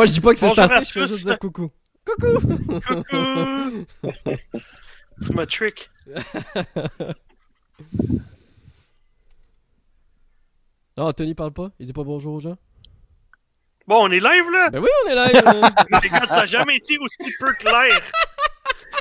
[0.00, 1.12] Moi, je dis pas que c'est Bonjour starté, à je fais tous.
[1.12, 1.70] juste dire coucou.
[2.06, 2.40] Coucou!
[2.80, 3.86] Coucou!
[5.20, 5.90] C'est ma trick.
[10.96, 11.70] Non, Tony parle pas?
[11.78, 12.56] Il dit pas bonjour aux gens?
[13.86, 14.70] Bon, on est live là?
[14.70, 15.42] Ben oui, on est live!
[15.44, 15.70] hein.
[15.90, 18.00] Mais gars, ça a jamais été aussi peu clair.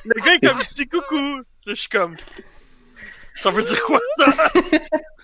[0.03, 1.37] Le gars est comme, je dis coucou.
[1.65, 2.17] Là, je suis comme.
[3.35, 4.51] Ça veut dire quoi ça?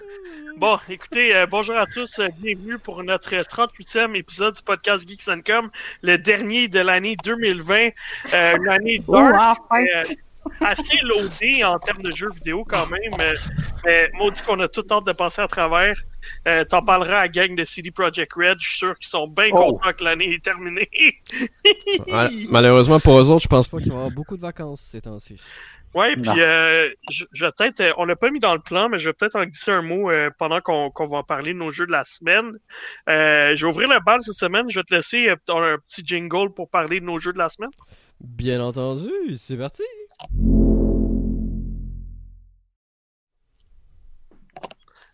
[0.58, 5.28] Bon, écoutez, euh, bonjour à tous, euh, bienvenue pour notre 38e épisode du podcast Geeks
[5.28, 5.70] and Com,
[6.02, 7.90] le dernier de l'année 2020,
[8.34, 10.04] euh, une année Oh, dark, euh,
[10.62, 13.12] assez loadée en termes de jeux vidéo quand même,
[13.86, 15.96] mais maudit qu'on a tout hâte de passer à travers.
[16.48, 19.28] Euh, T'en parleras à la gang de CD Projekt Red, je suis sûr qu'ils sont
[19.28, 19.74] bien Oh.
[19.74, 20.90] contents que l'année est terminée.
[22.08, 25.02] Ouais, malheureusement, pour eux autres, je pense pas qu'ils vont avoir beaucoup de vacances ces
[25.02, 25.38] temps-ci.
[25.96, 26.34] Ouais, Non.
[26.34, 29.00] puis euh, je, je vais peut-être, euh, on l'a pas mis dans le plan, mais
[29.00, 31.58] je vais peut-être en glisser un mot euh, pendant qu'on qu'on va en parler de
[31.58, 32.52] nos jeux de la semaine.
[33.10, 34.70] Euh, je vais ouvrir le bal cette semaine.
[34.70, 37.38] Je vais te laisser euh, un, un petit jingle pour parler de nos jeux de
[37.40, 37.72] la semaine.
[38.20, 39.84] Bien entendu, c'est parti!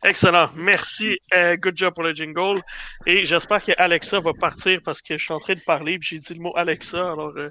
[0.03, 1.19] Excellent, merci.
[1.31, 2.59] Euh, good job pour le jingle.
[3.05, 6.09] Et j'espère que Alexa va partir parce que je suis en train de parler puis
[6.09, 6.97] j'ai dit le mot Alexa.
[6.97, 7.49] Alors, euh,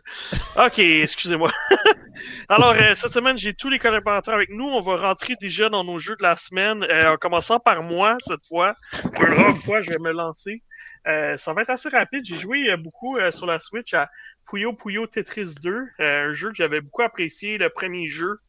[0.56, 1.52] ok, excusez-moi.
[2.48, 4.66] alors euh, cette semaine j'ai tous les collaborateurs avec nous.
[4.66, 8.16] On va rentrer déjà dans nos jeux de la semaine, euh, en commençant par moi
[8.26, 8.74] cette fois.
[9.04, 10.64] Une rare fois, je vais me lancer.
[11.06, 12.24] Euh, ça va être assez rapide.
[12.24, 14.10] J'ai joué beaucoup sur la Switch à
[14.50, 18.40] Puyo Puyo Tetris 2, euh, un jeu que j'avais beaucoup apprécié, le premier jeu.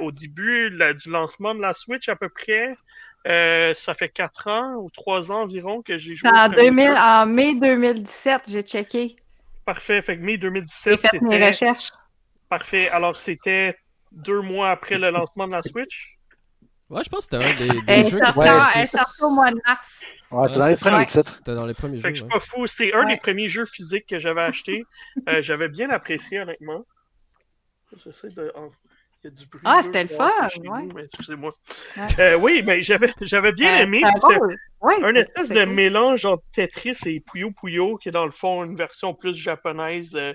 [0.00, 2.76] Au début du lancement de la Switch à peu près.
[3.26, 6.30] Euh, ça fait 4 ans ou 3 ans environ que j'ai joué.
[6.30, 6.96] En, premier 2000, jeu.
[6.96, 9.16] en mai 2017, j'ai checké.
[9.64, 10.00] Parfait.
[10.02, 11.90] Fait que mai J'ai 2017, fait mes c'était recherches.
[12.48, 12.88] parfait.
[12.88, 13.76] Alors, c'était
[14.12, 16.14] deux mois après le lancement de la Switch?
[16.88, 18.86] Ouais, je pense que c'était un des, des Elle est jeux en- était- elle est
[18.86, 20.04] sortie au mois de mars.
[20.30, 21.04] Ouais, c'est dans les premiers Ouais.
[21.06, 21.34] titres.
[21.36, 22.30] C'était dans les premiers Fait que je jeux.
[22.30, 22.66] suis pas fou.
[22.66, 23.14] C'est un Ouais.
[23.14, 24.84] des premiers jeux physiques que j'avais acheté.
[25.28, 26.86] Euh, j'avais bien apprécié, honnêtement.
[28.04, 28.50] J'essaie de.
[29.24, 31.04] Il y a du bruit Ah, c'était le fun, ouais.
[31.04, 31.52] Excusez-moi.
[31.96, 32.06] Ouais.
[32.20, 34.02] Euh, oui, mais j'avais j'avais bien Euh, aimé.
[34.20, 35.74] c'est un espèce c'est de cool.
[35.74, 40.14] mélange entre Tetris et Puyo Puyo, qui est dans le fond une version plus japonaise,
[40.14, 40.32] euh,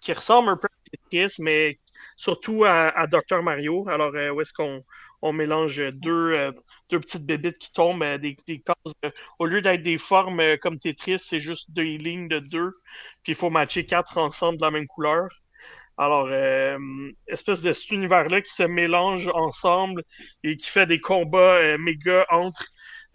[0.00, 1.78] qui ressemble un peu à Tetris, mais
[2.16, 3.88] surtout à, à Dr Mario.
[3.88, 4.82] Alors, euh, où est-ce qu'on
[5.22, 6.52] on mélange deux, euh,
[6.90, 8.76] deux petites bébites qui tombent, euh, des, des cases.
[9.04, 12.72] euh, au lieu d'être des formes euh, comme Tetris, c'est juste des lignes de deux,
[13.22, 15.28] puis il faut matcher quatre ensemble de la même couleur.
[15.98, 16.78] Alors, euh,
[17.26, 20.02] espèce de cet univers-là qui se mélange ensemble
[20.42, 22.64] et qui fait des combats euh, méga entre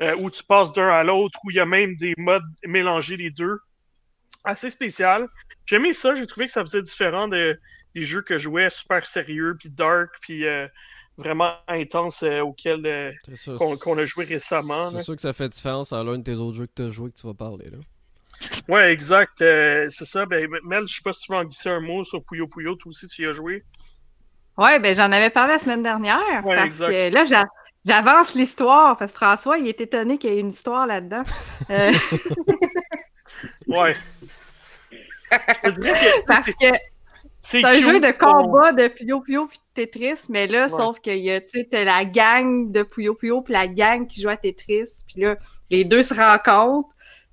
[0.02, 3.18] euh, où tu passes d'un à l'autre, où il y a même des modes mélangés
[3.18, 3.58] les deux.
[4.44, 5.28] Assez spécial.
[5.66, 7.60] J'ai aimé ça, j'ai trouvé que ça faisait différent de,
[7.96, 10.46] des jeux que je jouais super sérieux, puis dark, puis
[11.18, 13.18] vraiment intense auxquels
[13.58, 14.92] qu'on a joué récemment.
[14.92, 16.90] c'est sûr que ça fait différence à l'un de tes autres jeux que tu as
[16.90, 17.70] joué que tu vas parler.
[17.72, 17.80] Là.
[18.68, 19.42] Ouais, exact.
[19.42, 20.26] euh, c'est ça.
[20.26, 22.76] Ben, Mel, je sais pas si tu veux en glisser un mot sur Puyo Puyo,
[22.76, 23.64] toi aussi tu y as joué.
[24.58, 26.44] Ouais, ben j'en avais parlé la semaine dernière.
[26.46, 26.88] Ouais, parce exact.
[26.90, 27.46] que là, j'a-
[27.86, 28.98] j'avance l'histoire.
[28.98, 31.24] Parce que François, il est étonné qu'il y ait une histoire là-dedans.
[31.70, 31.92] Euh,
[33.68, 33.96] Ouais.
[35.30, 36.68] Que parce que
[37.42, 40.26] c'est un jeu de combat de Puyo Puyo puis de Tetris.
[40.30, 40.70] Mais là, Ouais.
[40.70, 44.30] sauf que y a, t'as la gang de Puyo Puyo puis la gang qui joue
[44.30, 45.04] à Tetris.
[45.08, 45.36] Puis là,
[45.70, 46.90] les deux se rencontrent.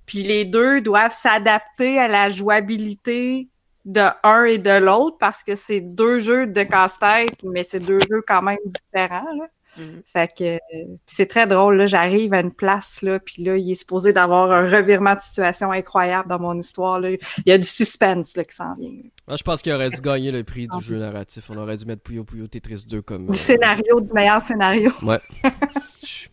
[0.07, 3.49] Puis les deux doivent s'adapter à la jouabilité
[3.85, 8.01] de un et de l'autre parce que c'est deux jeux de casse-tête, mais c'est deux
[8.01, 9.25] jeux quand même différents.
[9.39, 9.47] Là.
[9.77, 10.03] Mhm.
[10.05, 10.59] Fait que euh,
[11.05, 11.77] c'est très drôle.
[11.77, 15.21] Là, j'arrive à une place là, puis là, il est supposé d'avoir un revirement de
[15.21, 17.01] situation incroyable dans mon histoire.
[17.01, 17.11] Là.
[17.11, 18.93] Il y a du suspense là, qui s'en vient.
[19.27, 21.51] Moi, je pense qu'il aurait dû gagner le prix du jeu narratif.
[21.51, 23.27] On aurait dû mettre Puyo Puyo Tetris 2 comme.
[23.27, 24.93] Du scénario, du meilleur scénario.
[26.05, 26.29] je-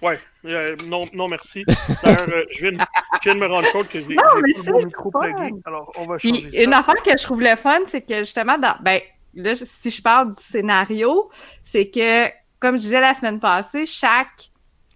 [0.00, 1.64] Ouais, euh, non, non merci.
[2.02, 4.84] D'ailleurs, euh, je, viens de, je viens de me rendre compte que j'ai plus mon
[4.84, 5.54] micro plugué.
[5.64, 6.62] Alors, on va changer Puis ça.
[6.62, 9.00] une affaire que je trouve le fun, c'est que justement, dans, ben,
[9.34, 11.30] là, si je parle du scénario,
[11.64, 12.26] c'est que,
[12.60, 14.50] comme je disais la semaine passée, chaque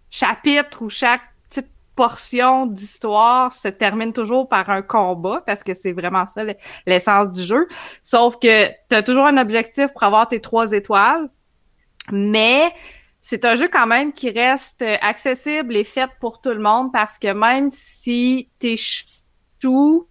[0.09, 5.93] chapitre ou chaque petite portion d'histoire se termine toujours par un combat, parce que c'est
[5.93, 6.55] vraiment ça le-
[6.87, 7.67] l'essence du jeu.
[8.05, 11.29] Sauf que tu as toujours un objectif pour avoir tes trois étoiles,
[12.13, 12.73] mais
[13.25, 16.93] c'est un jeu quand même qui reste euh, accessible et fait pour tout le monde
[16.93, 20.09] parce que même si t'es chou,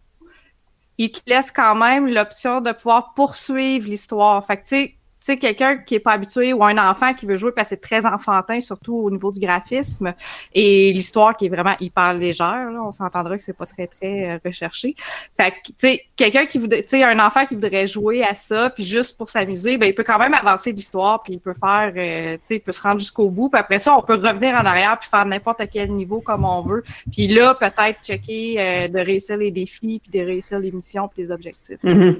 [0.98, 4.44] il te laisse quand même l'option de pouvoir poursuivre l'histoire.
[4.46, 7.36] Fait que tu sais, sais, quelqu'un qui est pas habitué ou un enfant qui veut
[7.36, 10.14] jouer parce que c'est très enfantin, surtout au niveau du graphisme
[10.54, 14.32] et l'histoire qui est vraiment hyper légère, là, on s'entendra que c'est pas très, très
[14.32, 14.96] euh, recherché.
[15.38, 18.34] Fait que, tu sais, quelqu'un qui voudrait, tu sais, un enfant qui voudrait jouer à
[18.34, 21.54] ça, puis juste pour s'amuser, ben, il peut quand même avancer l'histoire, puis il peut
[21.54, 24.16] faire, euh, tu sais, il peut se rendre jusqu'au bout, puis après ça, on peut
[24.16, 26.84] revenir en arrière puis faire n'importe quel niveau comme on veut.
[27.12, 31.24] Puis là, peut-être checker euh, de réussir les défis, puis de réussir les missions, puis
[31.24, 31.78] les objectifs.
[31.84, 32.16] Mm-hmm.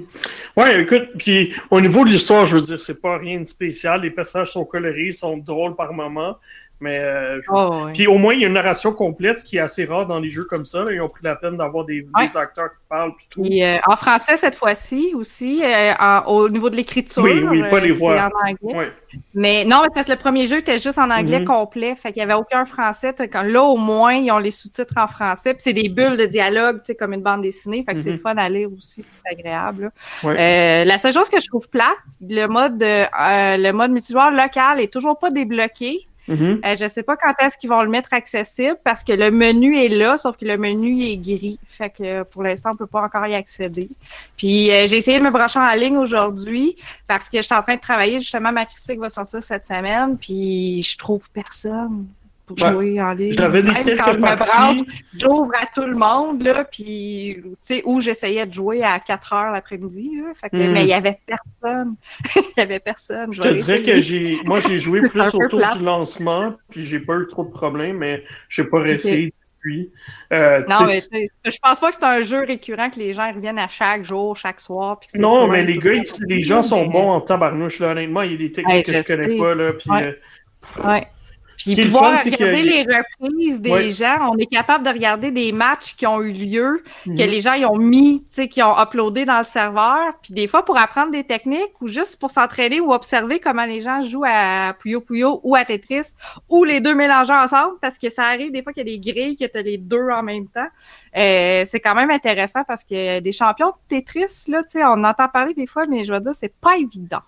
[0.56, 4.02] Ouais, écoute, puis au niveau de l'histoire, je veux dire, c'est pas rien de spécial.
[4.02, 6.36] Les personnages sont colorés, sont drôles par moments.
[6.82, 7.92] Mais euh, Oh, ouais.
[7.92, 10.18] puis au moins il y a une narration complète, ce qui est assez rare dans
[10.18, 10.82] les jeux comme ça.
[10.82, 10.90] là.
[10.92, 12.26] Ils ont pris la peine d'avoir des, Ouais.
[12.26, 13.44] des acteurs qui parlent puis tout.
[13.44, 17.22] Euh, en français cette fois-ci aussi, euh, en- au niveau de l'écriture.
[17.22, 18.16] Oui, oui, pas les voix.
[18.16, 18.78] C'est en anglais.
[18.78, 18.92] Ouais.
[19.34, 21.44] Mais non, parce que le premier jeu était juste en anglais Mhm.
[21.46, 23.14] complet, fait qu'il y avait aucun français.
[23.30, 26.26] Quand- Là, au moins, ils ont les sous-titres en français, puis c'est des bulles de
[26.26, 28.16] dialogue, tu sais, comme une bande dessinée, fait que c'est Mhm.
[28.16, 29.90] le fun à lire aussi, c'est agréable.
[30.24, 31.86] la seule chose que je trouve plate,
[32.28, 33.06] le mode, euh,
[33.56, 36.06] le mode multijoueur local est toujours pas débloqué.
[36.28, 36.60] Mhm.
[36.64, 39.76] Euh, je sais pas quand est-ce qu'ils vont le mettre accessible parce que le menu
[39.76, 41.58] est là, sauf que le menu est gris.
[41.66, 43.88] Fait que pour l'instant, on peut pas encore y accéder.
[44.36, 46.76] Puis euh, j'ai essayé de me brancher en ligne aujourd'hui
[47.08, 48.18] parce que je suis en train de travailler.
[48.20, 52.06] Justement, ma critique va sortir cette semaine, puis je trouve personne
[52.54, 52.72] pour Ouais.
[52.72, 53.32] jouer en ligne.
[53.32, 54.86] J'avais des Même quelques quand je me branche,
[55.20, 59.32] j'ouvre à tout le monde, là, puis, tu sais, où j'essayais de jouer à 4
[59.32, 60.32] heures l'après-midi, là.
[60.34, 60.72] Fait que, Mm.
[60.72, 61.94] mais il y avait personne.
[62.36, 63.32] Il y avait personne.
[63.32, 67.16] Je te dirais que j'ai, moi j'ai joué plus autour du lancement, puis j'ai pas
[67.16, 69.92] eu trop de problèmes, mais j'ai pas réessayé depuis.
[70.32, 72.98] Euh, Non, mais sais, tu sais, je pense pas que c'est un jeu récurrent que
[72.98, 74.98] les gens reviennent à chaque jour, chaque soir.
[74.98, 75.92] puis non, mais les gars,
[76.26, 78.22] les gens sont bons en tabarnouche, là, honnêtement.
[78.22, 79.38] Il y a des techniques Ouais, que je je connais sais.
[79.38, 80.02] pas, là, puis Ouais.
[80.04, 81.06] euh, Ouais.
[81.56, 83.90] Puis pouvoir fun, regarder que- les reprises des Ouais.
[83.90, 87.16] gens, on est capable de regarder des matchs qui ont eu lieu, que Mhm.
[87.16, 90.14] les gens ils ont mis, tu sais, qui ont uploadé dans le serveur.
[90.22, 93.80] Puis des fois pour apprendre des techniques ou juste pour s'entraîner ou observer comment les
[93.80, 96.08] gens jouent à Puyo Puyo ou à Tetris
[96.48, 99.12] ou les deux mélangés ensemble parce que ça arrive des fois qu'il y a des
[99.12, 100.68] grilles que t'as les deux en même temps.
[101.16, 105.04] Euh, c'est quand même intéressant parce que des champions de Tetris là, tu sais, on
[105.04, 107.20] entend parler des fois, mais je veux dire c'est pas évident.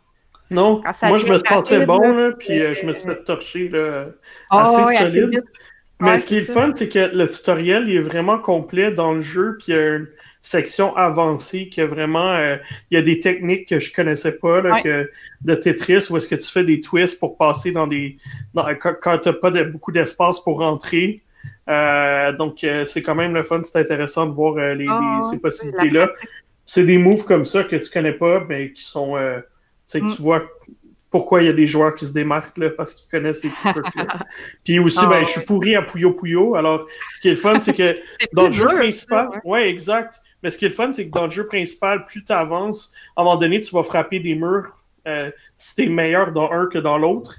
[0.51, 3.69] Non, moi je me sentais rapide, bon, là, puis euh, je me suis fait torcher,
[3.69, 4.07] là.
[4.51, 5.43] Ah Assez solide.
[6.01, 8.91] Mais Ouais, ce qui est le fun, c'est que le tutoriel il est vraiment complet
[8.91, 10.09] dans le jeu, puis il y a une
[10.43, 12.57] section avancée qui est vraiment, euh,
[12.91, 14.83] il y a des techniques que je connaissais pas là, Ouais.
[14.83, 15.11] que,
[15.43, 18.19] de Tetris où est-ce que tu fais des twists pour passer dans des,
[18.53, 21.23] dans, quand, quand t'as pas de, beaucoup d'espace pour rentrer.
[21.71, 25.19] Euh, donc euh, c'est quand même le fun, c'est intéressant de voir euh, les, Ah,
[25.23, 26.11] les- ces possibilités-là.
[26.67, 29.17] C'est des moves comme ça que tu connais pas, mais qui sont,
[29.87, 30.15] tu sais, que Mm.
[30.17, 30.43] tu vois
[31.11, 33.69] pourquoi il y a des joueurs qui se démarquent là, parce qu'ils connaissent ces petits
[33.73, 34.19] trucs-là.
[34.65, 35.25] Puis aussi, Ah, ben, ouais.
[35.25, 36.57] je suis pourri à Puyo Puyo.
[36.57, 39.41] Alors, ce qui est le fun, c'est que C'est dans le jeu dur, principal, ça,
[39.45, 39.69] ouais.
[39.71, 40.21] exact.
[40.43, 42.93] Mais ce qui est le fun, c'est que dans le jeu principal, plus tu avances,
[43.17, 44.73] à un moment donné, tu vas frapper des murs
[45.07, 47.37] euh, si t'es meilleur dans un que dans l'autre.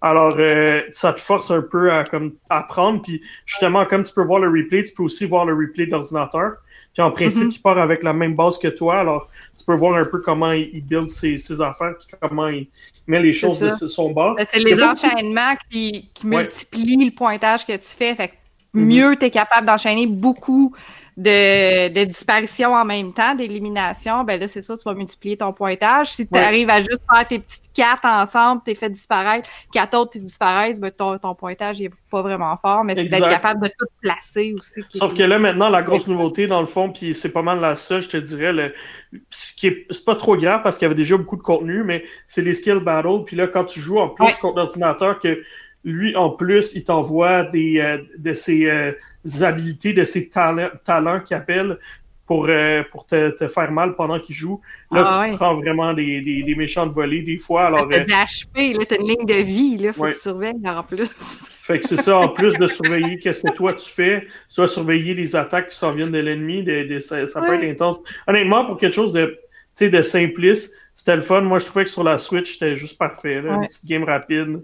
[0.00, 3.02] Alors, euh, ça te force un peu à comme apprendre.
[3.02, 5.90] Puis justement, comme tu peux voir le replay, tu peux aussi voir le replay de
[5.90, 6.52] l'ordinateur.
[6.52, 6.67] Puis
[7.02, 8.98] en principe, il part avec la même base que toi.
[9.00, 12.48] Alors, tu peux voir un peu comment il, il build ses, ses affaires, puis comment
[12.48, 12.66] il
[13.06, 14.34] met les choses de son bord.
[14.36, 16.42] Ben, C'est les beaucoup- enchaînements qui, qui Ouais.
[16.42, 18.14] multiplient le pointage que tu fais.
[18.14, 18.32] Fait.
[18.74, 20.74] Mieux tu es capable d'enchaîner beaucoup
[21.16, 25.52] de, de disparitions en même temps, d'éliminations, ben là, c'est ça, tu vas multiplier ton
[25.52, 26.12] pointage.
[26.12, 26.44] Si tu Ouais.
[26.44, 30.78] arrives à juste faire tes petites quatre ensemble, t'es fait disparaître, quatre autres tu disparaissent,
[30.78, 33.86] ben ton, ton pointage il est pas vraiment fort, mais c'est d'être capable de tout
[34.00, 34.80] placer aussi.
[34.92, 37.76] Sauf que là, maintenant, la grosse nouveauté, dans le fond, puis c'est pas mal la
[37.76, 38.74] seule, je te dirais, le,
[39.30, 41.82] ce qui est, c'est pas trop grave parce qu'il y avait déjà beaucoup de contenu,
[41.84, 43.24] mais c'est les skill battles.
[43.26, 44.32] Puis là, quand tu joues en plus Ouais.
[44.40, 45.42] contre l'ordinateur, que
[45.84, 48.92] lui, en plus, il t'envoie des, euh, de ses euh,
[49.42, 51.78] habilités, de ses talents, talents qu'il appelle
[52.26, 54.60] pour, euh, pour te, te faire mal pendant qu'il joue.
[54.90, 55.36] Là, Ah tu ouais.
[55.36, 57.66] prends vraiment des, des, des méchantes volées des fois.
[57.66, 60.10] Alors, T'as euh, des HP, là, t'as une ligne de vie, là, faut Ouais.
[60.10, 61.08] que tu surveilles en plus.
[61.62, 65.12] Fait que c'est ça, en plus de surveiller qu'est-ce que toi tu fais, soit surveiller
[65.14, 68.00] les attaques qui s'en viennent de l'ennemi, de, de- ça, ça peut être intense.
[68.26, 71.42] Honnêtement, pour quelque chose de, tu sais, de simpliste, c'était le fun.
[71.42, 73.42] Moi, je trouvais que sur la Switch, c'était juste parfait.
[73.42, 74.62] Là, Une petite game rapide.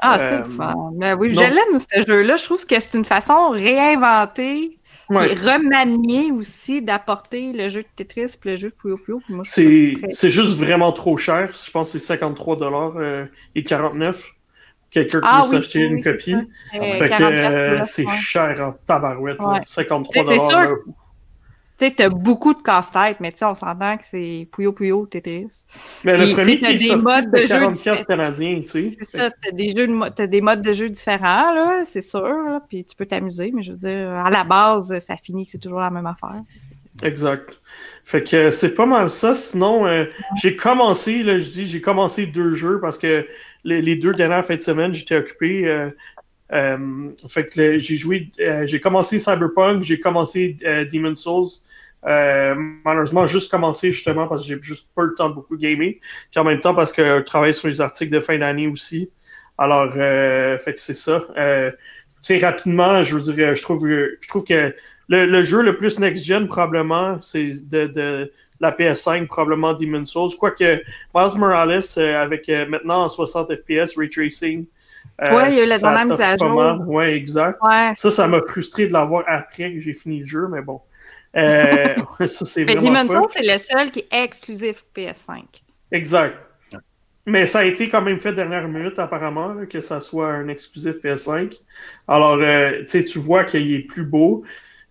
[0.00, 0.74] Ah, Euh, c'est le fun.
[0.96, 1.42] Mais oui, non.
[1.42, 2.36] je l'aime, ce jeu-là.
[2.36, 4.78] Je trouve que c'est une façon réinventée
[5.10, 5.32] Ouais.
[5.32, 9.20] et remaniée aussi d'apporter le jeu de Tetris et le jeu de Puyo Puyo.
[9.44, 11.50] C'est, très- juste vraiment trop cher.
[11.52, 14.32] Je pense que c'est 53 dollars euh, et 49.
[14.90, 16.34] Quelqu'un qui Ah veut oui, s'acheter oui, une oui, copie.
[16.34, 19.40] Euh, Fait que 40 euh, c'est cher en tabarouette.
[19.40, 19.60] Ouais.
[19.64, 20.66] 53 Tu sais, c'est dollars.
[20.68, 20.76] sûr.
[21.76, 25.06] Tu sais, t'as beaucoup de casse-tête, mais tu sais, on s'entend que c'est Puyo Puyo
[25.06, 25.64] Tetris.
[26.04, 28.04] Mais le premier qui des modes de jeu 44 différents.
[28.04, 28.90] canadiens, tu sais.
[29.00, 32.22] C'est ça, t'as des jeux de t'as des modes de jeu différents, là, c'est sûr,
[32.22, 35.50] là, puis tu peux t'amuser, mais je veux dire, à la base, ça finit que
[35.50, 36.42] c'est toujours la même affaire.
[37.02, 37.60] Exact.
[38.04, 39.34] Fait que c'est pas mal ça.
[39.34, 40.04] Sinon, euh,
[40.40, 43.26] j'ai commencé, là, je dis, j'ai commencé deux jeux parce que
[43.64, 45.66] les, deux dernières fins de semaine, j'étais occupé.
[45.66, 45.90] Euh,
[46.52, 48.30] euh, fait que j'ai joué,
[48.64, 50.56] j'ai commencé Cyberpunk, j'ai commencé
[50.92, 51.48] Demon's Souls.
[52.04, 55.94] malheureusement, juste commencé justement parce que j'ai juste pas le temps de beaucoup gamer.
[56.30, 59.10] Puis en même temps parce que je travaille sur les articles de fin d'année aussi.
[59.56, 61.20] Alors, fait que c'est ça.
[61.28, 61.74] tu
[62.20, 64.74] sais, rapidement, je veux dire, je trouve, je trouve que
[65.08, 70.30] le, jeu le plus next-gen, probablement, c'est de, la PS5, probablement Demon's Souls.
[70.38, 70.82] Quoique
[71.14, 74.66] Miles Morales, euh, avec euh, maintenant en 60 FPS, Ray Tracing.
[75.22, 76.88] Euh, ouais, il y a eu la dernière mise à jour.
[76.88, 77.58] Ouais, exact.
[77.96, 80.80] Ça, ça m'a frustré de l'avoir après que j'ai fini le jeu, mais bon.
[81.34, 82.82] ça, c'est vraiment.
[82.82, 85.42] Demon's Souls, c'est le seul qui est exclusif PS5.
[85.92, 86.36] Exact.
[87.26, 90.96] Mais ça a été quand même fait dernière minute, apparemment, que ça soit un exclusif
[90.96, 91.58] PS5.
[92.06, 94.44] Alors, tu sais, tu vois qu'il est plus beau.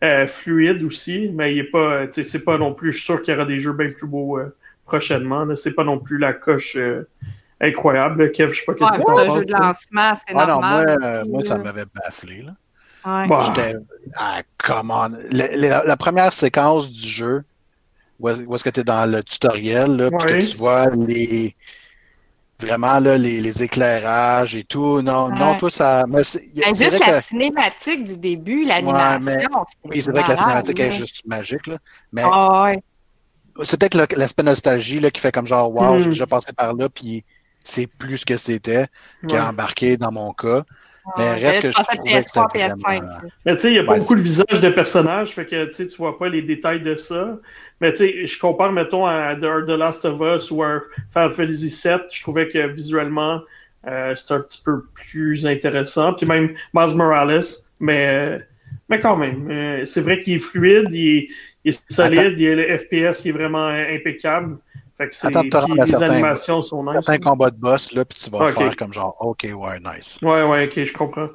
[0.04, 3.34] Euh, fluide aussi, mais il est pas, c'est pas non plus, je suis sûr qu'il
[3.34, 4.54] y aura des jeux bien plus beaux euh,
[4.84, 5.56] prochainement.
[5.56, 7.08] C'est pas non plus la coche euh,
[7.64, 8.32] incroyable.
[8.32, 9.20] Kev, je sais pas qu'est-ce que tu penses.
[9.20, 10.98] un jeu de lancement, c'est ah normal.
[11.02, 12.42] Non, moi, ça m'avait bafflé.
[12.42, 12.52] Là.
[13.06, 13.28] Ouais.
[13.28, 13.42] Bah.
[13.48, 13.76] J'étais,
[14.16, 15.12] ah, come on.
[15.32, 17.44] la, première séquence du jeu,
[18.20, 21.56] où est-ce que tu es dans le tutoriel, là, puis que tu vois les,
[22.60, 25.02] vraiment là, les, les, éclairages et tout.
[25.02, 26.06] Non, non, tout ça.
[26.08, 29.50] Mais juste la cinématique du début, l'animation.
[29.84, 31.68] oui, c'est vrai que la cinématique est juste magique.
[31.68, 31.78] Là.
[32.12, 32.72] Mais ah,
[33.64, 36.10] c'est peut-être l'aspect nostalgie là, qui fait comme genre Wow, j'ai hmm.
[36.10, 37.24] déjà passé par là, puis
[37.64, 38.88] c'est plus ce que c'était
[39.28, 40.64] qui a embarqué dans mon cas.
[41.18, 43.10] Mais reste que je trouvais que c'était vraiment...
[43.46, 45.88] Mais tu sais, il n'y a pas beaucoup de visages de personnages, fait que tu
[45.88, 47.38] tu vois pas les détails de ça.
[47.82, 51.68] Mais tu sais, je compare, mettons, à The, Last of Us ou à Final Fantasy
[51.68, 53.42] VII, je trouvais que visuellement,
[53.86, 56.14] euh, c'était un petit peu plus intéressant.
[56.14, 57.42] Puis même Miles Morales,
[57.82, 58.40] mais,
[58.88, 61.28] mais quand même, euh, c'est vrai qu'il est fluide, il
[61.66, 64.58] est, solide, il est, le FPS il est vraiment impeccable.
[64.96, 66.94] Fait que les animations sont nice.
[66.94, 70.20] Certains combats de boss, là, puis tu vas faire comme genre, OK, ouais, nice.
[70.22, 71.30] Ouais, ouais, OK, je comprends.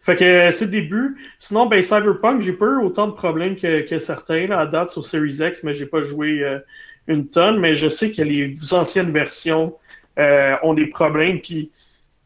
[0.00, 1.16] Fait que euh, c'est le début.
[1.38, 4.90] Sinon, ben Cyberpunk, j'ai pas eu autant de problèmes que, que certains là, à date
[4.90, 6.60] sur Series X, mais j'ai pas joué euh,
[7.08, 7.58] une tonne.
[7.58, 9.76] Mais je sais que les anciennes versions
[10.18, 11.40] euh, ont des problèmes.
[11.40, 11.72] Puis,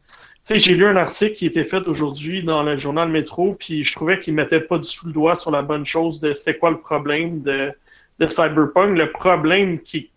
[0.05, 0.13] tu
[0.43, 3.93] sais, j'ai lu un article qui était fait aujourd'hui dans le journal Métro, puis je
[3.93, 6.69] trouvais qu'il mettait pas du tout le doigt sur la bonne chose de c'était quoi
[6.69, 7.71] le problème de,
[8.19, 8.95] de Cyberpunk.
[8.95, 10.11] Le problème qui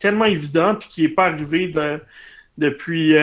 [0.00, 2.00] tellement évident puis qui est pas arrivé de,
[2.58, 3.14] depuis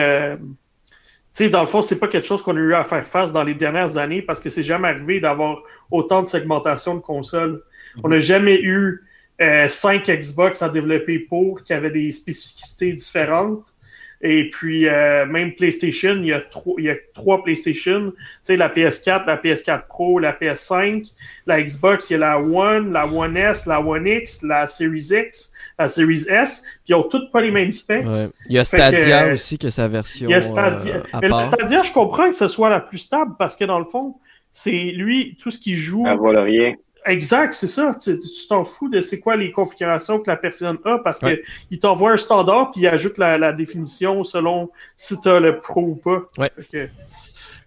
[1.38, 3.44] sais, dans le fond, c'est pas quelque chose qu'on a eu à faire face dans
[3.44, 7.62] les dernières années parce que c'est jamais arrivé d'avoir autant de segmentation de consoles.
[8.02, 9.04] On n'a jamais eu
[9.40, 13.72] euh, cinq Xbox à développer pour qui avaient des spécificités différentes.
[14.20, 18.10] Et puis, euh, même PlayStation, il y, a trois, il y a trois PlayStation.
[18.10, 21.12] Tu sais, la PS4, la PS4 Pro, la PS5,
[21.46, 25.10] la Xbox, il y a la One, la One S, la One X, la Series
[25.12, 26.62] X, la Series S.
[26.62, 28.06] Puis ils ont toutes pas les mêmes specs.
[28.48, 30.28] Il y a Stadia aussi, que sa version.
[30.28, 30.96] Il y a Stadia.
[30.96, 33.84] Euh, Mais Stadia, je comprends que ce soit la plus stable parce que dans le
[33.84, 34.16] fond,
[34.50, 36.04] c'est lui, tout ce qui joue.
[36.08, 36.74] Elle vole rien.
[37.08, 37.94] Exact, c'est ça.
[37.94, 41.78] Tu t'en fous de c'est quoi les configurations que la personne a parce qu'il il
[41.78, 45.94] t'envoie un standard puis il ajoute la, définition selon si tu as le pro ou
[45.96, 46.28] pas.
[46.36, 46.52] Ouais.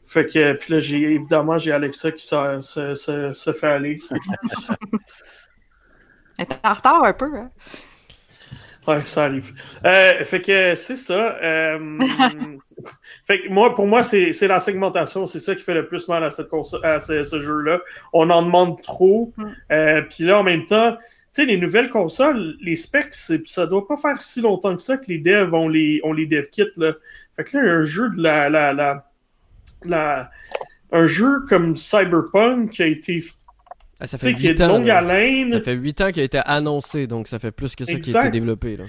[0.06, 2.60] Fait que, puis là, j'ai évidemment, j'ai Alexa qui se,
[2.96, 3.96] se, se, fait aller.
[6.38, 7.50] Elle est en retard un peu, hein?
[8.88, 9.54] Ouais, ça arrive.
[9.86, 11.38] Euh, fait que c'est ça.
[11.42, 12.00] Euh,
[13.26, 15.26] fait que moi, pour moi, c'est la segmentation.
[15.26, 16.50] C'est ça qui fait le plus mal à, cette
[16.84, 17.82] à ce, jeu-là.
[18.14, 19.34] On en demande trop.
[19.38, 19.46] Mm.
[19.72, 21.00] Euh, Puis là, en même temps, tu
[21.32, 25.06] sais, les nouvelles consoles, les specs, ça doit pas faire si longtemps que ça que
[25.08, 26.64] les devs ont les, ont les dev kits.
[26.76, 26.94] Là.
[27.36, 29.06] Fait que là, un jeu de la, la, la,
[29.86, 30.30] la
[30.92, 33.24] un jeu comme Cyberpunk qui a été
[34.02, 34.84] ah, ça fait 8 ans.
[34.84, 38.18] Ça fait 8 ans qu'il a été annoncé, donc ça fait plus que ça qui
[38.18, 38.76] a été développé.
[38.76, 38.86] Là.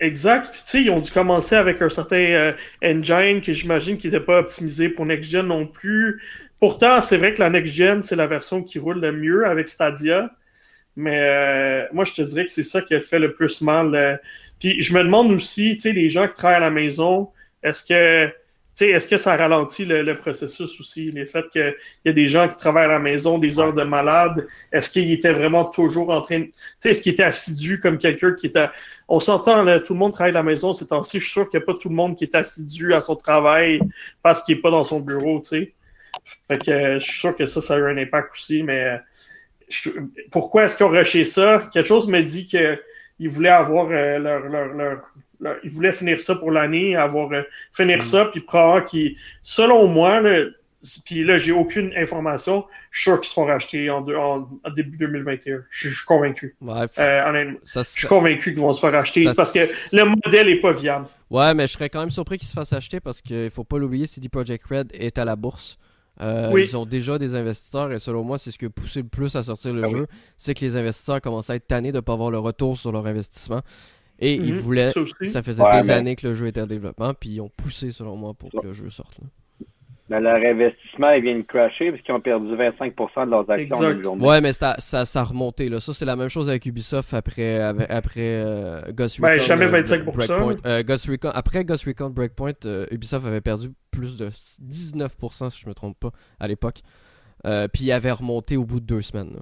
[0.00, 0.52] Exact.
[0.52, 2.52] Tu sais, ils ont dû commencer avec un certain euh,
[2.84, 6.22] engine que j'imagine qui n'était pas optimisé pour Next Gen non plus.
[6.60, 9.68] Pourtant, c'est vrai que la Next Gen, c'est la version qui roule le mieux avec
[9.68, 10.30] Stadia.
[10.96, 13.94] Mais euh, moi, je te dirais que c'est ça qui a fait le plus mal.
[13.94, 14.16] Euh.
[14.60, 17.30] Puis, je me demande aussi, tu sais, les gens qui travaillent à la maison,
[17.62, 18.32] est-ce que
[18.86, 21.10] est-ce que ça ralentit le, processus aussi?
[21.10, 23.82] Le fait qu'il y a des gens qui travaillent à la maison des heures de
[23.82, 26.44] malade, est-ce qu'il était vraiment toujours en train.
[26.84, 28.68] Est-ce qu'il était assidu comme quelqu'un qui était.
[29.08, 31.18] On s'entend, tout le monde travaille à la maison ces temps-ci.
[31.18, 33.16] Je suis sûr qu'il n'y a pas tout le monde qui est assidu à son
[33.16, 33.80] travail
[34.22, 35.74] parce qu'il n'est pas dans son bureau, tu sais.
[36.48, 38.98] Fait que je suis sûr que ça, ça a eu un impact aussi, mais
[40.30, 41.68] pourquoi est-ce qu'ils ont rushé ça?
[41.72, 45.02] Quelque chose me dit qu'ils voulaient avoir euh, leur, leur,
[45.40, 47.42] leur il voulait finir ça pour l'année, avoir euh,
[47.72, 48.04] finir mm.
[48.04, 50.20] ça, puis probablement qui, selon moi,
[51.04, 52.64] puis là, j'ai aucune information.
[52.90, 54.02] Je suis sûr qu'ils se font racheter en,
[54.74, 55.64] début 2021.
[55.70, 56.56] Je, suis convaincu.
[56.62, 60.72] Euh, je suis convaincu qu'ils vont se faire racheter parce que le modèle est pas
[60.72, 61.06] viable.
[61.30, 63.78] Ouais, mais je serais quand même surpris qu'ils se fassent acheter parce qu'il faut pas
[63.78, 65.78] l'oublier, CD Projekt Red est à la bourse.
[66.20, 69.08] Euh, ils ont déjà des investisseurs et selon moi, c'est ce qui a poussé le
[69.08, 70.06] plus à sortir le ah jeu.
[70.36, 72.90] C'est que les investisseurs commencent à être tannés de ne pas avoir le retour sur
[72.90, 73.62] leur investissement.
[74.18, 74.60] Et ils mhm.
[74.60, 74.92] voulaient.
[75.26, 78.16] Ça, faisait des années que le jeu était en développement, puis ils ont poussé, selon
[78.16, 79.20] moi, pour que le jeu sorte.
[80.10, 83.90] Mais leur investissement, ils viennent crasher parce qu'ils ont perdu 25% de leurs actions en
[83.90, 84.26] une journée.
[84.26, 85.68] Ouais, mais ça, ça, a remonté.
[85.68, 85.80] Là.
[85.80, 89.44] Ça, c'est la même chose avec Ubisoft après, après euh, Ghost ben, Recon.
[89.44, 90.60] jamais 25%.
[90.64, 95.60] Euh, Ghost Recon, après Ghost Recon Breakpoint, euh, Ubisoft avait perdu plus de 19%, si
[95.60, 96.10] je me trompe pas,
[96.40, 96.80] à l'époque.
[97.44, 99.36] puis il avait remonté au bout de deux semaines.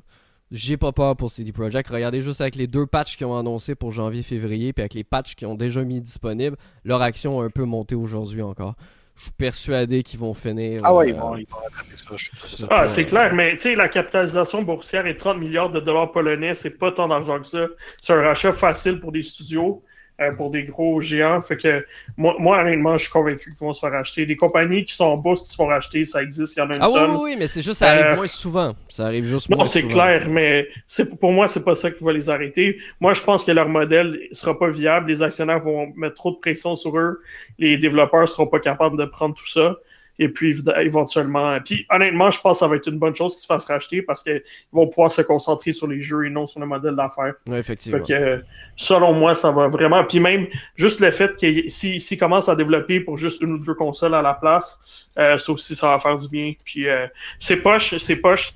[0.50, 1.88] J'ai pas peur pour CD Projekt.
[1.88, 5.34] Regardez juste avec les deux patchs qu'ils ont annoncés pour janvier-février, puis avec les patchs
[5.34, 8.74] qu'ils ont déjà mis disponibles, leur action a un peu monté aujourd'hui encore
[9.16, 10.82] je suis persuadé qu'ils vont finir.
[10.84, 12.66] Ah ouais, ils, euh, vont, ils vont ça.
[12.70, 16.54] ah, c'est clair, mais tu sais, la capitalisation boursière est 30 milliards de dollars polonais,
[16.54, 17.66] c'est pas tant d'argent que ça.
[18.00, 19.82] C'est un rachat facile pour des studios.
[20.18, 21.42] Euh, pour des gros géants.
[21.42, 21.84] Fait que
[22.16, 24.24] moi, moi honnêtement, je suis convaincu qu'ils vont se faire racheter.
[24.24, 26.70] Des compagnies qui sont en bourse qui se font racheter, ça existe, il y en
[26.70, 27.10] a une ah, tonne.
[27.16, 28.74] oui, oui, mais c'est juste, ça arrive euh, moins souvent.
[28.88, 29.82] Ça arrive juste non, moins souvent.
[29.82, 32.78] Non, c'est clair, mais c'est pour moi, c'est pas ça qui va les arrêter.
[32.98, 35.10] Moi, je pense que leur modèle sera pas viable.
[35.10, 37.20] Les actionnaires vont mettre trop de pression sur eux.
[37.58, 39.76] Les développeurs seront pas capables de prendre tout ça.
[40.18, 43.42] Et puis, éventuellement, puis honnêtement, je pense que ça va être une bonne chose qu'ils
[43.42, 44.42] se fassent racheter parce qu'ils
[44.72, 47.34] vont pouvoir se concentrer sur les jeux et non sur le modèle d'affaires.
[47.46, 47.98] Oui, effectivement.
[48.04, 48.44] Fait que,
[48.76, 50.04] selon moi, ça va vraiment.
[50.04, 50.46] Puis même,
[50.76, 54.22] juste le fait qu'ils s'ils commencent à développer pour juste une ou deux consoles à
[54.22, 56.54] la place, euh, ça aussi, ça va faire du bien.
[56.64, 57.06] Puis, euh,
[57.38, 58.52] c'est poche, c'est poche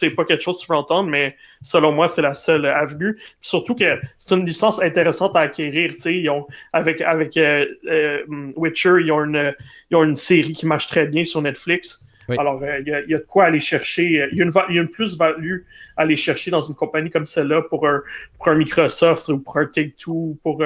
[0.00, 3.18] c'est pas quelque chose que tu veux entendre, mais selon moi, c'est la seule avenue.
[3.40, 5.92] surtout que c'est une licence intéressante à acquérir.
[5.92, 8.24] Tu sais, ils ont, avec avec euh, euh,
[8.56, 9.54] Witcher, ils ont, une,
[9.90, 12.04] ils ont une série qui marche très bien sur Netflix.
[12.38, 14.04] Alors, euh, il y, a, y, a, de quoi aller chercher.
[14.04, 15.58] Il y a une, il y a une plus-value
[15.96, 18.00] à aller chercher dans une compagnie comme celle-là pour un,
[18.38, 20.62] pour un Microsoft ou pour un Take-Two, pour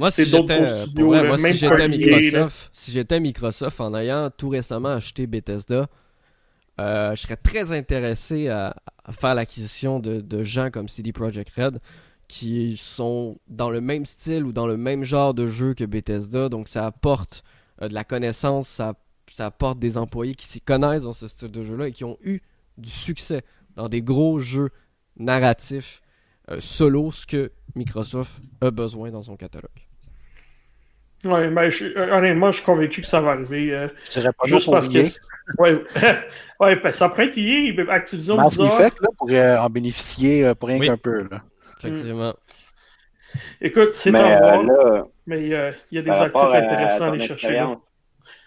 [0.00, 5.26] moi, si j'étais moi, si j'étais Microsoft, si j'étais Microsoft en ayant tout récemment acheté
[5.26, 5.88] Bethesda,
[6.80, 8.74] euh, je serais très intéressé à,
[9.10, 11.80] faire l'acquisition de, gens comme CD Projekt Red
[12.28, 16.48] qui sont dans le même style ou dans le même genre de jeu que Bethesda.
[16.48, 17.42] Donc ça apporte
[17.82, 18.94] euh, de la connaissance, ça,
[19.38, 22.40] apporte des employés qui s'y connaissent dans ce style de jeu-là et qui ont eu
[22.78, 23.42] du succès
[23.76, 24.70] dans des gros jeux
[25.16, 26.00] narratifs
[26.50, 29.89] euh, solo, ce que Microsoft a besoin dans son catalogue.
[31.24, 31.68] Oui, mais
[32.12, 33.74] honnêtement, je suis convaincu que ça va arriver.
[33.74, 34.98] Euh, pas juste parce que.
[35.58, 35.82] Ouais,
[36.60, 40.70] ouais ben, ça pourrait être EA, Activision Mass Effect là, pourrait en bénéficier euh, pour
[40.70, 41.28] rien qu'un peu.
[41.30, 41.42] Là.
[41.78, 42.34] Effectivement.
[43.60, 45.48] Écoute, c'est à voir, euh, mais il
[45.92, 47.64] y a des actifs intéressants à, aller chercher.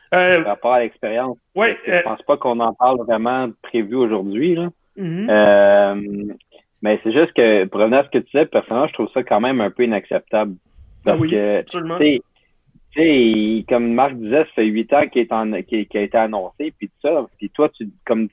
[0.09, 4.55] Par rapport à l'expérience, ouais, je pense pas qu'on en parle vraiment prévu aujourd'hui.
[4.55, 4.69] là?
[4.95, 6.35] Mm-hmm.
[6.83, 9.23] mais c'est juste que, pour revenir à ce que tu disais, personnellement, je trouve ça
[9.23, 10.55] quand même un peu inacceptable.
[10.55, 11.97] Ah parce ah oui, que, absolument
[12.93, 16.73] tu sais, comme Marc disait, ça fait huit ans qu'il est en, a été annoncé,
[16.77, 17.25] puis tout ça.
[17.37, 18.29] Puis toi, tu, comme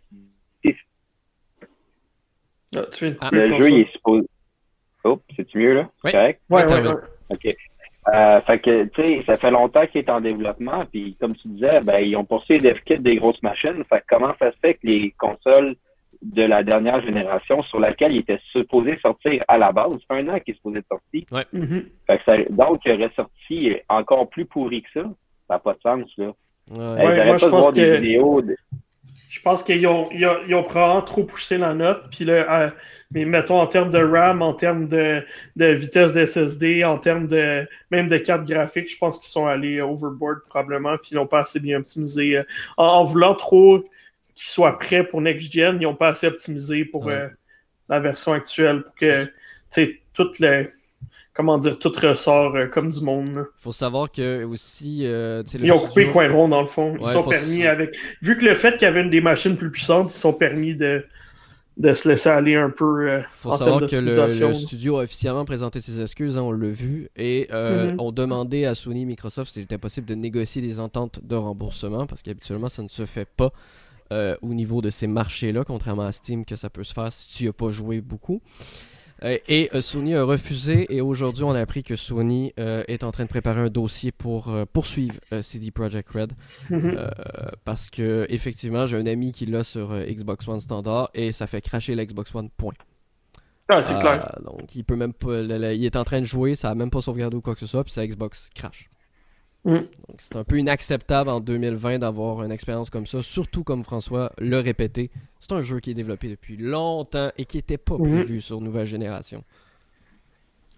[2.76, 4.26] ah, tu ah, le jeu, il est supposé.
[5.02, 5.90] Oh, c'est-tu mieux, là?
[6.04, 6.12] Oui.
[6.12, 6.40] Correct?
[6.50, 6.94] Ouais, ouais, ouais.
[7.30, 7.56] OK.
[8.14, 11.48] Euh, fait que, tu sais, ça fait longtemps qu'il est en développement, puis comme tu
[11.48, 13.84] disais, ben, ils ont poursuivi des kits des grosses machines.
[13.88, 15.76] Fait que comment ça se fait que les consoles
[16.22, 19.98] de la dernière génération sur laquelle il était supposé sortir à la base.
[20.10, 21.24] un an qu'il est supposé sortir.
[21.32, 21.46] Ouais.
[21.54, 22.54] Mm-hmm.
[22.54, 25.08] donc, il aurait sorti encore plus pourri que ça.
[25.48, 26.32] Ça n'a pas de sens, là.
[26.70, 27.26] Ouais.
[27.26, 28.56] moi, je pense que...
[29.30, 32.02] Je pense qu'ils ont, ils ont, ils ont, probablement trop poussé la note.
[32.10, 32.70] Puis là, euh,
[33.12, 37.64] mais mettons en termes de RAM, en termes de, de vitesse d'SSD, en termes de
[37.92, 41.40] même de carte graphique, je pense qu'ils sont allés overboard probablement, puis ils n'ont pas
[41.40, 42.38] assez bien optimisé.
[42.38, 42.42] Euh,
[42.76, 43.84] en, voulant trop
[44.40, 45.78] qu'ils soient prêts pour Next Gen.
[45.80, 47.28] Ils n'ont pas assez optimisé pour euh,
[47.88, 49.30] la version actuelle pour que
[50.14, 50.66] tout le
[51.32, 53.44] comment dire tout ressort euh, comme du monde.
[53.60, 56.96] Il faut savoir que aussi euh, ils ont coupé coin rond dans le fond.
[56.98, 59.70] Ils sont permis avec vu que le fait qu'il y avait une des machines plus
[59.70, 61.04] puissantes, ils sont permis de
[61.80, 65.80] de se laisser aller un peu euh, faut savoir que le, studio a officiellement présenté
[65.80, 68.00] ses excuses, hein, on l'a vu, et euh, mm-hmm.
[68.00, 72.06] ont demandé à Sony et Microsoft s'il était possible de négocier des ententes de remboursement,
[72.06, 73.52] parce qu'habituellement ça ne se fait pas.
[74.12, 77.28] Euh, au niveau de ces marchés-là, contrairement à Steam, que ça peut se faire si
[77.28, 78.42] tu n'as pas joué beaucoup.
[79.22, 83.12] Euh, et euh, Sony a refusé et aujourd'hui on a appris que Sony est en
[83.12, 86.32] train de préparer un dossier pour poursuivre CD Projekt Red
[86.70, 86.98] mhm.
[87.64, 91.60] parce que effectivement j'ai un ami qui l'a sur Xbox One standard et ça fait
[91.60, 92.72] cracher l'Xbox One point.
[93.68, 94.38] Ah, c'est clair.
[94.44, 97.02] Donc il peut même pas, il est en train de jouer, ça a même pas
[97.02, 98.88] sauvegardé ou quoi que ce soit puis sa Xbox crash.
[99.64, 99.80] Mm.
[100.16, 104.60] c'est un peu inacceptable en 2020 d'avoir une expérience comme ça, surtout comme François l'a
[104.60, 105.10] répété.
[105.38, 108.10] C'est un jeu qui est développé depuis longtemps et qui n'était pas mm.
[108.10, 109.44] prévu sur nouvelle génération.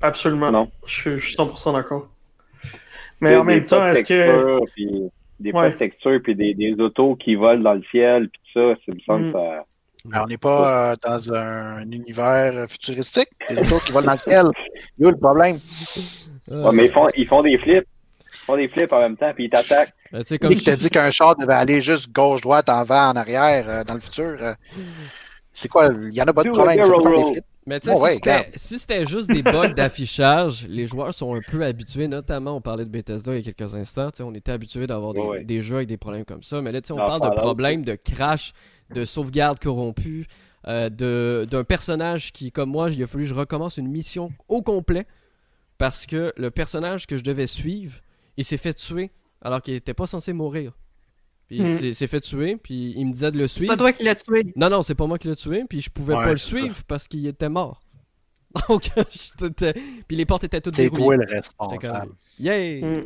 [0.01, 0.51] Absolument.
[0.51, 0.71] Non.
[0.85, 2.09] Je, suis 100% d'accord.
[3.21, 4.61] Mais en même temps, est-ce que.
[5.39, 5.75] des ouais.
[5.77, 9.01] textures, puis des, des, autos qui volent dans le ciel, puis tout ça, c'est me
[9.01, 9.33] semble mm.
[9.33, 10.23] ça.
[10.23, 14.47] on n'est pas euh, dans un univers futuristique, des autos qui volent dans le ciel.
[14.99, 15.61] Yo, le problème?
[16.49, 17.87] Ouais, mais ils font, ils font des flips.
[18.47, 19.93] Font des flips en même temps, puis ils t'attaquent.
[20.13, 23.85] Ben, c'est comme dit qu'un char devait aller juste gauche-droite, en avant, en arrière, euh,
[23.85, 24.37] dans le futur.
[24.41, 24.55] Euh,
[25.53, 25.91] c'est quoi?
[26.03, 26.83] Il y en a pas de problème.
[27.65, 32.09] Mais tu sais, si c'était juste des bugs d'affichage, les joueurs sont un peu habitués,
[32.09, 35.61] notamment on parlait de Bethesda il y a quelques instants, on était habitués d'avoir des,
[35.61, 38.53] jeux avec des problèmes comme ça, mais là on parle de problèmes de crash,
[38.93, 40.27] de sauvegarde corrompue,
[40.67, 40.89] euh,
[41.47, 45.07] d'un personnage qui, comme moi, il a fallu que je recommence une mission au complet
[45.79, 48.01] parce que le personnage que je devais suivre,
[48.37, 50.73] il s'est fait tuer alors qu'il n'était pas censé mourir.
[51.49, 51.95] Puis il hmm.
[51.95, 53.73] s'est fait tuer, puis il me disait de le suivre.
[53.73, 54.53] C'est pas toi qui l'as tué.
[54.57, 57.09] Non, non, c'est pas moi qui l'ai tué, puis je pouvais pas le suivre parce
[57.09, 57.83] qu'il était mort.
[58.69, 58.91] Donc,
[60.09, 61.17] puis les portes étaient toutes verrouillées.
[61.43, 62.13] C'est toi le responsable.
[62.39, 62.83] Yay!
[62.83, 63.03] Hmm.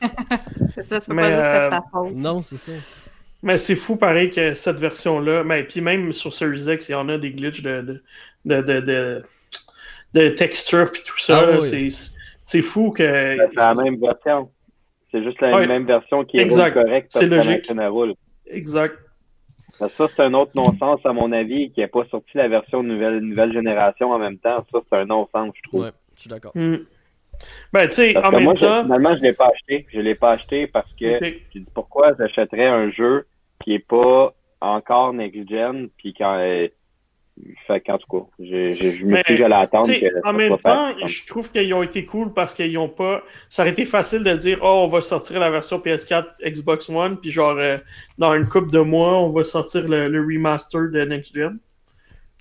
[0.74, 2.14] c'est ça, tu peux pas dire que c'est ta faute.
[2.14, 2.72] Non, c'est ça.
[3.42, 6.94] Mais c'est fou, pareil, que cette version-là, mais puis même sur Series X, il y
[6.94, 8.02] en a des glitches de,
[8.44, 9.22] de, de, de,
[10.14, 11.46] de texture puis tout ça.
[11.46, 11.88] Ah c'est
[12.62, 13.02] fou que.
[13.02, 14.50] C'est la même version.
[15.10, 17.10] C'est juste la même version qui est correcte.
[17.10, 17.70] C'est logique.
[18.46, 18.96] Exact.
[19.78, 23.18] Ça, c'est un autre non-sens, à mon avis, qui n'a pas sorti la version nouvelle,
[23.18, 24.64] nouvelle génération en même temps.
[24.72, 25.82] Ça, c'est un non-sens, je trouve.
[25.82, 26.52] Ouais, je suis d'accord.
[26.54, 26.76] Hmm.
[27.72, 28.84] Ben, tu sais, en même moi, temps.
[28.84, 29.86] finalement, je ne l'ai pas acheté.
[29.92, 33.26] Je l'ai pas acheté parce que je dis pourquoi j'achèterais un jeu
[33.62, 36.38] qui est pas encore next-gen, puis quand.
[37.66, 39.90] Fait qu'en tout cas, je, je, je me suis à l'attendre.
[40.24, 43.22] En même temps, je trouve qu'ils ont été cool parce qu'ils ont pas.
[43.50, 47.18] Ça aurait été facile de dire Oh, on va sortir la version PS4 Xbox One,
[47.18, 47.76] puis genre euh,
[48.16, 51.58] dans une couple de mois, on va sortir le, remaster de Next Gen.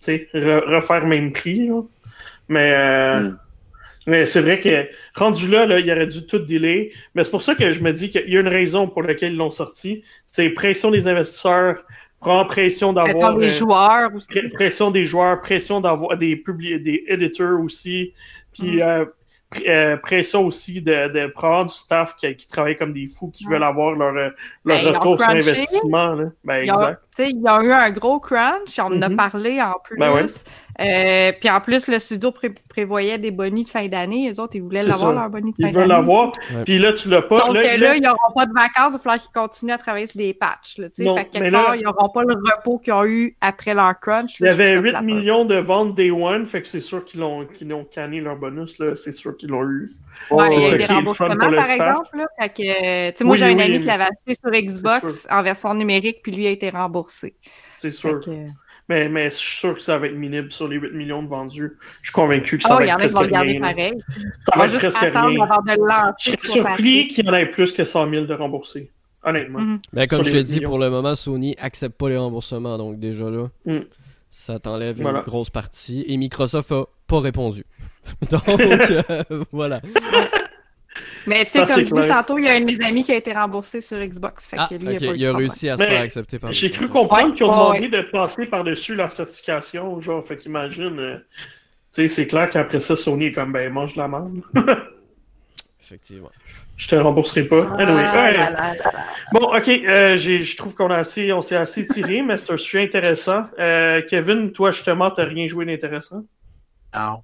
[0.02, 1.70] Tu sais, refaire même prix.
[2.48, 3.38] Mais euh, hmm.
[4.08, 6.92] Mais c'est vrai que rendu là, là, il aurait dû tout délai.
[7.16, 9.34] Mais c'est pour ça que je me dis qu'il y a une raison pour laquelle
[9.34, 10.04] ils l'ont sorti.
[10.26, 11.84] C'est pression des investisseurs,
[12.26, 13.38] prend pression d'avoir.
[13.38, 14.28] Des euh, joueurs aussi.
[14.54, 18.14] Pression des joueurs, pression d'avoir des publi des éditeurs aussi.
[18.54, 18.82] Puis mm.
[18.82, 19.06] euh,
[19.68, 23.46] euh, pression aussi de, de prendre du staff qui, qui travaille comme des fous, qui
[23.46, 24.34] veulent avoir leur, leur
[24.66, 26.14] ben, retour sur investissement.
[26.14, 26.26] Là.
[26.44, 27.02] Ben, exact.
[27.20, 29.16] Il y a eu un gros crunch, on en a mm-hmm.
[29.16, 29.98] parlé en plus.
[29.98, 30.28] Ben
[30.82, 32.34] euh, puis en plus, le studio
[32.68, 34.28] prévoyait des bonus de fin d'année.
[34.28, 35.72] Les autres, ils voulaient l'avoir, leur bonus de fin d'année.
[35.72, 36.32] Ils veulent l'avoir.
[36.66, 37.40] Puis là, tu l'as pas.
[37.40, 38.90] Donc là, là, ils n'auront pas de vacances.
[38.90, 40.78] Il va falloir qu'ils continuent à travailler sur des patchs.
[40.78, 43.98] Là, non, fait quelque part, ils n'auront pas le repos qu'ils ont eu après leur
[44.00, 44.40] crunch.
[44.40, 46.46] il y avait 8 millions de ventes Day One.
[46.46, 48.78] Fait que c'est sûr qu'ils ont, qu'ils ont canné leur bonus.
[48.80, 48.96] Là.
[48.96, 49.92] C'est sûr qu'ils l'ont eu.
[50.32, 52.18] Ouais, il y a eu des remboursements, par exemple.
[52.18, 56.22] Là, fait que, moi, j'ai un ami qui l'avait acheté sur Xbox en version numérique,
[56.24, 57.36] puis lui a été remboursé.
[57.80, 58.22] C'est sûr.
[58.88, 61.28] Mais, mais je suis sûr que ça va être minime sur les 8 millions de
[61.28, 61.74] vendus.
[62.02, 63.26] Je suis convaincu que ça oh, va être presque rien.
[63.26, 63.94] Regarder pareil.
[64.42, 66.14] Ça va être presque rien.
[66.20, 68.92] Je serais surpris qu'il y en ait plus que 100 000 de remboursés.
[69.24, 69.60] Honnêtement.
[69.60, 72.78] Mm Mais comme je l'ai dit, pour le moment, Sony accepte pas les remboursements.
[72.78, 73.80] Donc déjà là, mm.
[74.30, 76.06] ça t'enlève une grosse partie.
[76.08, 77.64] Et Microsoft a pas répondu.
[78.30, 79.82] donc euh, voilà.
[81.28, 83.12] Mais tu sais, comme je dis tantôt, il y a un de mes amis qui
[83.12, 84.48] a été remboursé sur Xbox.
[84.48, 87.34] Fait ah, que lui, il, a, réussi à se faire accepter par J'ai cru comprendre
[87.34, 90.00] qu'ils ont demandé de passer par-dessus la certification.
[90.02, 93.96] Genre, fait qu'imagine, euh, tu sais, c'est clair qu'après ça, Sony est comme, ben, mange
[93.96, 94.42] la merde.
[95.84, 96.32] Effectivement.
[96.78, 97.68] Je te rembourserai pas.
[97.80, 98.74] Ah,
[99.32, 102.58] bon, ok, euh, je trouve qu'on a assez, on s'est assez tiré, mais c'est un
[102.58, 103.46] sujet intéressant.
[103.60, 106.24] Euh, Kevin, toi, justement, t'as rien joué d'intéressant?
[106.96, 107.24] Non.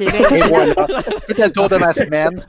[0.00, 0.74] Et voilà.
[1.26, 2.44] C'était le tour de ma semaine.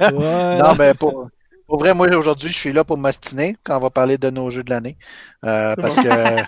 [0.00, 1.28] Non, mais pour,
[1.66, 4.50] pour vrai, moi, aujourd'hui, je suis là pour m'astiner quand on va parler de nos
[4.50, 4.96] jeux de l'année.
[5.44, 6.42] Euh, parce que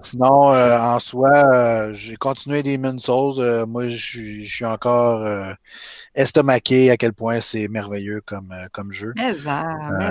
[0.00, 3.66] sinon, euh, en soi, euh, j'ai continué des Souls.
[3.66, 5.26] moi, je suis encore
[6.14, 9.12] estomaqué à quel point c'est merveilleux comme, comme jeu.
[9.16, 9.34] Mais,
[9.98, 10.10] mais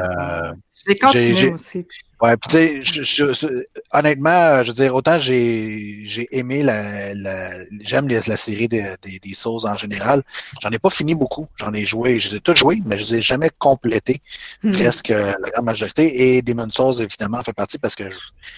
[0.87, 1.85] j'ai continué aussi.
[2.21, 3.47] Ouais, puis tu sais,
[3.91, 7.49] honnêtement, je veux dire, autant j'ai j'ai aimé la, la
[7.81, 10.21] j'aime la série des des, des Souls en général.
[10.61, 11.47] J'en ai pas fini beaucoup.
[11.55, 14.21] J'en ai joué, je les ai tous joués, mais je les ai jamais complétés.
[14.61, 14.73] Hmm.
[14.73, 16.35] Presque la grande majorité.
[16.37, 18.03] Et Demon Souls, évidemment, fait partie parce que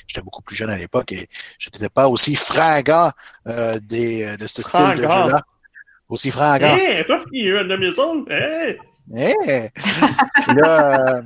[0.07, 3.11] j'étais beaucoup plus jeune à l'époque et je n'étais pas aussi fringant
[3.47, 5.41] euh, des, de ce style de jeu-là.
[6.09, 6.75] Aussi fringant.
[6.75, 8.77] Hé, hey, toi qui un Demon Souls, hé!
[9.15, 9.69] Hey.
[10.47, 11.21] là, euh,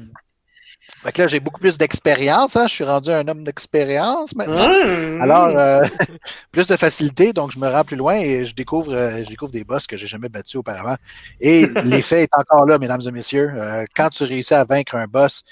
[1.03, 2.55] Fait là, j'ai beaucoup plus d'expérience.
[2.55, 2.65] Hein?
[2.67, 4.67] Je suis rendu un homme d'expérience maintenant.
[4.67, 5.81] Ah, Alors, euh,
[6.51, 7.33] plus de facilité.
[7.33, 9.95] Donc, je me rends plus loin et je découvre, euh, je découvre des boss que
[9.95, 10.95] j'ai jamais battus auparavant.
[11.39, 13.51] Et l'effet est encore là, mesdames et messieurs.
[13.55, 15.43] Euh, quand tu réussis à vaincre un boss,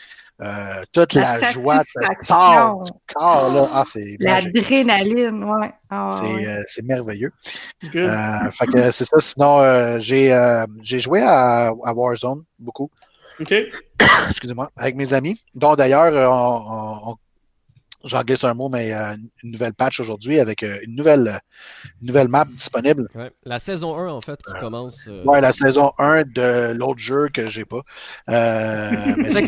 [0.92, 1.82] toute la, joie
[2.22, 3.54] sort du corps.
[3.54, 3.70] Là.
[3.72, 5.74] Ah, c'est L'adrénaline, ouais.
[5.90, 6.22] Ah,
[6.68, 7.32] c'est merveilleux.
[7.82, 9.20] fait que c'est ça.
[9.20, 10.36] Sinon, j'ai
[10.82, 12.90] j'ai joué à, à Warzone beaucoup.
[13.40, 13.54] OK.
[14.30, 17.14] Excusez-moi, avec mes amis, dont d'ailleurs, euh,
[18.04, 21.40] j'en glisse un mot, mais euh, une nouvelle patch aujourd'hui avec euh, une nouvelle,
[22.02, 23.10] nouvelle map disponible.
[23.44, 25.08] La saison 1, en fait, qui commence.
[25.26, 27.82] Ouais, la saison 1 de l'autre jeu que j'ai pas.
[28.28, 29.48] mais c'est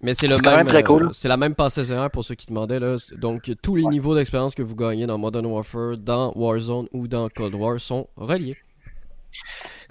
[0.00, 1.12] Mais c'est le même.
[1.14, 2.78] c'est la même passe saison pour ceux qui demandaient.
[2.78, 2.98] Là.
[3.16, 7.28] Donc, tous les niveaux d'expérience que vous gagnez dans Modern Warfare, dans Warzone ou dans
[7.30, 8.56] Cold War sont reliés.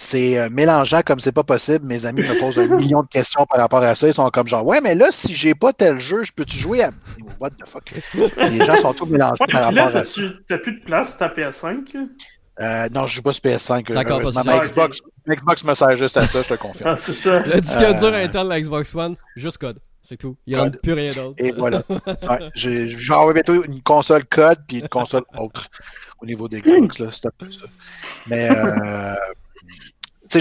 [0.03, 1.85] C'est euh, mélangeant comme c'est pas possible.
[1.85, 4.07] Mes amis me posent un million de questions par rapport à ça.
[4.07, 6.83] Ils sont comme genre, ouais, mais là, si j'ai pas tel jeu, je peux-tu jouer
[6.83, 6.91] à.
[7.39, 7.89] What the fuck?
[8.13, 10.21] Les gens sont tous mélangés par rapport à ça.
[10.47, 11.95] T'as plus de place ta PS5?
[12.61, 13.91] Euh, non, je joue pas sur PS5.
[13.93, 16.91] D'accord, ma Xbox, Xbox me sert juste à ça, je te confirme.
[16.91, 17.39] Ah, c'est ça.
[17.39, 19.79] Le disque euh, dur interne de la Xbox One, juste code.
[20.03, 20.35] C'est tout.
[20.45, 21.35] Il n'y a plus rien d'autre.
[21.37, 21.81] Et voilà.
[21.89, 25.69] ouais, je vais envoyer bientôt une console code puis une console autre
[26.21, 26.97] au niveau des Xbox.
[26.97, 27.65] C'est un peu ça.
[28.27, 29.15] Mais euh,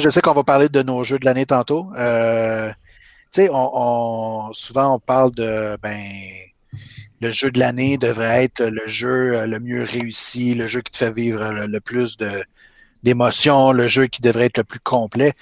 [0.00, 1.88] je sais qu'on va parler de nos jeux de l'année tantôt.
[1.96, 2.72] Euh,
[3.38, 5.98] on, souvent on parle de ben
[7.20, 10.90] le jeu de l'année devrait être le jeu euh, le mieux réussi, le jeu qui
[10.90, 12.18] te fait vivre le, plus
[13.02, 15.32] d'émotions, le jeu qui devrait être le plus complet.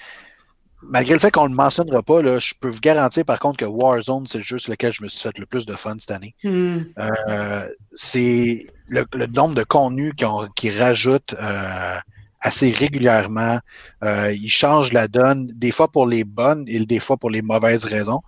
[0.83, 3.57] Malgré le fait qu'on ne le mentionnera pas, là, je peux vous garantir par contre
[3.57, 5.95] que Warzone, c'est le jeu sur lequel je me suis fait le plus de fun
[5.99, 6.33] cette année.
[6.43, 6.79] Hmm.
[6.97, 11.97] Euh, c'est le, nombre de contenus qui, qui rajoutent euh,
[12.41, 13.59] assez régulièrement.
[14.03, 17.41] Euh, il change la donne, des fois pour les bonnes et des fois pour les
[17.41, 18.21] mauvaises raisons.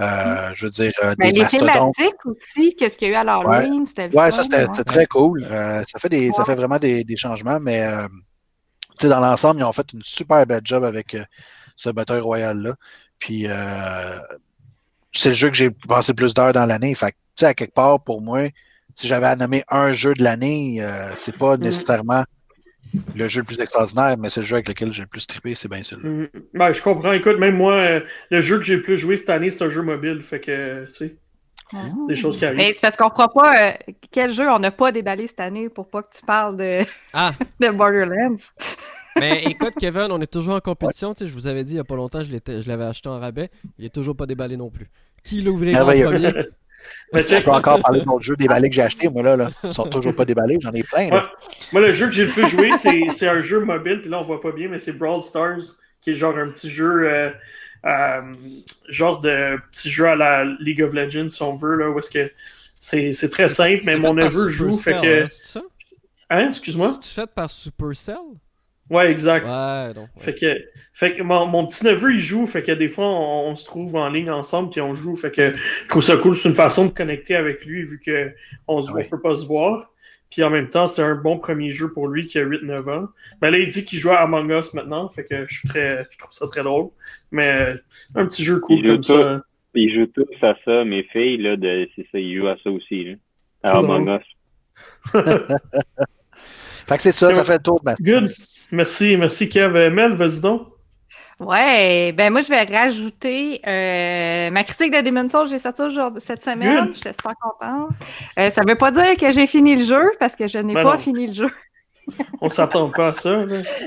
[0.00, 0.52] Euh, mm.
[0.54, 3.84] Je veux dire, euh, des les thématiques aussi, qu'est-ce qu'il y a eu à l'Halloween,
[3.84, 5.46] c'était Ouais, ça c'était très cool.
[5.50, 8.08] Euh, ça fait des, ça fait vraiment des, des changements, mais euh,
[9.02, 11.16] dans l'ensemble, ils ont fait une super belle job avec
[11.76, 12.74] ce Battle Royale là.
[13.18, 13.46] Puis
[15.12, 16.94] c'est le jeu que j'ai passé plus d'heures dans l'année.
[16.94, 18.48] Fait tu sais, à quelque part, pour moi,
[18.94, 20.84] si j'avais à nommer un jeu de l'année,
[21.16, 21.60] c'est pas mm.
[21.60, 22.24] nécessairement
[23.14, 25.54] le jeu le plus extraordinaire, mais c'est le jeu avec lequel j'ai le plus trippé,
[25.54, 26.08] c'est bien celui-là.
[26.08, 26.28] Mm.
[26.54, 27.12] Ben, je comprends.
[27.12, 29.68] Écoute, même moi, euh, le jeu que j'ai le plus joué cette année, c'est un
[29.68, 30.22] jeu mobile.
[30.22, 31.16] Fait que, tu sais,
[31.72, 31.90] ah.
[32.06, 32.58] des choses qui arrivent.
[32.58, 33.72] Mais c'est parce qu'on ne fera pas euh,
[34.10, 36.80] quel jeu on n'a pas déballé cette année pour pas que tu parles de,
[37.12, 37.32] ah.
[37.60, 38.36] de Borderlands.
[39.18, 41.12] Mais écoute, Kevin, on est toujours en compétition.
[41.12, 43.18] Tu sais, je vous avais dit il n'y a pas longtemps, je l'avais acheté en
[43.18, 43.50] rabais.
[43.78, 44.88] Il n'est toujours pas déballé non plus.
[45.24, 46.32] Qui l'ouvrira en premier?
[47.12, 49.08] je peux encore parler de mon jeu déballé que j'ai acheté.
[49.08, 50.58] Moi, là, là, ils sont toujours pas déballés.
[50.60, 51.08] J'en ai plein.
[51.72, 54.00] Moi, le jeu que j'ai le plus joué, c'est un jeu mobile.
[54.00, 56.70] Puis là, on voit pas bien, mais c'est Brawl Stars, qui est genre un petit
[56.70, 57.08] jeu.
[57.08, 57.30] Euh,
[57.86, 58.34] euh,
[58.88, 62.10] genre de petit jeu à la League of Legends, si on veut, là, où est-ce
[62.10, 62.30] que
[62.80, 65.24] c'est très simple, mais mon neveu joue, fait que...
[65.24, 65.62] Hein, ça?
[66.30, 66.92] Hein, excuse-moi?
[67.00, 68.16] C'est fait par Supercell?
[68.90, 69.46] Ouais, exact.
[69.46, 70.60] Ouais, donc, Fait que,
[70.98, 73.94] fait que mon, mon, petit neveu, il joue, fait que des fois, on, se trouve
[73.94, 75.14] en ligne ensemble, puis on joue.
[75.14, 76.34] Fait que je trouve ça cool.
[76.34, 79.92] C'est une façon de connecter avec lui, vu qu'on se peut pas se voir.
[80.28, 83.08] Puis en même temps, c'est un bon premier jeu pour lui qui a 8-9 ans.
[83.40, 86.04] Ben là, il dit qu'il joue à Among Us maintenant, fait que je suis très,
[86.10, 86.88] je trouve ça très drôle.
[87.30, 87.76] Mais
[88.16, 89.40] un petit jeu cool comme ça.
[89.74, 92.70] Il joue tous à ça, mes filles, là, de, c'est ça, ils jouent à ça
[92.72, 93.14] aussi, là.
[93.62, 95.12] À Among Us.
[95.12, 98.32] fait que c'est ça, ça fait le tour de Good.
[98.72, 99.76] Merci, merci Kev.
[99.76, 100.72] Euh, Mel, vas-y donc.
[101.40, 106.20] Ouais, ben moi je vais rajouter euh, ma critique de Demon's Souls, j'ai sorti aujourd'hui
[106.20, 106.88] cette semaine.
[106.88, 107.90] Je suis super contente.
[108.38, 110.82] Euh, ça veut pas dire que j'ai fini le jeu parce que je n'ai ben
[110.82, 111.50] pas fini le jeu.
[112.40, 113.44] On s'attend pas à ça.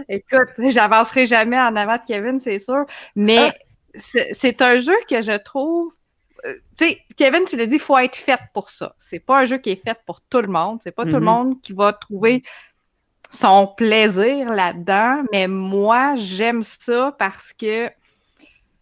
[0.08, 2.86] Écoute, j'avancerai jamais en avant de Kevin, c'est sûr.
[3.16, 4.00] Mais ah!
[4.32, 5.92] c'est un jeu que je trouve.
[6.46, 8.96] Euh, tu sais, Kevin, tu l'as dit, il faut être fait pour ça.
[8.98, 10.80] C'est pas un jeu qui est fait pour tout le monde.
[10.82, 11.24] C'est pas tout le mm-hmm.
[11.24, 12.44] monde qui va trouver
[13.32, 17.90] son plaisir là-dedans, mais moi, j'aime ça parce que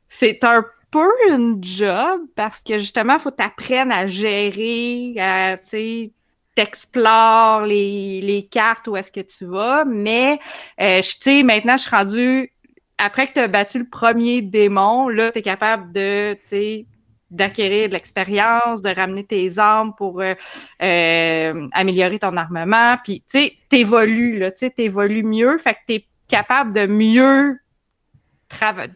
[0.07, 6.11] c'est un peu une job, parce que justement, il faut t'apprendre à gérer, à, tu
[6.55, 10.39] t'explores les, les cartes où est-ce que tu vas, mais,
[10.81, 12.53] euh, tu sais, maintenant, je suis rendue,
[12.97, 16.85] après que tu as battu le premier démon, là, tu es capable de, tu sais,
[17.31, 20.33] d'acquérir de l'expérience, de ramener tes armes pour euh,
[20.81, 22.97] euh, améliorer ton armement.
[23.03, 25.57] Puis, tu sais, t'évolues, là, tu sais, t'évolues mieux.
[25.57, 27.59] Fait que t'es capable de mieux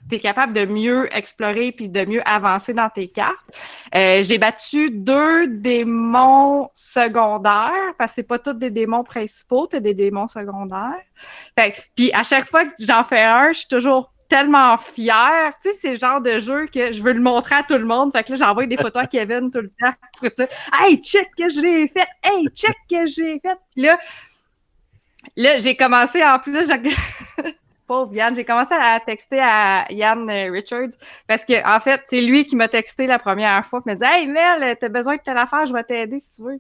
[0.10, 3.52] t'es capable de mieux explorer puis de mieux avancer dans tes cartes.
[3.96, 9.80] Euh, j'ai battu deux démons secondaires parce que c'est pas tous des démons principaux, t'as
[9.80, 11.02] des démons secondaires.
[11.96, 15.54] Puis à chaque fois que j'en fais un, je suis toujours tellement fière.
[15.62, 17.86] Tu sais, c'est le genre de jeu que je veux le montrer à tout le
[17.86, 18.12] monde.
[18.12, 21.30] Fait que là, j'envoie des photos à Kevin tout le temps pour dire Hey, check
[21.38, 22.08] que je l'ai fait!
[22.24, 23.58] Hey, check que j'ai fait!
[23.72, 24.00] Puis là,
[25.38, 26.68] là, j'ai commencé en plus,
[27.88, 32.22] pauvre Yann, j'ai commencé à texter à Yann euh, Richards parce que en fait, c'est
[32.22, 35.22] lui qui m'a texté la première fois, qui m'a dit Hey Mel, t'as besoin de
[35.22, 36.58] telle affaire, je vais t'aider si tu veux.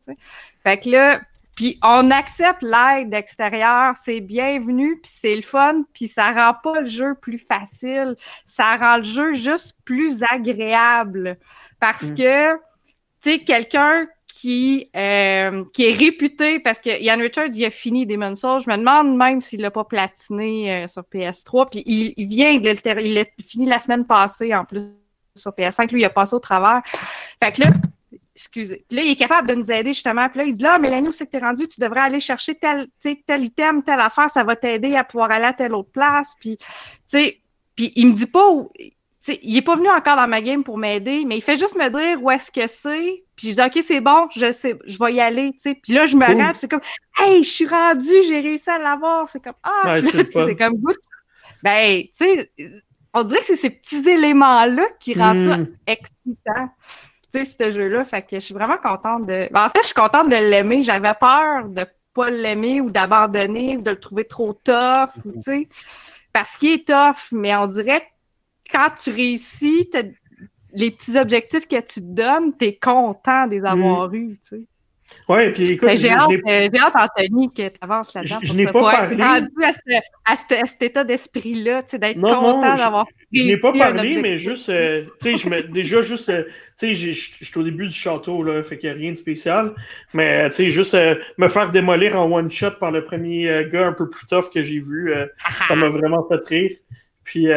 [0.63, 1.21] Fait que là,
[1.55, 6.81] puis on accepte l'aide extérieure, c'est bienvenu, puis c'est le fun, puis ça rend pas
[6.81, 11.37] le jeu plus facile, ça rend le jeu juste plus agréable
[11.79, 12.15] parce mm.
[12.15, 17.69] que tu sais quelqu'un qui euh, qui est réputé parce que Ian Richards il a
[17.69, 21.83] fini Demon's Souls, je me demande même s'il l'a pas platiné euh, sur PS3 puis
[21.85, 24.81] il, il vient de le il l'a fini la semaine passée en plus
[25.35, 26.81] sur PS5 lui il a passé au travers.
[27.41, 27.67] Fait que là
[28.43, 28.85] excusez.
[28.87, 30.27] Puis là, il est capable de nous aider justement.
[30.29, 31.67] Puis là, il dit là, Mélanie, où c'est que t'es rendu?
[31.67, 35.45] Tu devrais aller chercher tel, tel item, telle affaire, ça va t'aider à pouvoir aller
[35.45, 36.29] à telle autre place.
[36.39, 36.65] Puis, tu
[37.07, 37.39] sais,
[37.75, 38.71] puis il me dit pas où.
[39.21, 41.75] sais, il est pas venu encore dans ma game pour m'aider, mais il fait juste
[41.75, 43.23] me dire où est-ce que c'est.
[43.35, 45.55] Puis je dis OK, c'est bon, je sais, je vais y aller.
[45.63, 46.81] Puis là, je me rends, c'est comme
[47.17, 49.27] Hey, je suis rendu, j'ai réussi à l'avoir.
[49.27, 50.97] C'est comme Ah, c'est comme good.
[51.63, 52.51] Ben, tu sais,
[53.13, 56.69] on dirait que c'est ces petits éléments-là qui rendent ça hmm.
[57.39, 58.05] Excitant ce jeu-là.
[58.05, 59.49] Fait que je suis vraiment contente de.
[59.51, 60.83] Ben, en fait, je suis contente de l'aimer.
[60.83, 65.67] J'avais peur de pas l'aimer ou d'abandonner ou de le trouver trop tough, tu sais.
[66.31, 69.89] Parce qu'il est tough, mais on dirait que quand tu réussis,
[70.73, 74.15] les petits objectifs que tu te donnes, t'es content de les avoir mm.
[74.15, 74.67] eus, tu sais.
[75.29, 78.39] Oui, puis écoute, j'ai hâte, euh, hâte, Anthony, que tu avances là-dedans.
[78.41, 79.17] Je, n'ai pas parlé.
[80.25, 84.69] à, cet état d'esprit-là, tu sais, d'être content d'avoir Je n'ai pas parlé, mais juste,
[84.69, 86.43] euh, tu sais, je me, déjà, juste, euh,
[86.77, 89.17] tu sais, je suis au début du château, là, fait qu'il n'y a rien de
[89.17, 89.73] spécial.
[90.13, 90.97] Mais, tu sais, juste
[91.37, 94.79] me faire démolir en one-shot par le premier gars un peu plus tough que j'ai
[94.79, 95.13] vu,
[95.67, 96.77] ça m'a vraiment fait rire.
[97.23, 97.47] Puis,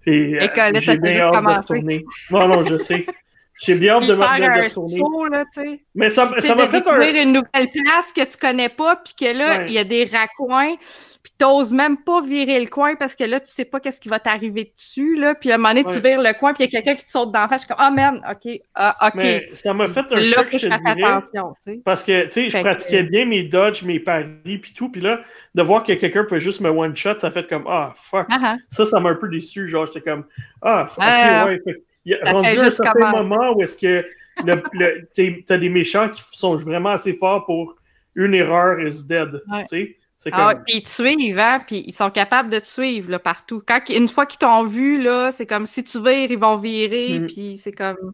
[0.00, 0.34] puis
[0.80, 2.04] j'ai bien hâte de retourner.
[2.30, 3.06] Non, non, je sais.
[3.62, 5.84] J'ai bien hâte de, me retourner.
[5.94, 7.00] Mais ça, ça m'a fait un...
[7.00, 10.76] une nouvelle place que tu connais pas, puis que là, il y a des raccoins,
[11.22, 14.08] puis t'oses même pas virer le coin parce que là, tu sais pas qu'est-ce qui
[14.08, 15.34] va t'arriver dessus, là.
[15.34, 17.04] Puis à un moment donné, tu vires le coin, puis il y a quelqu'un qui
[17.04, 17.62] te saute d'en face.
[17.62, 19.14] Je suis comme, ah, oh, man, OK, ah, OK.
[19.16, 22.32] Mais ça m'a fait un là, choc, je, je te dirais, attention, Parce que, tu
[22.32, 24.90] sais, je pratiquais bien mes dodges, mes paris, puis tout.
[24.90, 25.20] Puis là,
[25.54, 28.26] de voir que quelqu'un peut juste me one-shot, ça fait comme, ah, fuck.
[28.30, 28.56] Uh-huh.
[28.70, 29.68] Ça, ça m'a un peu déçu.
[29.68, 30.24] Genre, j'étais comme,
[30.62, 31.46] ah, OK, ah.
[31.46, 31.60] ouais.
[32.04, 34.04] Il y a rendu un certain moment où est-ce que
[34.44, 37.76] le, le, t'as des méchants qui sont vraiment assez forts pour
[38.14, 39.42] une erreur is dead.
[39.60, 39.96] Tu sais?
[40.32, 43.62] Ah, puis ils te suivent, hein, puis ils sont capables de te suivre là, partout.
[43.66, 47.20] Quand, une fois qu'ils t'ont vu, là, c'est comme si tu vires, ils vont virer,
[47.20, 47.26] mm.
[47.26, 48.12] puis c'est comme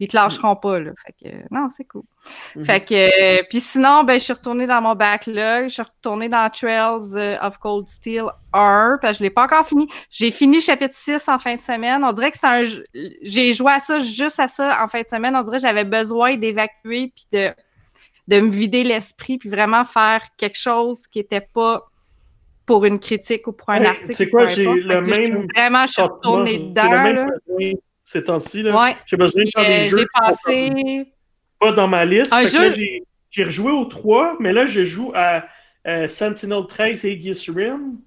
[0.00, 0.90] ils te lâcheront pas, là.
[1.04, 2.02] Fait que, non, c'est cool.
[2.56, 2.64] Mhm.
[2.64, 5.64] Fait que, puis sinon, ben, je suis retournée dans mon backlog.
[5.64, 9.44] Je suis retournée dans Trails euh, of Cold Steel 1, parce que je l'ai pas
[9.44, 9.86] encore fini.
[10.10, 12.02] J'ai fini chapitre 6 en fin de semaine.
[12.04, 12.64] On dirait que c'est un,
[13.22, 15.36] j'ai joué à ça, juste à ça en fin de semaine.
[15.36, 17.52] On dirait que j'avais besoin d'évacuer puis de,
[18.26, 21.86] de me vider l'esprit puis vraiment faire quelque chose qui était pas
[22.66, 24.14] pour une critique ou pour un article.
[24.14, 25.46] C'est quoi, j'ai le même.
[25.54, 27.26] Vraiment, je suis retournée dedans, là
[28.04, 28.62] ces temps-ci.
[28.62, 28.96] Ouais.
[29.06, 30.06] J'ai besoin de faire des jeux.
[30.14, 31.06] Passé...
[31.58, 32.32] Pas dans ma liste.
[33.30, 35.44] J'ai rejoué au 3, mais là, je joue à
[36.08, 37.98] Sentinel 13 Aegis Rim.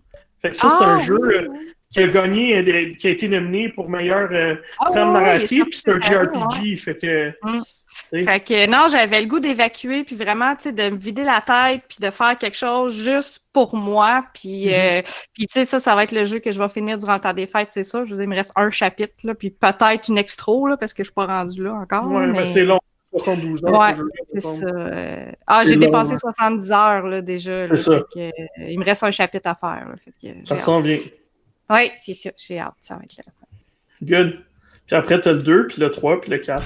[0.42, 1.48] Fait que ça, c'est un ah, jeu euh,
[1.92, 5.80] qui a gagné, euh, qui a été nominé pour meilleure euh, ah, trame narrative, puis
[5.84, 6.78] c'est un JRPG.
[6.78, 7.30] Fait que.
[7.44, 7.62] Mm.
[8.12, 11.42] Fait que non, j'avais le goût d'évacuer, puis vraiment, tu sais, de me vider la
[11.42, 14.26] tête, puis de faire quelque chose juste pour moi.
[14.34, 15.00] Puis, mm-hmm.
[15.00, 17.16] euh, puis tu sais, ça, ça va être le jeu que je vais finir durant
[17.16, 18.06] le temps des fêtes, c'est ça.
[18.06, 21.04] Je vous il me reste un chapitre, là, puis peut-être une extra, là, parce que
[21.04, 22.08] je suis pas rendu là encore.
[22.08, 22.80] Ouais, mais, c'est long.
[23.14, 23.80] 72 heures.
[23.80, 23.96] Ouais,
[24.28, 24.68] c'est ça.
[25.48, 27.68] Ah, j'ai dépassé 70 heures là, déjà.
[27.68, 28.02] Là, ça.
[28.14, 29.88] Que, euh, il me reste un chapitre à faire.
[29.90, 30.98] Là, fait que, ça sent bien.
[31.70, 32.30] Oui, c'est ça.
[32.38, 32.74] J'ai hâte.
[32.80, 33.24] Ça va être là.
[34.04, 34.40] Good.
[34.86, 36.64] Puis après, tu as le 2, puis le 3, puis le 4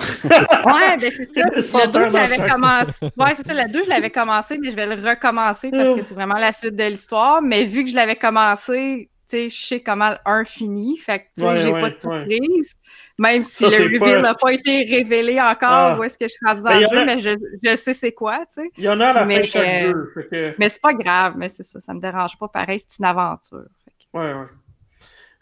[0.00, 1.86] ouais, ben c'est ça.
[1.86, 2.92] Le 2, je l'avais commencé.
[3.16, 3.54] Ouais, c'est ça.
[3.54, 6.52] Le 2, je l'avais commencé, mais je vais le recommencer parce que c'est vraiment la
[6.52, 7.42] suite de l'histoire.
[7.42, 10.98] Mais vu que je l'avais commencé, tu sais, je sais comment le 1 finit.
[10.98, 12.74] Fait que, tu sais, j'ai pas de surprise.
[13.18, 15.96] Même si le reveal n'a pas été révélé encore ah.
[15.98, 17.30] où est-ce que je suis rendu ben, le jeu, mais je,
[17.62, 18.70] je sais c'est quoi, tu sais.
[18.76, 20.54] Il y en a à la mais, fin de chaque euh, jeu.
[20.58, 21.80] Mais c'est pas grave, mais c'est ça.
[21.80, 22.48] Ça me dérange pas.
[22.48, 23.64] Pareil, c'est une aventure.
[23.84, 24.46] Fait Ouais, ouais.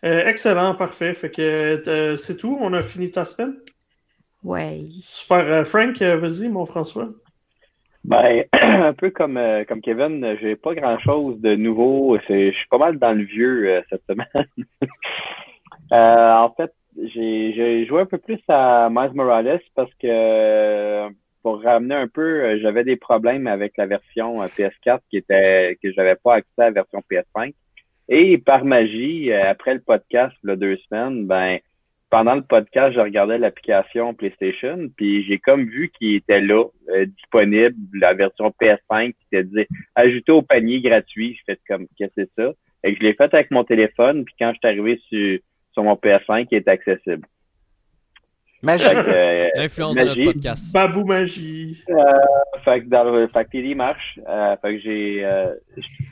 [0.04, 1.14] Euh, excellent, parfait.
[1.14, 2.58] Fait que euh, c'est tout.
[2.60, 3.54] On a fini ta semaine?
[4.44, 4.86] Ouais.
[5.00, 5.38] Super.
[5.38, 7.08] Euh, Frank, euh, vas-y, mon François.
[8.04, 12.18] Ben, un peu comme, euh, comme Kevin, j'ai pas grand chose de nouveau.
[12.28, 14.26] Je suis pas mal dans le vieux cette semaine.
[15.90, 16.72] en fait,
[17.04, 21.08] j'ai joué un peu plus à Miles Morales parce que
[21.42, 26.16] pour ramener un peu, j'avais des problèmes avec la version PS4 qui était que j'avais
[26.16, 27.54] pas accès à la version PS5.
[28.08, 31.58] Et par magie, après le podcast, deux semaines, ben,
[32.12, 37.06] pendant le podcast, je regardais l'application PlayStation, puis j'ai comme vu qu'il était là, euh,
[37.06, 41.34] disponible, la version PS5 qui était dit ajouté au panier gratuit.
[41.38, 42.52] Je fais comme qu'est-ce que c'est ça?
[42.84, 45.38] Et je l'ai fait avec mon téléphone, puis quand je suis arrivé sur,
[45.72, 47.26] sur mon PS5, il est accessible.
[48.62, 48.84] Magie.
[48.86, 50.72] Euh, L'influence de notre podcast.
[50.72, 51.82] Babou magie.
[51.90, 51.94] Euh,
[52.64, 54.20] fait que dans le, fait que marche.
[54.28, 55.52] Euh, fait que j'ai euh,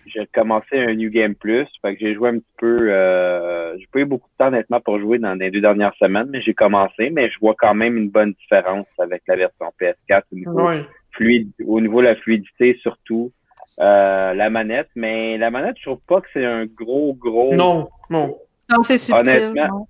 [0.07, 1.69] j'ai commencé un New Game Plus.
[1.81, 2.91] Fait que j'ai joué un petit peu.
[2.91, 6.29] Euh, j'ai pas eu beaucoup de temps honnêtement pour jouer dans les deux dernières semaines,
[6.31, 7.11] mais j'ai commencé.
[7.11, 10.71] Mais je vois quand même une bonne différence avec la version PS4 au niveau,
[11.13, 13.33] fluide, au niveau de la fluidité surtout.
[13.81, 17.55] Euh, la manette, mais la manette, je trouve pas que c'est un gros, gros.
[17.55, 18.37] Non, non.
[18.69, 19.55] Non, c'est subtil.
[19.55, 19.89] Honnêtement,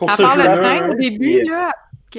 [0.00, 1.72] pour à part le train au début, là,
[2.10, 2.18] que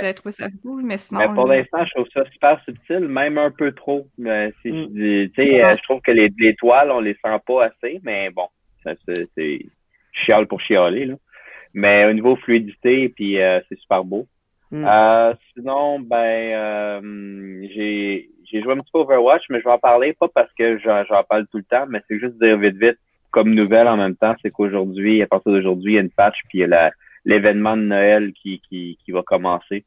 [0.00, 1.20] j'avais trouvé ça cool, mais sinon.
[1.20, 4.08] Mais pour l'instant, je trouve ça super subtil, même un peu trop.
[4.18, 4.88] Mais si mm.
[4.92, 8.30] tu sais, euh, je trouve que les, les, toiles, on les sent pas assez, mais
[8.30, 8.48] bon,
[8.84, 9.60] c'est
[10.12, 11.14] chiale pour chialer, là.
[11.74, 14.26] Mais au niveau fluidité, puis euh, c'est super beau.
[14.72, 14.84] Mm.
[14.84, 19.78] Euh, sinon, ben, euh, j'ai j'ai joué un petit peu Overwatch, mais je vais en
[19.78, 22.98] parler pas parce que j'en parle tout le temps, mais c'est juste dire vite vite
[23.32, 26.36] comme nouvelle en même temps, c'est qu'aujourd'hui, à partir d'aujourd'hui, il y a une patch
[26.48, 26.90] puis il y a la
[27.24, 29.84] l'événement de Noël qui, qui, qui va commencer.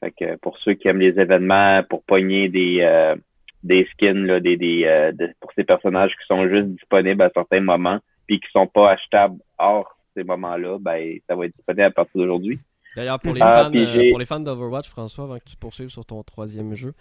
[0.00, 3.14] Fait que pour ceux qui aiment les événements, pour pogner des euh,
[3.62, 7.60] des skins là, des, des euh, pour ces personnages qui sont juste disponibles à certains
[7.60, 11.90] moments, puis qui sont pas achetables hors ces moments-là, ben ça va être disponible à
[11.90, 12.58] partir d'aujourd'hui.
[12.96, 15.90] D'ailleurs, pour les ah, fans, euh, pour les fans d'Overwatch, François, avant que tu poursuives
[15.90, 16.94] sur ton troisième jeu,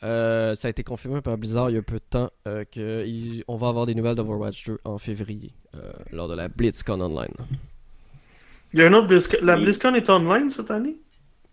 [0.00, 3.86] ça a été confirmé par Blizzard il y a peu de temps qu'on va avoir
[3.86, 5.52] des nouvelles d'Overwatch 2 en février
[6.10, 7.34] lors de la BlitzCon Online.
[8.74, 9.36] Il y a un autre BlizzCon.
[9.42, 10.96] La BlizzCon est online cette année?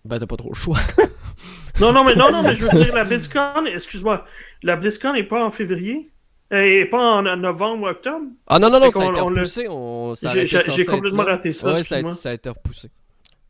[0.04, 0.80] Ben, t'as pas trop le choix.
[1.80, 4.26] non, non, mais, non, non, mais je veux dire, la BlizzCon, excuse-moi,
[4.64, 6.10] la BlizzCon n'est pas en février?
[6.50, 8.26] Et pas en novembre ou octobre?
[8.48, 10.72] Ah non, non, non, ça a été repoussé.
[10.76, 11.72] J'ai complètement raté ça.
[11.72, 12.90] Ouais, ça a, ça a, été repoussé.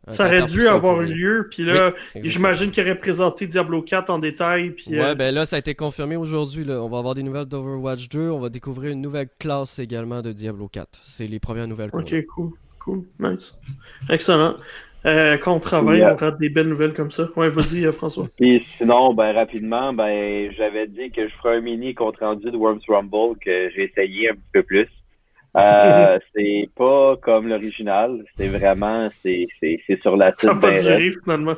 [0.10, 4.72] Ça, aurait dû avoir lieu, puis là, j'imagine qu'il aurait présenté Diablo 4 en détail.
[4.72, 6.66] Puis, ouais, euh, ben là, ça a été confirmé aujourd'hui.
[6.70, 8.30] On va avoir des nouvelles d'Overwatch 2.
[8.30, 11.00] On va découvrir une nouvelle classe également de Diablo 4.
[11.04, 11.90] C'est les premières nouvelles.
[11.94, 12.52] Ok, cool.
[12.84, 13.56] Cool, nice.
[14.10, 14.56] Excellent.
[15.06, 17.28] Euh, quand on travaille, on rate des belles nouvelles comme ça.
[17.36, 18.28] Ouais, vas-y, euh, François.
[18.38, 22.58] Puis sinon, ben rapidement, ben j'avais dit que je ferais un mini compte rendu de
[22.58, 24.88] Worms Rumble que j'ai essayé un petit peu plus.
[25.58, 30.74] Euh, c'est pas comme l'original, c'est vraiment c'est c'est c'est sur la Ça n'a pas
[30.74, 31.56] duré finalement.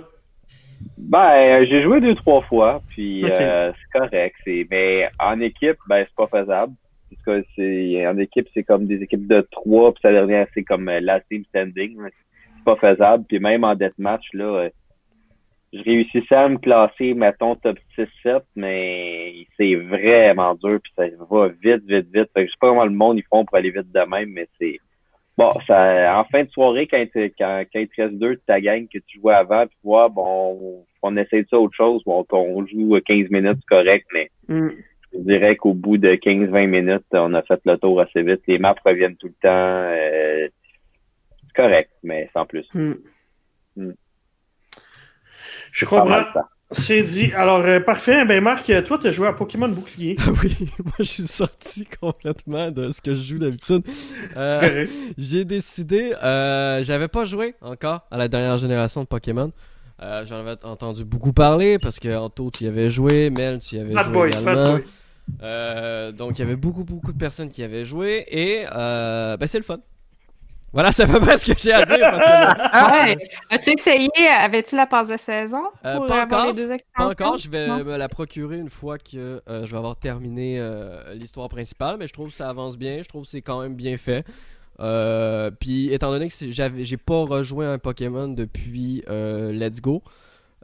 [0.98, 4.36] Ben j'ai joué deux trois fois, puis euh, c'est correct.
[4.46, 6.74] C'est mais en équipe, ben c'est pas faisable
[7.28, 11.20] en équipe, c'est comme des équipes de trois, puis ça devient c'est comme euh, la
[11.22, 11.98] team standing.
[11.98, 13.26] C'est pas faisable.
[13.28, 14.70] Puis même en deathmatch, là, euh,
[15.74, 21.48] je réussissais à me classer, mettons, top 6-7, mais c'est vraiment dur, puis ça va
[21.48, 22.30] vite, vite, vite.
[22.36, 24.80] Je sais pas comment le monde ils font pour aller vite de même, mais c'est.
[25.36, 28.62] Bon, ça, en fin de soirée, quand, quand, quand il te reste deux de ta
[28.62, 32.24] gang que tu jouais avant, puis vois, bon, on, essaie de ça autre chose, bon,
[32.32, 34.70] on joue 15 minutes, correct, mais mm
[35.14, 38.42] je dirais qu'au bout de 15-20 minutes, on a fait le tour assez vite.
[38.48, 39.50] Les maps reviennent tout le temps.
[39.50, 40.48] Euh,
[41.42, 42.66] c'est correct, mais sans plus.
[42.74, 42.94] Hmm.
[43.76, 43.94] Hmm.
[45.72, 46.24] Je comprends.
[46.72, 47.32] C'est dit.
[47.34, 48.26] Alors, euh, parfait.
[48.26, 50.16] Ben, Marc, toi, tu as joué à Pokémon Bouclier.
[50.44, 53.84] oui, moi, je suis sorti complètement de ce que je joue d'habitude.
[54.36, 54.88] Euh,
[55.18, 56.14] j'ai décidé.
[56.82, 59.52] J'avais pas joué encore à la dernière génération de Pokémon.
[60.00, 63.80] J'en avais entendu beaucoup parler parce que Anto, tu y avais joué, Mel, tu y
[63.80, 64.80] avais joué également.
[65.42, 69.48] Euh, donc il y avait beaucoup beaucoup de personnes qui avaient joué et euh, ben,
[69.48, 69.80] c'est le fun.
[70.74, 71.98] Voilà, c'est à peu près ce que j'ai à dire.
[72.00, 73.16] ouais.
[73.52, 77.38] As-tu essayé, avais-tu la passe de saison euh, pour pas encore, les deux Pas encore,
[77.38, 80.60] je vais me la procurer une fois que je vais avoir terminé
[81.14, 83.76] l'histoire principale, mais je trouve que ça avance bien, je trouve que c'est quand même
[83.76, 84.26] bien fait.
[85.60, 86.34] puis étant donné que
[86.84, 90.02] j'ai pas rejoué un Pokémon depuis Let's Go,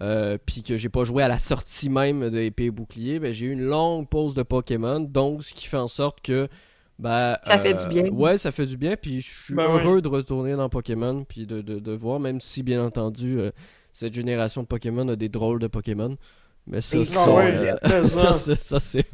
[0.02, 3.34] euh, puis que j'ai pas joué à la sortie même de épée et bouclier, ben,
[3.34, 6.48] j'ai eu une longue pause de Pokémon, donc ce qui fait en sorte que
[7.00, 8.06] ben, ça fait du bien.
[8.06, 11.24] Euh, ouais, ça fait du bien, puis je suis ben heureux de retourner dans Pokémon,
[11.24, 13.52] puis de, de, voir, même si bien entendu euh,
[13.94, 16.18] cette génération de Pokémon a des drôles de Pokémon.
[16.72, 19.06] Mais ça, euh, ça, ça, c'est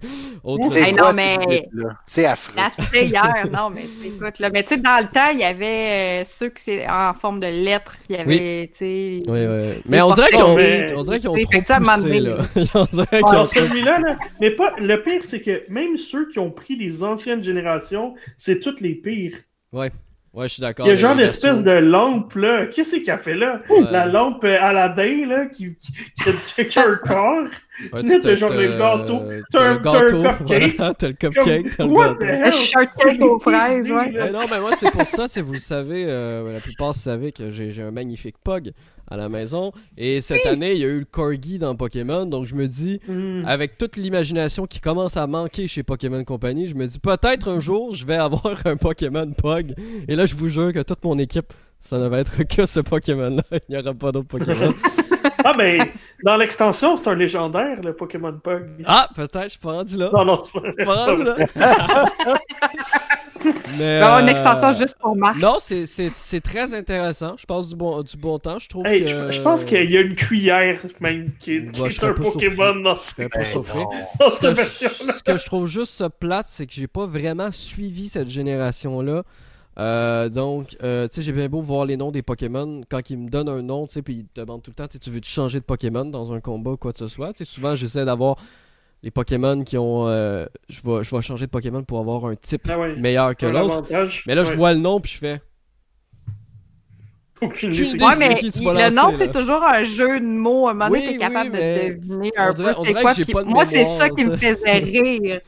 [0.43, 0.93] autre chose.
[0.93, 1.69] non, mais...
[2.05, 2.53] C'est affreux.
[2.57, 4.49] La hier, non, mais écoute, là.
[4.49, 7.39] Mais tu sais, dans le temps, il y avait euh, ceux qui c'est en forme
[7.39, 7.95] de lettres.
[8.09, 9.23] Il y avait, tu sais.
[9.25, 9.81] Oui, oui.
[9.85, 10.53] Mais on dirait qu'ils ont,
[10.97, 12.37] on dirait qu'ils ont trop poussé, là.
[12.75, 14.17] on dirait qu'ils ont celui-là, là.
[14.41, 18.59] Mais pas, le pire, c'est que même ceux qui ont pris les anciennes générations, c'est
[18.59, 19.37] toutes les pires.
[19.71, 19.91] Ouais.
[20.35, 20.85] Ouais, je suis d'accord.
[20.85, 22.65] Il y a genre l'espèce de lampe, là.
[22.65, 23.61] Qu'est-ce qu'il a fait là?
[23.89, 27.47] La lampe Aladdin, là, qui, qui, qui, a un corps.
[27.93, 29.23] Ouais, t'as genre le gâteau.
[29.49, 30.77] T'as un, cupcake.
[30.97, 31.77] T'as le cupcake.
[31.77, 32.01] Le gâteau.
[32.21, 34.31] Un shortcake aux fraises, ouais.
[34.31, 37.81] Non, mais moi, c'est pour ça, vous le savez, euh, la plupart savez que j'ai
[37.81, 38.73] un magnifique pug
[39.07, 39.71] à la maison.
[39.97, 42.25] Et cette année, il y a eu le Corgi dans Pokémon.
[42.25, 43.43] Donc je me dis, hmm.
[43.45, 47.59] avec toute l'imagination qui commence à manquer chez Pokémon Company, je me dis peut-être un
[47.59, 49.73] jour, je vais avoir un Pokémon Pug.
[50.07, 52.79] Et là, je vous jure que toute mon équipe, ça ne va être que ce
[52.79, 53.43] Pokémon-là.
[53.69, 54.73] Il n'y aura pas d'autres Pokémon.
[55.43, 55.91] ah, mais
[56.23, 58.63] dans l'extension, c'est un légendaire, le Pokémon Pug.
[58.85, 60.09] Ah, peut-être, je suis pas rendu là.
[60.13, 61.35] Non, non, c'est pas rendu là.
[63.77, 65.37] Mais, une extension euh, juste pour Marc.
[65.37, 67.35] Non, c'est très intéressant.
[67.37, 68.59] Je passe du bon, du bon temps.
[68.59, 69.07] Je trouve que...
[69.31, 75.13] je, pense qu'il y a une cuillère même qui est, un, Pokémon dans, cette version-là.
[75.17, 79.23] Ce que je trouve juste plate, c'est que j'ai pas vraiment suivi cette génération-là.
[79.77, 82.81] Euh, donc, euh, tu sais, j'ai bien beau voir les noms des Pokémon.
[82.89, 84.87] Quand ils me donnent un nom, tu sais, puis ils te demandent tout le temps,
[84.87, 87.33] tu veux-tu changer de Pokémon dans un combat ou quoi que ce soit?
[87.33, 88.37] Tu sais, souvent, j'essaie d'avoir
[89.03, 90.07] les Pokémon qui ont.
[90.07, 93.45] Euh, je, vais, je vais changer de Pokémon pour avoir un type ah meilleur que
[93.45, 93.83] l'autre.
[94.25, 95.41] Mais là, je vois le nom puis je fais.
[97.41, 97.69] Aucune.
[97.71, 100.67] Ouais, mais le nom, c'est toujours un jeu de mots.
[100.67, 103.43] À un moment donné, t'es capable de deviner un peu c'est quoi.
[103.43, 105.41] moi, c'est ça qui me faisait rire.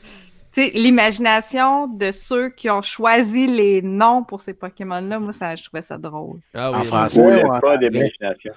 [0.57, 5.55] Tu sais, l'imagination de ceux qui ont choisi les noms pour ces Pokémon-là, moi, ça,
[5.55, 6.39] je trouvais ça drôle.
[6.55, 8.53] Ah, oui, en français, pas d'imagination.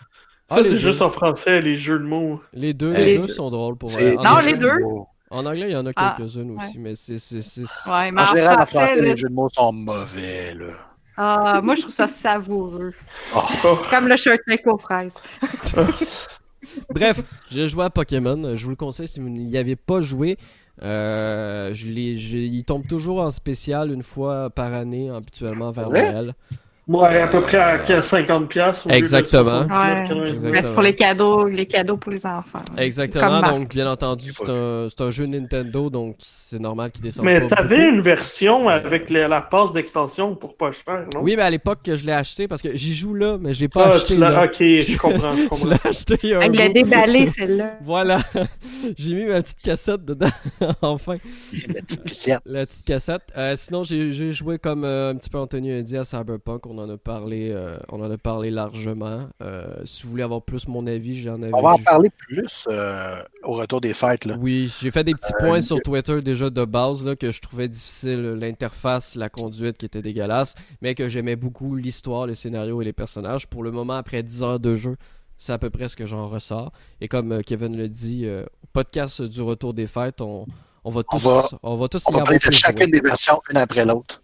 [0.48, 2.40] Ça, ah, c'est juste en français, les jeux de mots.
[2.54, 4.00] Les deux, les, deux sont drôles pour moi.
[4.24, 4.78] Non, les deux.
[5.30, 7.18] En anglais, il y en a ah, quelques-unes aussi, mais c'est.
[7.86, 10.72] Ouais, mais en, général, en français, les jeux de mots sont mauvais, là.
[11.18, 12.94] Ah, moi, je trouve ça savoureux.
[13.36, 13.78] Oh.
[13.90, 15.14] Comme le shirt aux fraises.
[16.94, 17.20] Bref,
[17.50, 18.56] j'ai joué à Pokémon.
[18.56, 20.38] Je vous le conseille si vous n'y avez pas joué.
[20.82, 26.34] Euh, je, il tombe toujours en spécial une fois par année, habituellement vers Noël.
[26.88, 28.92] Ouais, à peu près à 50$.
[28.92, 29.66] Exactement.
[30.42, 32.62] Mais c'est pour les cadeaux, les cadeaux pour les enfants.
[32.76, 33.42] Exactement.
[33.42, 37.88] Donc, bien entendu, c'est un, un, jeu Nintendo, donc c'est normal qu'il descende mais t'avais
[37.88, 41.20] une version avec la passe d'extension pour pas cher, non?
[41.22, 43.60] Oui, mais à l'époque que je l'ai acheté, parce que j'y joue là, mais je
[43.60, 44.16] l'ai pas ah, acheté.
[44.16, 44.44] Là.
[44.44, 45.64] Ok, je comprends, je comprends.
[45.64, 46.18] je l'ai acheté.
[46.22, 47.78] Il l'a déballé, celle-là.
[47.84, 48.18] voilà.
[48.96, 50.26] j'ai mis ma petite cassette dedans,
[50.82, 51.16] enfin.
[51.68, 52.40] La petite cassette.
[52.46, 53.22] La petite cassette.
[53.36, 56.66] Euh, sinon, j'ai joué comme euh, un petit peu Anthony a dit à Cyberpunk.
[56.72, 59.28] On en a parlé, euh, on en a parlé largement.
[59.84, 61.52] si vous voulez avoir plus mon avis, j'en avais.
[61.52, 62.68] On va en parler plus
[63.42, 64.24] au retour des fêtes.
[64.24, 64.36] Là.
[64.40, 67.68] Oui, j'ai fait des petits points sur Twitter déjà de base là, que je trouvais
[67.68, 72.84] difficile, l'interface, la conduite qui était dégueulasse, mais que j'aimais beaucoup l'histoire, le scénario et
[72.84, 73.46] les personnages.
[73.46, 74.96] Pour le moment, après 10 heures de jeu,
[75.40, 76.70] c'est à peu près ce que j'en ressors.
[77.00, 80.46] Et comme euh, Kevin le dit, euh, au podcast du retour des fêtes, on,
[80.84, 81.26] on va tous,
[81.62, 84.22] on va, tous on va de chacune des versions, une après l'autre.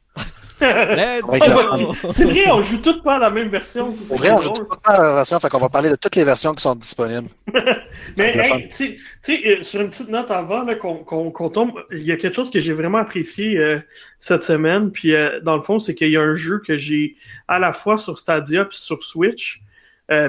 [0.59, 3.95] C'est vrai, on joue toutes pas la même version.
[4.09, 6.17] C'est vrai, on joue toutes pas la même version, fait qu'on va parler de toutes
[6.17, 7.29] les versions qui sont disponibles.
[8.17, 12.35] Mais, tu sais, euh, sur une petite note avant qu'on tombe, il y a quelque
[12.35, 13.81] chose que j'ai vraiment apprécié euh,
[14.19, 17.17] cette semaine, puis euh, dans le fond, c'est qu'il y a un jeu que j'ai
[17.49, 19.61] à la fois sur Stadia puis sur Switch,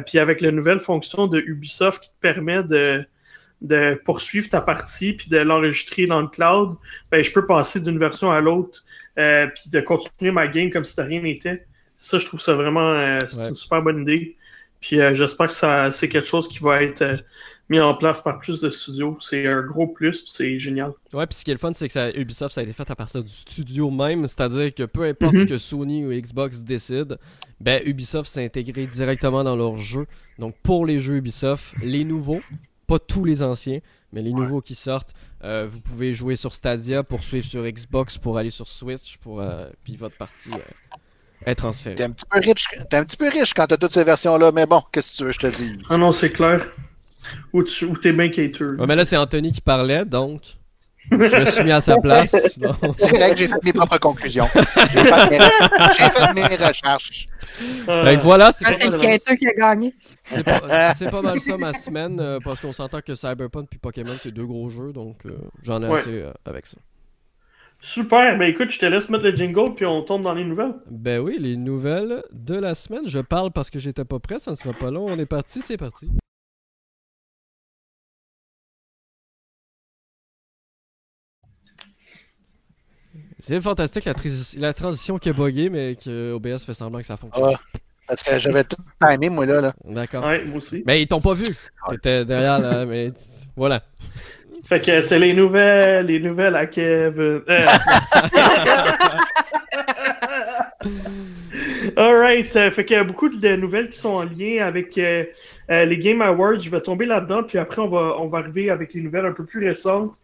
[0.07, 3.05] puis avec la nouvelle fonction de Ubisoft qui te permet de
[3.61, 6.75] de poursuivre ta partie puis de l'enregistrer dans le cloud,
[7.11, 8.83] ben je peux passer d'une version à l'autre
[9.17, 11.65] euh, puis de continuer ma game comme si de rien n'était.
[11.99, 14.35] Ça, je trouve ça vraiment euh, c'est une super bonne idée.
[14.79, 17.23] Puis euh, j'espère que ça c'est quelque chose qui va être
[17.69, 19.17] mis en place par plus de studios.
[19.19, 20.93] C'est un gros plus, c'est génial.
[21.13, 22.89] Ouais, puis ce qui est le fun, c'est que ça, Ubisoft, ça a été fait
[22.89, 25.41] à partir du studio même, c'est-à-dire que peu importe mhm.
[25.41, 27.15] ce que Sony ou Xbox décident,
[27.59, 30.05] ben Ubisoft s'est intégré directement dans leur jeu.
[30.39, 32.41] Donc pour les jeux Ubisoft, les nouveaux,
[32.87, 33.79] pas tous les anciens,
[34.13, 35.13] mais les nouveaux qui sortent,
[35.43, 39.41] euh, vous pouvez jouer sur Stadia pour suivre sur Xbox, pour aller sur Switch, pour
[39.41, 41.95] euh, puis votre partie euh, est transférée.
[41.95, 44.51] T'es un petit peu riche, es un petit peu riche quand t'as toutes ces versions-là,
[44.53, 46.65] mais bon, qu'est-ce que tu veux je te dis Ah non, c'est clair.
[47.51, 48.63] Ou t'es bien cater.
[48.63, 50.41] Ouais, mais là c'est Anthony qui parlait, donc
[51.11, 52.31] je me suis mis à sa place.
[52.97, 54.47] C'est vrai que j'ai fait mes propres conclusions.
[54.53, 56.55] J'ai fait, mes...
[56.55, 57.27] recherches.
[57.87, 59.93] Donc voilà, c'est ah, le qui a gagné.
[60.29, 64.31] C'est pas, mal ça ma semaine, euh, parce qu'on s'entend que Cyberpunk et Pokémon, c'est
[64.31, 66.77] deux gros jeux, donc euh, j'en ai assez euh, avec ça.
[67.79, 70.73] Super, ben écoute, je te laisse mettre le jingle, puis on tombe dans les nouvelles.
[70.89, 73.07] Ben oui, les nouvelles de la semaine.
[73.07, 75.05] Je parle parce que j'étais pas prêt, ça ne sera pas long.
[75.05, 76.09] On est parti, c'est parti.
[83.39, 84.13] C'est fantastique la,
[84.57, 87.55] la, transition qui est buggée, mais que OBS fait semblant que ça fonctionne.
[88.07, 89.61] Parce que j'avais tout timé, moi, là.
[89.61, 89.73] là.
[89.85, 90.25] D'accord.
[90.25, 90.83] Ouais, moi aussi.
[90.85, 91.45] Mais ils t'ont pas vu.
[91.89, 93.11] T'étais derrière, là, mais
[93.55, 93.83] voilà.
[94.63, 97.41] Fait que c'est les nouvelles, les nouvelles à Kevin.
[97.47, 97.65] Euh.
[101.95, 105.23] Alright, euh, fait qu'il y a beaucoup de nouvelles qui sont en lien avec euh,
[105.71, 106.59] euh, les Game Awards.
[106.59, 109.31] Je vais tomber là-dedans, puis après on va on va arriver avec les nouvelles un
[109.31, 110.19] peu plus récentes.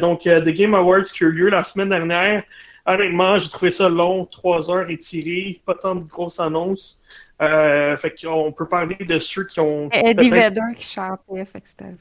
[0.00, 2.42] donc, The Game Awards qui a eu lieu la semaine dernière.
[2.86, 7.00] Honnêtement, j'ai trouvé ça long, trois heures étiré, pas tant de grosses annonces.
[7.40, 9.88] fait qu'on peut parler de ceux qui ont.
[9.90, 11.94] Eddie Vedder qui chantait, fait que c'était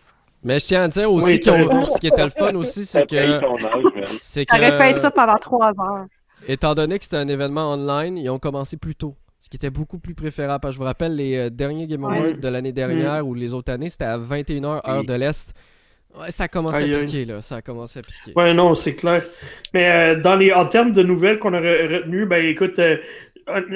[0.44, 3.40] mais je tiens à dire aussi que ce qui était le fun aussi, c'est que.
[4.20, 4.56] C'est que.
[4.56, 6.06] Ça aurait pu être ça pendant trois heures.
[6.48, 9.16] Étant donné que c'était un événement online, ils ont commencé plus tôt.
[9.40, 10.62] Ce qui était beaucoup plus préférable.
[10.62, 13.28] Parce que je vous rappelle, les euh, derniers Game Awards de l'année dernière mm.
[13.28, 15.54] ou les autres années, c'était à 21h, heure de l'Est.
[16.20, 17.42] Ouais, ça a commencé à piquer, là.
[17.42, 18.34] Ça a commencé à piquer.
[18.36, 19.24] Ouais, non, c'est clair.
[19.74, 22.98] Mais euh, dans les, en termes de nouvelles qu'on a retenues, ben écoute, euh,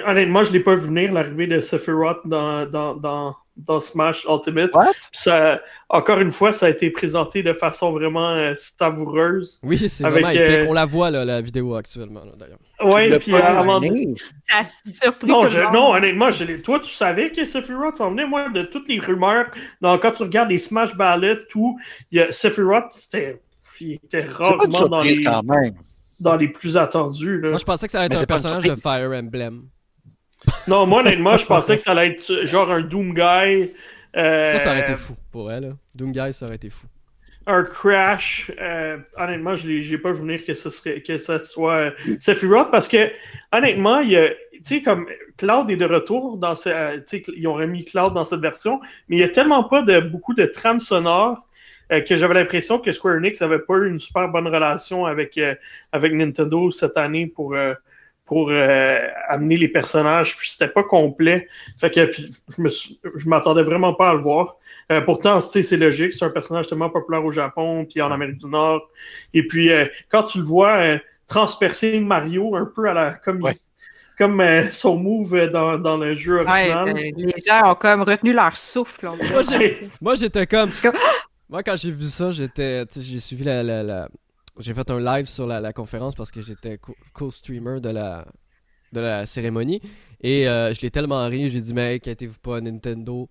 [0.06, 4.72] honnêtement, je l'ai pas vu venir, l'arrivée de Sephiroth dans, dans, dans, dans Smash Ultimate.
[5.12, 9.60] Ça, encore une fois, ça a été présenté de façon vraiment euh, savoureuse.
[9.64, 10.66] Oui, c'est vraiment euh...
[10.68, 12.60] On la voit, là, la vidéo actuellement, d'ailleurs.
[12.82, 18.12] Oui, puis avant Ça surpris non, non, honnêtement, je toi, tu savais que Sephiroth s'en
[18.12, 19.48] venait, moi, de toutes les rumeurs.
[19.82, 21.80] Donc, quand tu regardes les Smash Ballets, tout,
[22.12, 23.42] il y a Sephiroth, c'était...
[23.80, 25.22] Il était rarement dans les...
[25.22, 25.76] Quand même.
[26.20, 27.40] dans les plus attendus.
[27.40, 27.50] Là.
[27.50, 29.64] Moi, je pensais que ça allait être un personnage de Fire Emblem.
[30.68, 33.72] Non, moi, honnêtement, je pensais que ça allait être genre un Doom Guy.
[34.16, 35.76] Euh, ça, ça aurait été fou pour elle.
[35.96, 36.88] Doom Guy, ça aurait été fou.
[37.46, 38.52] Un Crash.
[38.60, 42.72] Euh, honnêtement, je n'ai pas vu venir que ce, serait, que ce soit euh, Sephiroth
[42.72, 43.10] parce que,
[43.54, 45.08] honnêtement, il y a, tu sais, comme
[45.38, 47.02] Cloud est de retour dans ce,
[47.36, 50.34] ils ont remis Cloud dans cette version, mais il n'y a tellement pas de beaucoup
[50.34, 51.44] de trames sonores
[51.90, 55.40] que j'avais l'impression que Square Enix n'avait pas eu une super bonne relation avec,
[55.94, 57.56] avec Nintendo cette année pour,
[58.28, 59.00] pour euh,
[59.30, 61.48] amener les personnages, puis c'était pas complet.
[61.80, 64.58] Fait que je me je m'attendais vraiment pas à le voir.
[64.92, 68.48] Euh, pourtant, c'est logique, c'est un personnage tellement populaire au Japon, puis en Amérique du
[68.48, 68.90] Nord.
[69.34, 73.42] Et puis, euh, quand tu le vois transpercer Mario un peu à la comme
[74.18, 76.92] comme son move dans, dans, le jeu original.
[76.96, 79.08] les gens ont comme retenu leur souffle.
[80.02, 80.72] Moi, j'étais comme...
[81.48, 84.10] Moi, quand j'ai vu ça, j'étais, j'ai suivi la, la
[84.60, 86.80] j'ai fait un live sur la, conférence parce que j'étais
[87.14, 88.26] co-streamer de la,
[88.94, 89.82] de la cérémonie.
[90.22, 93.30] Et euh, je l'ai tellement ri, j'ai dit, mais inquiétez-vous pas, Nintendo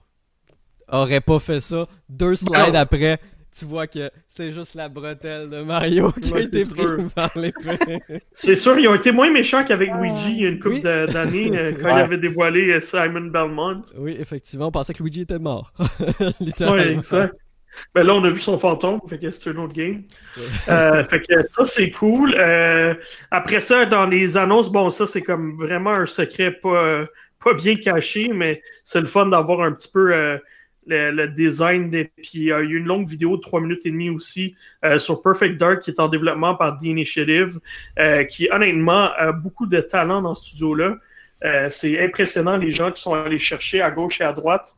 [0.88, 1.86] aurait pas fait ça.
[2.08, 3.18] Deux slides après,
[3.58, 7.78] tu vois que c'est juste la bretelle de Mario qui a été prise par l'épée.
[8.34, 11.56] c'est sûr, ils ont été moins méchants qu'avec Luigi il y a une couple d'années
[11.56, 13.82] euh, quand il avait dévoilé euh, Simon Belmont.
[13.96, 15.72] Oui, effectivement, on pensait que Luigi était mort.
[16.20, 17.34] oui, exact.
[17.94, 20.02] Ben là, on a vu son fantôme, fait que c'est un autre game.
[20.68, 22.34] Euh, fait que ça, c'est cool.
[22.36, 22.94] Euh,
[23.30, 27.06] après ça, dans les annonces, bon, ça, c'est comme vraiment un secret pas,
[27.42, 30.38] pas bien caché, mais c'est le fun d'avoir un petit peu euh,
[30.86, 31.94] le, design.
[31.94, 34.54] Et puis, il y a eu une longue vidéo de 3 minutes et demie aussi
[34.98, 37.58] sur Perfect Dark qui est en développement par The Initiative,
[38.30, 40.96] qui, honnêtement, a beaucoup de talent dans ce studio-là.
[41.68, 44.76] C'est impressionnant les gens qui sont allés chercher à gauche et à droite.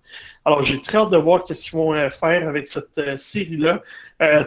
[0.48, 3.82] Alors j'ai très hâte de voir ce qu'ils vont euh, faire avec cette euh, série-là.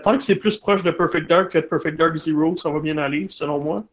[0.01, 2.79] tant que c'est plus proche de Perfect Dark que de Perfect Dark Zero, ça va
[2.79, 3.83] bien aller, selon moi.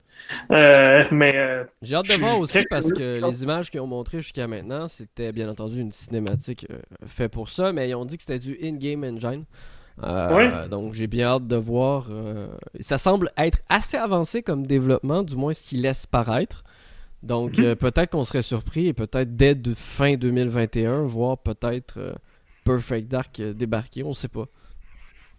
[0.48, 4.88] mais j'ai hâte de voir aussi parce que les images qu'ils ont montrées jusqu'à maintenant,
[4.88, 6.66] c'était bien entendu une cinématique
[7.06, 9.44] faite pour ça, mais ils ont dit que c'était du in-game engine.
[10.70, 12.06] Donc j'ai bien hâte de voir.
[12.80, 16.64] ça semble être assez avancé comme développement, du moins ce qu'ils laissent paraître.
[17.22, 22.12] Donc, euh, peut-être qu'on serait surpris et peut-être dès fin 2021, voir peut-être euh,
[22.64, 24.46] Perfect Dark euh, débarquer, on sait pas.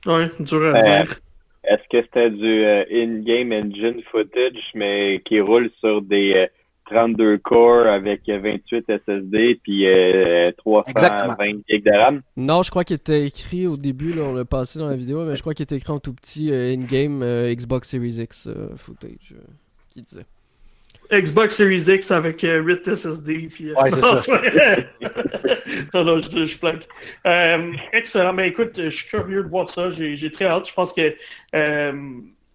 [0.05, 1.19] Ouais, dur à dire.
[1.63, 6.47] Est-ce que c'était du in-game engine footage, mais qui roule sur des
[6.89, 9.85] 32 cores avec 28 SSD puis
[10.57, 11.35] 320
[11.67, 12.21] GB de RAM?
[12.37, 15.25] Non, je crois qu'il était écrit au début, là, on l'a passé dans la vidéo,
[15.25, 17.23] mais je crois qu'il était écrit en tout petit in-game
[17.53, 19.35] Xbox Series X footage,
[19.93, 20.25] qui disait.
[21.11, 23.49] Xbox Series X avec 8 euh, SSD.
[23.51, 24.41] Puis, euh, ouais, c'est ça.
[25.93, 26.57] non, non, je, je
[27.25, 28.33] euh, excellent.
[28.33, 29.89] Mais écoute, je suis curieux de voir ça.
[29.89, 30.67] J'ai très hâte.
[30.67, 31.15] Je pense que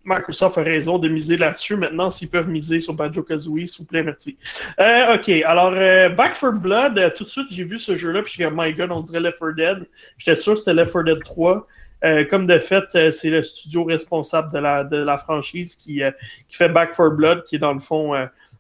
[0.07, 1.77] Microsoft a raison de miser là-dessus.
[1.77, 4.37] Maintenant, s'ils peuvent miser sur Banjo-Kazooie, s'il vous plaît, merci.
[4.79, 5.73] OK, alors,
[6.15, 9.21] Back for Blood, tout de suite, j'ai vu ce jeu-là, puis my God, on dirait
[9.21, 9.89] Left 4 Dead.
[10.19, 11.67] J'étais sûr que c'était Left 4 Dead 3.
[12.05, 16.03] Euh, comme de fait, euh, c'est le studio responsable de la, de la franchise qui,
[16.03, 16.11] euh,
[16.49, 18.13] qui fait Back for Blood, qui est dans le fond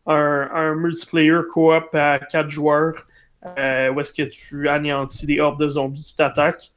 [0.06, 3.06] un, un multiplayer coop à quatre joueurs,
[3.44, 6.72] où est-ce que tu anéantis des hordes de zombies qui t'attaquent.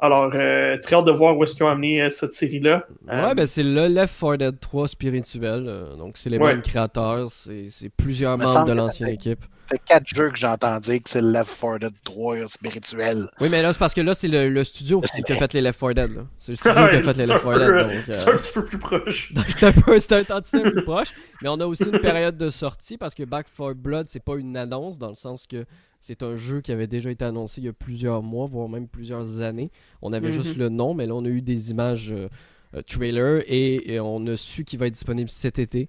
[0.00, 2.86] Alors, très hâte de voir où est-ce qu'ils ont amené cette série-là.
[3.08, 5.86] Ouais, ben c'est le Left 4 Dead 3 spirituel.
[5.98, 7.30] donc, c'est les mêmes créateurs.
[7.32, 9.44] C'est plusieurs membres de l'ancienne équipe.
[9.72, 13.28] Fait quatre jeux que j'entends dire que c'est Left 4 Dead 3 spirituel.
[13.40, 15.80] Oui, mais là, c'est parce que là, c'est le, studio qui, a fait les Left
[15.80, 16.26] 4 Dead.
[16.38, 18.14] C'est le studio qui a fait les Left 4 Dead.
[18.14, 19.32] C'est un petit peu plus proche.
[19.48, 21.08] c'est un peu un tantinet plus proche.
[21.42, 24.36] Mais on a aussi une période de sortie parce que Back 4 Blood, c'est pas
[24.36, 25.64] une annonce dans le sens que
[26.00, 28.88] c'est un jeu qui avait déjà été annoncé il y a plusieurs mois, voire même
[28.88, 29.70] plusieurs années.
[30.02, 30.62] On avait juste mhm.
[30.62, 32.28] le nom, mais là, on a eu des images euh,
[32.74, 35.88] euh, trailer et, on a su qu'il va être disponible cet été.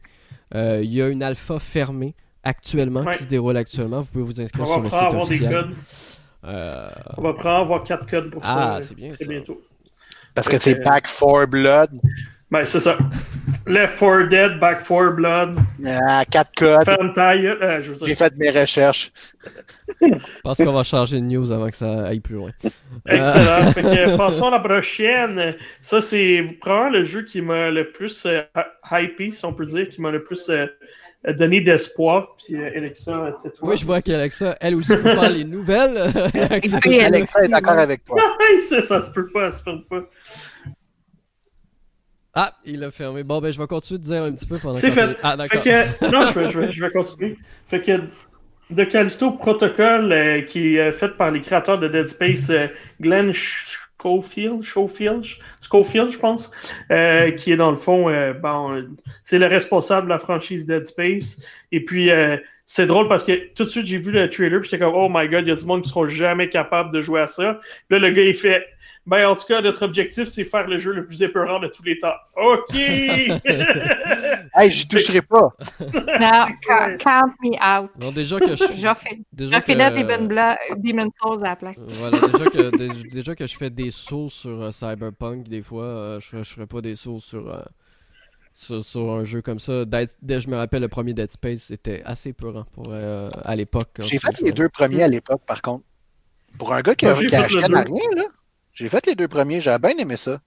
[0.54, 2.14] Euh, il y a une alpha fermée
[2.44, 4.02] actuellement qui se déroule actuellement.
[4.02, 5.66] Vous pouvez vous inscrire sur le site officiel.
[6.44, 8.88] On va prendre avoir quatre codes pour ah, ça.
[8.88, 9.26] c'est bien ça.
[9.26, 9.62] bientôt.
[10.36, 11.92] Parce que c'est Back 4 Blood.
[12.50, 12.98] Ben, c'est ça.
[13.66, 15.60] Left 4 Dead, Back 4 Blood.
[15.86, 17.18] Ah, 4 codes.
[17.18, 19.12] Euh, J'ai fait mes recherches.
[20.02, 22.52] Je pense qu'on va changer de news avant que ça aille plus loin.
[23.08, 23.72] Excellent.
[23.72, 25.56] fait que, passons à la prochaine.
[25.82, 28.44] Ça, c'est probablement le jeu qui m'a le plus euh,
[28.92, 30.50] hypé, si on peut dire, qui m'a le plus
[31.32, 32.36] donné d'espoir.
[32.38, 35.98] Puis euh, Alexa, Oui, je vois qu'Alexa, elle aussi, peut faire les nouvelles.
[37.02, 38.18] Alexa est d'accord avec toi.
[38.68, 40.10] ça, ça se peut pas, ça se peut pas.
[42.36, 43.24] Ah, il l'a fermé.
[43.24, 45.16] Bon, ben, je vais continuer de dire un petit peu pendant C'est fait.
[45.22, 45.62] Ah, d'accord.
[46.12, 47.38] non, je vais, je, vais, je vais, continuer.
[47.68, 47.92] Fait que
[48.76, 52.68] The Callisto Protocol, euh, qui est euh, fait par les créateurs de Dead Space, euh,
[53.00, 53.32] Glenn
[54.04, 55.24] Schofield, Schofield,
[55.62, 56.52] Schofield, je pense,
[57.38, 58.86] qui est dans le fond, bon,
[59.24, 61.42] c'est le responsable de la franchise Dead Space.
[61.72, 62.10] Et puis,
[62.66, 65.08] c'est drôle parce que tout de suite, j'ai vu le trailer, puis j'étais comme, oh
[65.10, 67.60] my god, il y a du monde qui seront jamais capables de jouer à ça.
[67.90, 68.66] Là, le gars, il fait,
[69.06, 71.84] ben, en tout cas, notre objectif, c'est faire le jeu le plus épeurant de tous
[71.84, 72.14] les temps.
[72.38, 72.74] OK!
[74.56, 75.54] hey, j'y toucherai pas.
[75.80, 76.46] Non,
[77.00, 77.92] count me out.
[78.00, 79.60] Non, déjà que je J'ai fait, déjà
[79.92, 80.04] des
[80.78, 81.80] Demon Souls à la place.
[82.00, 86.20] Voilà, déjà que, déjà que je fais des sauts sur euh, Cyberpunk, des fois, euh,
[86.22, 87.62] je, je ferais pas des sauts sur, euh,
[88.54, 89.84] sur, sur, un jeu comme ça.
[89.84, 94.00] Dès, je me rappelle, le premier Dead Space, c'était assez peurant pour, à l'époque.
[94.00, 95.84] J'ai fait les deux premiers à l'époque, par contre.
[96.58, 97.68] Pour un gars qui, a, acheté rien,
[98.16, 98.26] là.
[98.74, 100.40] J'ai fait les deux premiers, j'ai bien aimé ça.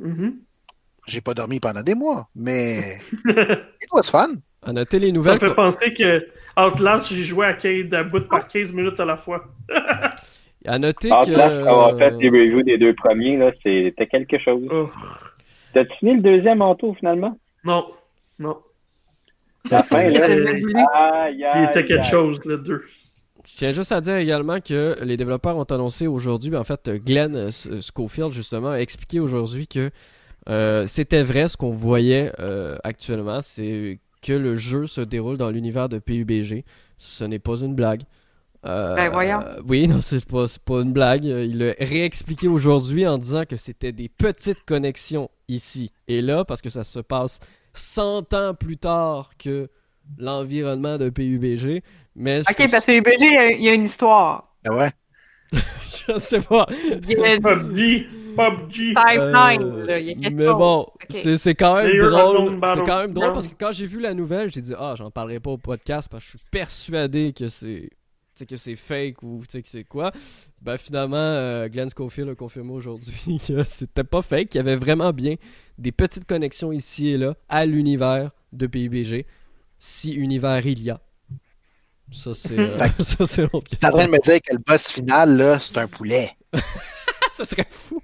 [0.00, 0.34] Mm-hmm.
[1.06, 4.36] J'ai pas dormi pendant des mois, mais it was fun.
[4.62, 5.40] À noter les nouvelles.
[5.40, 9.00] Ça me fait penser que Outlast, j'ai joué à, 15, à bout par 15 minutes
[9.00, 9.44] à la fois.
[10.66, 11.66] à noter Outlast, que.
[11.66, 14.62] avoir fait les reviews des deux premiers, là, c'était quelque chose.
[14.70, 14.88] Oh.
[15.74, 17.36] T'as-tu fini le deuxième en tout, finalement?
[17.64, 17.90] Non.
[18.38, 18.58] Non.
[19.70, 22.84] La fin, là, il était quelque chose, le deux.
[23.44, 26.88] Je tiens juste à dire également que les développeurs ont annoncé aujourd'hui, ben, en fait,
[27.04, 29.90] Glenn euh, Schofield, justement, a expliqué aujourd'hui que
[30.48, 35.50] euh, c'était vrai ce qu'on voyait euh, actuellement, c'est que le jeu se déroule dans
[35.50, 36.64] l'univers de PUBG.
[36.96, 38.02] Ce n'est pas une blague.
[38.62, 39.40] ben voyons.
[39.66, 41.24] oui, non, c'est pas, pas une blague.
[41.24, 46.62] Il l'a réexpliqué aujourd'hui en disant que c'était des petites connexions ici et là, parce
[46.62, 47.40] que ça se passe
[47.74, 49.68] 100 ans plus tard que
[50.18, 51.82] l'environnement de PUBG.
[52.14, 54.54] Mais ok, parce que PUBG, il y, a une histoire.
[54.66, 54.90] Ah ouais?
[55.52, 56.66] je sais pas.
[56.66, 58.06] PUBG,
[58.36, 58.94] PUBG.
[58.96, 62.60] Euh, mais bon, c'est quand même drôle.
[62.62, 65.10] C'est quand même drôle parce que quand j'ai vu la nouvelle, j'ai dit ah, j'en
[65.10, 67.90] parlerai pas au podcast parce que je suis persuadé que c'est
[68.46, 70.10] que c'est fake ou que c'est quoi.
[70.60, 74.76] Ben finalement, euh, Glenn Schofield a confirmé aujourd'hui que c'était pas fake, qu'il y avait
[74.76, 75.36] vraiment bien
[75.78, 79.26] des petites connexions ici et là à l'univers de PUBG
[79.78, 81.00] si univers il y a.
[82.12, 83.78] Ça, c'est euh, l'autre question.
[83.80, 86.30] T'es en train de me dire que le boss final, là, c'est un poulet.
[87.32, 88.02] ça serait fou.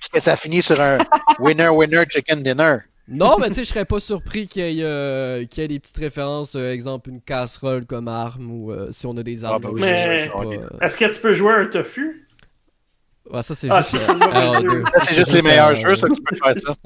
[0.00, 0.98] Puis que ça finit sur un
[1.38, 2.78] winner, winner, chicken dinner.
[3.06, 5.98] Non, mais tu sais, je serais pas surpris qu'il y, euh, y, ait des petites
[5.98, 9.62] références, euh, exemple une casserole comme arme ou si on a des armes.
[9.62, 10.30] Ah, bah mais...
[10.80, 12.26] Est-ce que tu peux jouer un tofu?
[13.30, 14.02] Ouais, ça c'est ah, juste,
[15.04, 16.76] c'est juste les meilleurs jeux, ça tu peux faire ça.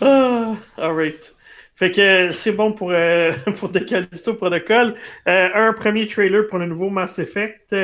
[0.00, 1.35] ah, alright.
[1.76, 4.94] Fait que c'est bon pour, euh, pour Decalisto Protocol.
[5.28, 7.74] Euh, un premier trailer pour le nouveau Mass Effect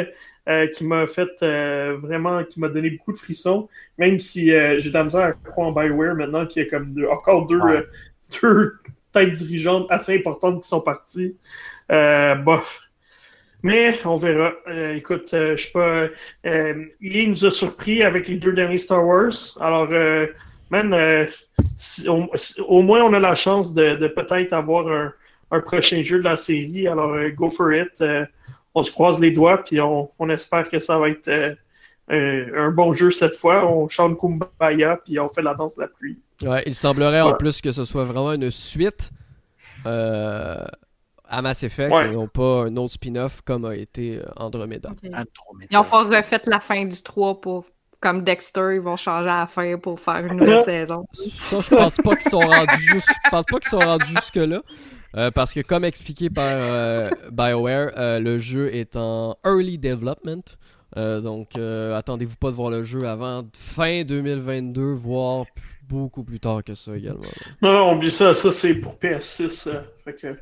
[0.48, 3.68] euh, qui m'a fait euh, vraiment, qui m'a donné beaucoup de frissons.
[3.98, 6.94] Même si j'ai de la misère à croire en Bioware maintenant qu'il y a comme
[7.10, 7.60] encore deux,
[8.42, 8.78] deux
[9.12, 11.36] têtes dirigeantes assez importantes qui sont parties.
[11.90, 12.80] bof.
[13.62, 14.54] Mais on verra.
[14.94, 16.08] écoute, je sais pas.
[16.44, 19.34] il nous a surpris avec les deux derniers Star Wars.
[19.60, 19.90] Alors,
[20.70, 21.28] man,
[22.06, 24.86] au, moins, on a la chance de, peut-être avoir
[25.50, 26.88] un, prochain jeu de la série.
[26.88, 27.90] Alors, euh, go for it.
[28.00, 28.24] Euh,
[28.74, 31.54] on se croise les doigts, puis on, espère que ça va être euh,
[32.08, 33.66] un, bon jeu cette fois.
[33.66, 36.18] On chante Kumbaya, puis on fait la danse de la pluie.
[36.42, 39.10] Ouais, il semblerait en plus que ce soit vraiment une suite
[39.84, 44.90] à Mass Effect et non pas un autre spin-off comme a été Andromeda.
[45.02, 47.64] Ils ont pas refait la fin du 3 pour
[48.02, 51.06] comme Dexter, ils vont changer à la fin pour faire une nouvelle saison.
[51.12, 53.08] Ça, je pense pas qu'ils sont rendus juste...
[53.24, 55.30] je pense pas qu'ils sont rendus jusque là.
[55.30, 56.60] parce que comme expliqué par
[57.30, 60.58] BioWare, le jeu est en early development.
[60.96, 65.46] donc attendez-vous pas de voir le jeu avant fin 2022, voire
[65.88, 67.22] beaucoup plus tard que ça également.
[67.60, 69.70] Non, non, oublie ça, ça c'est pour PS6.
[70.04, 70.36] fait que.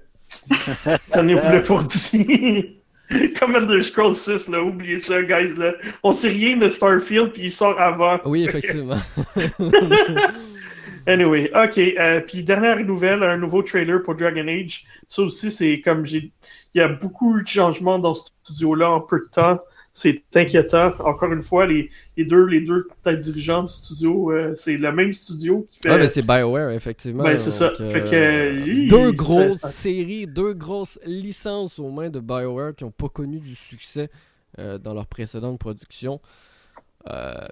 [1.18, 2.64] Ai voulu pour dire.
[3.38, 5.54] Comme Elder Scrolls 6, là, oubliez ça, guys.
[5.56, 5.74] Là.
[6.02, 8.18] On sait rien de Starfield, puis il sort avant.
[8.24, 8.98] Oui, effectivement.
[11.06, 11.78] anyway, ok.
[11.78, 14.84] Euh, puis dernière nouvelle, un nouveau trailer pour Dragon Age.
[15.08, 16.30] Ça aussi, c'est comme j'ai.
[16.74, 19.58] Il y a beaucoup de changements dans ce studio-là en peu de temps
[19.92, 20.92] c'est inquiétant.
[21.00, 25.12] Encore une fois, les, deux, les deux têtes dirigeantes du studio, euh, c'est le même
[25.12, 25.90] studio qui fait.
[25.90, 27.24] Ouais, mais c'est BioWare, effectivement.
[27.24, 27.72] Ben, c'est ça.
[27.74, 32.92] Fait que, euh, deux grosses séries, deux grosses licences aux mains de BioWare qui n'ont
[32.92, 34.10] pas connu du succès
[34.58, 36.20] euh, dans leur précédente production.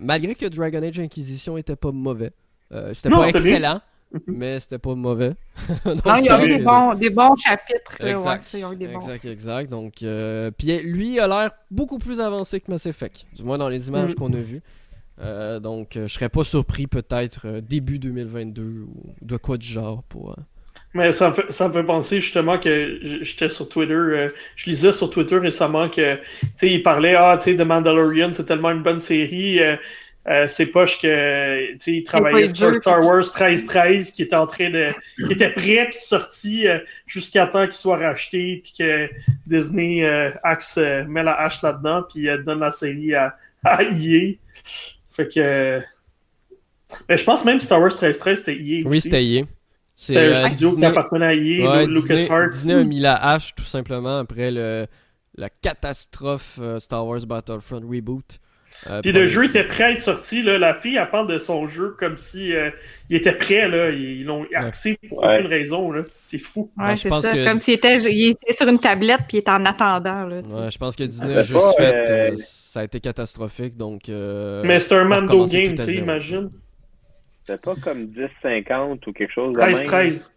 [0.01, 2.33] malgré que Dragon Age Inquisition était pas mauvais.
[2.95, 3.81] c'était pas excellent.
[4.27, 5.35] Mais c'était pas mauvais.
[5.85, 8.01] non, il y a eu des bons, des bons chapitres.
[8.01, 9.71] Exact, exact, exact.
[9.71, 13.69] Donc, euh, puis lui a l'air beaucoup plus avancé que Mass Effect, du moins dans
[13.69, 14.15] les images mm.
[14.15, 14.63] qu'on a vues.
[15.21, 20.03] Euh, donc, euh, je serais pas surpris peut-être début 2022 ou de quoi du genre
[20.05, 20.37] pour.
[20.95, 24.93] Mais ça me, fait, ça me fait penser justement que j'étais sur Twitter, je lisais
[24.93, 28.71] sur Twitter récemment que, tu sais, il parlait, ah, tu sais, The Mandalorian, c'est tellement
[28.71, 29.77] une bonne série, euh,
[30.47, 34.71] c'est poche que tu sais il travaillait sur Star Wars 1313 qui était en train
[34.71, 34.93] de
[35.27, 39.09] qui était prêt puis sorti euh, jusqu'à temps qu'il soit racheté puis que
[39.47, 44.35] Disney euh, axe met la hache là-dedans puis donne la série à, à EA.
[45.09, 45.81] Fait que
[47.09, 49.43] mais je pense même Star Wars 1313 c'était EA Oui, c'était EA.
[49.95, 52.51] C'était un studio qui appartenait à EA, LucasArts.
[52.51, 54.87] Disney a mis la hache tout simplement après le
[55.37, 58.41] la catastrophe Star Wars Battlefront reboot.
[58.87, 60.43] Euh, Puis le jeu était prêt à être sorti.
[60.43, 60.59] Là.
[60.59, 62.71] La fille, elle parle de son jeu comme si euh,
[63.11, 63.69] il était prêt.
[63.69, 63.91] Là.
[63.91, 65.93] Ils l'ont axé pour aucune raison.
[66.25, 66.71] C'est fou.
[66.79, 67.33] Ouais, c'est ça.
[67.45, 70.27] Comme s'il était, il était sur une tablette puis il était en attendant.
[70.27, 72.11] Là, ouais, je pense que Disney a juste fait.
[72.11, 73.77] Euh, ça a été catastrophique.
[73.77, 76.51] Donc, Mais c'est un Mando game, tu sais, imagine.
[77.43, 78.13] C'était pas comme
[78.45, 79.57] 10-50 ou quelque chose.
[79.57, 80.31] 13-13.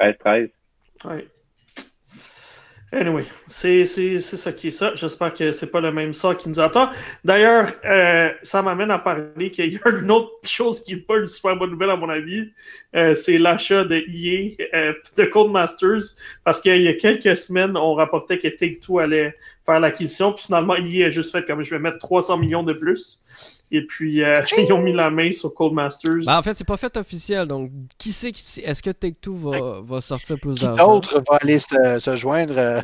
[0.00, 0.50] 13-13.
[1.04, 1.26] Ouais.
[2.94, 4.94] Anyway, c'est ça qui est ça.
[4.94, 6.90] J'espère que c'est pas le même sort qui nous attend.
[7.24, 11.18] D'ailleurs, euh, ça m'amène à parler qu'il y a une autre chose qui n'est pas
[11.18, 12.52] une super bonne nouvelle à mon avis.
[12.94, 16.14] Euh, c'est l'achat de EA, euh, de Codemasters,
[16.44, 19.34] parce qu'il y a quelques semaines, on rapportait que Take-Two allait
[19.66, 22.74] faire l'acquisition, puis finalement, EA a juste fait comme je vais mettre 300 millions de
[22.74, 23.20] plus.
[23.70, 26.24] Et puis, euh, ils ont mis la main sur Codemasters.
[26.26, 27.46] Ben, en fait, c'est pas fait officiel.
[27.46, 30.94] Donc, qui sait Est-ce que Take-Two va, va, sortir plus d'argent?
[30.94, 32.80] D'autres vont aller se, joindre euh,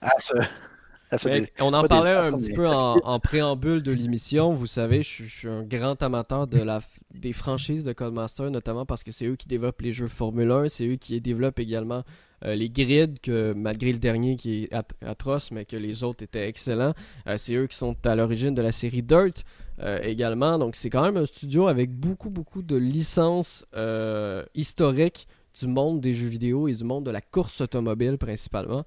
[0.00, 1.28] à ce.
[1.60, 4.52] on en parlait un petit peu en, préambule de l'émission.
[4.52, 6.80] Vous savez, je, suis un grand amateur de la,
[7.14, 10.68] des franchises de Codemasters, notamment parce que c'est eux qui développent les jeux Formule 1,
[10.68, 12.04] c'est eux qui développent également
[12.44, 16.48] euh, les grids, que malgré le dernier qui est atroce, mais que les autres étaient
[16.48, 16.94] excellents,
[17.36, 19.44] c'est eux qui sont à l'origine de la série Dirt.
[19.82, 20.58] Euh, également.
[20.58, 25.26] Donc c'est quand même un studio avec beaucoup beaucoup de licences euh, historiques
[25.58, 28.84] du monde des jeux vidéo et du monde de la course automobile principalement.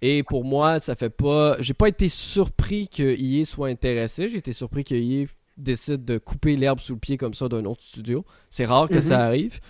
[0.00, 1.56] Et pour moi, ça fait pas.
[1.60, 4.28] J'ai pas été surpris que EA soit intéressé.
[4.28, 5.26] J'ai été surpris que EA
[5.56, 8.24] décide de couper l'herbe sous le pied comme ça d'un autre studio.
[8.50, 9.22] C'est rare que ça mhm.
[9.22, 9.60] arrive.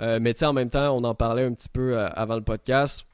[0.00, 2.42] Euh, mais tu sais, en même temps, on en parlait un petit peu avant le
[2.42, 3.06] podcast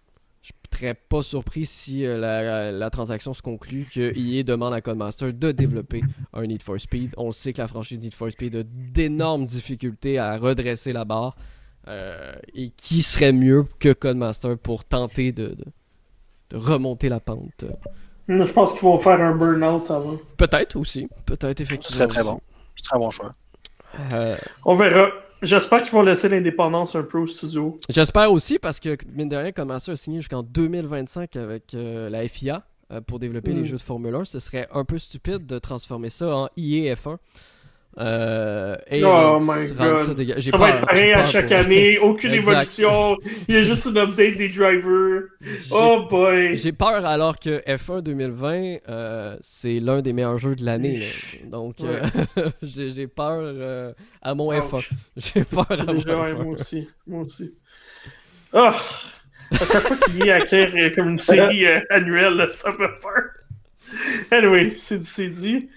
[0.42, 4.80] je ne serais pas surpris si euh, la, transaction se conclut que EA demande à
[4.80, 6.02] Codemaster de développer
[6.32, 7.12] un Need for Speed.
[7.16, 11.04] On le sait que la franchise Need for Speed a d'énormes difficultés à redresser la
[11.04, 11.36] barre.
[11.88, 15.56] Euh, et qui serait mieux que Codemaster pour tenter de,
[16.52, 17.64] remonter la pente
[18.38, 20.18] Je pense qu'ils vont faire un burn-out avant.
[20.36, 21.08] Peut-être aussi.
[21.26, 21.90] Peut-être effectivement.
[21.90, 22.40] Ce serait très bon.
[22.76, 23.34] Ce serait un bon choix.
[24.12, 25.08] Euh, On verra.
[25.42, 27.80] J'espère qu'ils vont laisser l'indépendance un peu au studio.
[27.88, 32.28] J'espère aussi parce que, mine de rien, Commencer a signé jusqu'en 2025 avec euh, la
[32.28, 32.62] FIA
[32.92, 33.66] euh, pour développer les mm.
[33.66, 34.26] jeux de Formule 1.
[34.26, 37.16] Ce serait un peu stupide de transformer ça en IEF1.
[37.98, 39.96] Euh, oh my god.
[40.40, 43.16] Ça, va être pareil à chaque année, aucune évolution.
[43.48, 45.22] Il y a juste une update des drivers.
[45.70, 46.56] Oh boy.
[46.56, 51.02] J'ai peur alors que F1 2020, euh, c'est l'un des meilleurs jeux de l'année.
[51.44, 52.02] Donc euh,
[52.62, 54.86] j'ai peur à mon F1.
[55.16, 56.34] J'ai peur à mon F1.
[56.34, 56.88] Moi aussi.
[57.06, 57.54] Moi aussi.
[58.52, 58.58] Oh,
[59.52, 63.24] à chaque fois qu'il y a comme une série annuelle, ça me fait peur.
[64.30, 65.68] Anyway, c'est dit.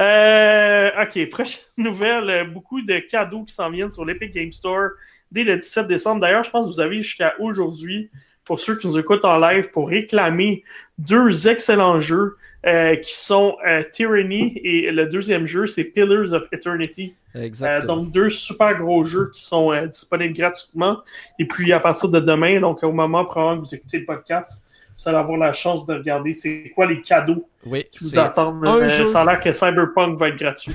[0.00, 2.30] Euh, ok, prochaine nouvelle.
[2.30, 4.90] Euh, beaucoup de cadeaux qui s'en viennent sur l'Epic Game Store
[5.30, 6.20] dès le 17 décembre.
[6.20, 8.10] D'ailleurs, je pense que vous avez jusqu'à aujourd'hui,
[8.44, 10.64] pour ceux qui nous écoutent en live, pour réclamer
[10.98, 12.36] deux excellents jeux.
[12.64, 13.56] qui sont
[13.92, 17.16] Tyranny et le deuxième jeu, c'est Pillars of Eternity.
[17.34, 17.96] Exactement.
[17.96, 20.98] donc, deux super gros jeux qui sont disponibles gratuitement.
[21.40, 24.64] Et puis, à partir de demain, donc au moment probablement que vous écoutez le podcast,
[25.02, 28.64] vous allez avoir la chance de regarder c'est quoi les cadeaux qui vous attendent.
[29.06, 30.74] ça a l'air que Cyberpunk va être gratuit.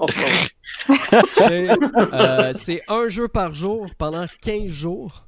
[2.54, 5.26] c'est un jeu par jour pendant 15 jours.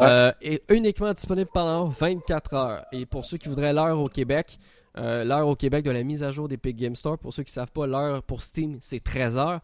[0.00, 2.84] Euh, et uniquement disponible pendant 24 heures.
[2.92, 4.58] Et pour ceux qui voudraient l'heure au Québec,
[4.98, 7.50] euh, l'heure au Québec de la mise à jour d'Epic Game Store, pour ceux qui
[7.50, 9.60] ne savent pas, l'heure pour Steam, c'est 13 heures.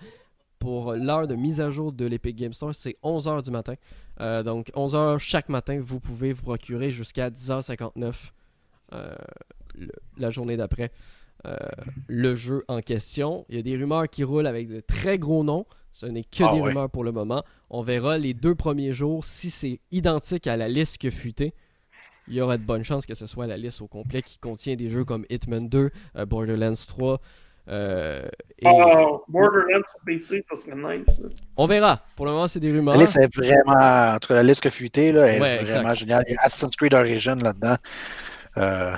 [0.62, 3.74] Pour l'heure de mise à jour de l'Epic Game Store, c'est 11 heures du matin.
[4.20, 8.30] Euh, donc 11 heures chaque matin, vous pouvez vous procurer jusqu'à 10h59
[10.18, 10.92] la journée d'après
[12.06, 13.44] le jeu en question.
[13.48, 15.66] Il y a des rumeurs qui roulent avec de très gros noms.
[15.92, 17.42] Ce n'est que ah des rumeurs pour le moment.
[17.70, 21.54] On verra les deux premiers jours si c'est identique à la liste que fuité.
[22.28, 24.76] Il y aurait de bonnes chances que ce soit la liste au complet qui contient
[24.76, 27.20] des jeux comme Hitman 2, euh, Borderlands 3.
[27.68, 28.28] Euh,
[28.64, 31.22] oh, Borderlands PC, ça serait nice.
[31.56, 32.00] On verra.
[32.16, 32.96] Pour le moment, c'est des rumeurs.
[32.96, 34.14] La liste est vraiment.
[34.14, 36.24] En tout cas, la liste que fuité là, est vraiment géniale.
[36.28, 37.76] Il y a Assassin's Creed Origin là-dedans.
[38.58, 38.94] Euh,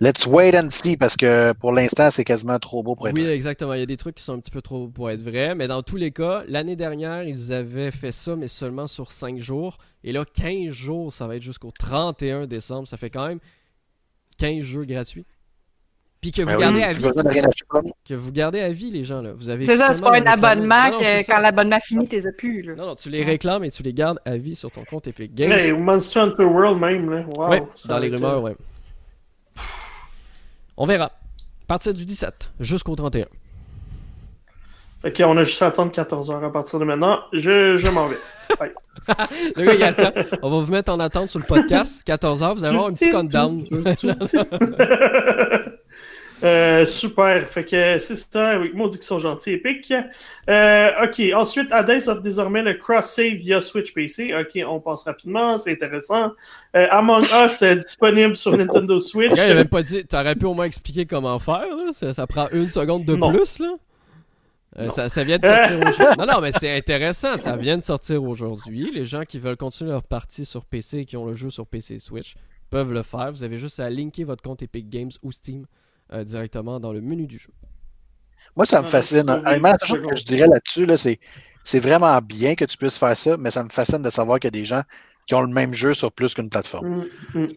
[0.00, 3.22] Let's wait and see parce que pour l'instant, c'est quasiment trop beau pour être oui,
[3.22, 3.30] vrai.
[3.30, 3.74] Oui, exactement.
[3.74, 5.54] Il y a des trucs qui sont un petit peu trop beaux pour être vrais.
[5.54, 9.38] Mais dans tous les cas, l'année dernière, ils avaient fait ça, mais seulement sur 5
[9.38, 9.78] jours.
[10.02, 12.88] Et là, 15 jours, ça va être jusqu'au 31 décembre.
[12.88, 13.38] Ça fait quand même
[14.38, 15.24] 15 jeux gratuits.
[16.24, 17.04] Puis que vous ben gardez à vie.
[18.08, 19.20] Que vous gardez à vie, les gens.
[19.20, 19.32] là.
[19.36, 22.62] Vous avez c'est ça, c'est pas un abonnement que quand l'abonnement finit, t'es plus.
[22.62, 22.74] Là.
[22.76, 25.34] Non, non, tu les réclames et tu les gardes à vie sur ton compte Epic
[25.34, 25.52] Games.
[25.52, 27.10] Hey, Monster Hunter World même.
[27.10, 27.24] Là.
[27.26, 28.56] Wow, dans les rumeurs, ouais.
[30.78, 31.04] On verra.
[31.04, 33.26] À partir du 17 jusqu'au 31.
[35.04, 37.18] Ok, on a juste à attendre 14 heures à partir de maintenant.
[37.34, 38.16] Je, je m'en vais.
[39.56, 40.38] le gars, il a le temps.
[40.42, 42.02] On va vous mettre en attente sur le podcast.
[42.04, 43.62] 14 heures, vous allez avoir un petit countdown.
[46.44, 47.48] Euh, super.
[47.48, 48.50] Fait que c'est ça.
[48.50, 49.92] Avec moi, on dit qu'ils sont gentils épiques.
[50.48, 51.22] Euh, ok.
[51.34, 54.34] Ensuite, Hades offre désormais le cross-save via Switch PC.
[54.38, 55.56] Ok, on passe rapidement.
[55.56, 56.32] C'est intéressant.
[56.76, 59.32] Euh, Among Us est disponible sur Nintendo Switch.
[59.32, 60.04] il avait pas dit.
[60.04, 61.64] T'aurais pu au moins expliquer comment faire.
[61.66, 62.12] Là.
[62.12, 63.58] Ça, prend une seconde de plus.
[63.60, 63.74] Là.
[64.78, 66.16] Euh, ça, ça, vient de sortir aujourd'hui.
[66.18, 67.36] Non, non, mais c'est intéressant.
[67.38, 68.90] Ça vient de sortir aujourd'hui.
[68.92, 71.66] Les gens qui veulent continuer leur partie sur PC et qui ont le jeu sur
[71.66, 72.34] PC Switch
[72.70, 73.30] peuvent le faire.
[73.30, 75.64] Vous avez juste à linker votre compte Epic Games ou Steam
[76.14, 77.50] euh, directement dans le menu du jeu.
[78.56, 79.26] Moi, ça me fascine.
[79.26, 81.18] la chose que je dirais là-dessus, là, c'est
[81.64, 84.48] c'est vraiment bien que tu puisses faire ça, mais ça me fascine de savoir qu'il
[84.48, 84.82] y a des gens
[85.26, 87.06] qui ont le même jeu sur plus qu'une plateforme.
[87.34, 87.48] Mm, mm.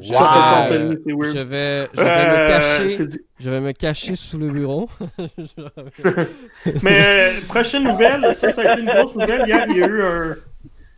[0.00, 3.08] je, vais, je vais me euh, cacher.
[3.38, 4.90] Je vais me cacher sous le bureau.
[6.82, 9.46] mais euh, prochaine nouvelle, ça, ça a été une grosse nouvelle.
[9.46, 10.36] Hier, il y a eu un,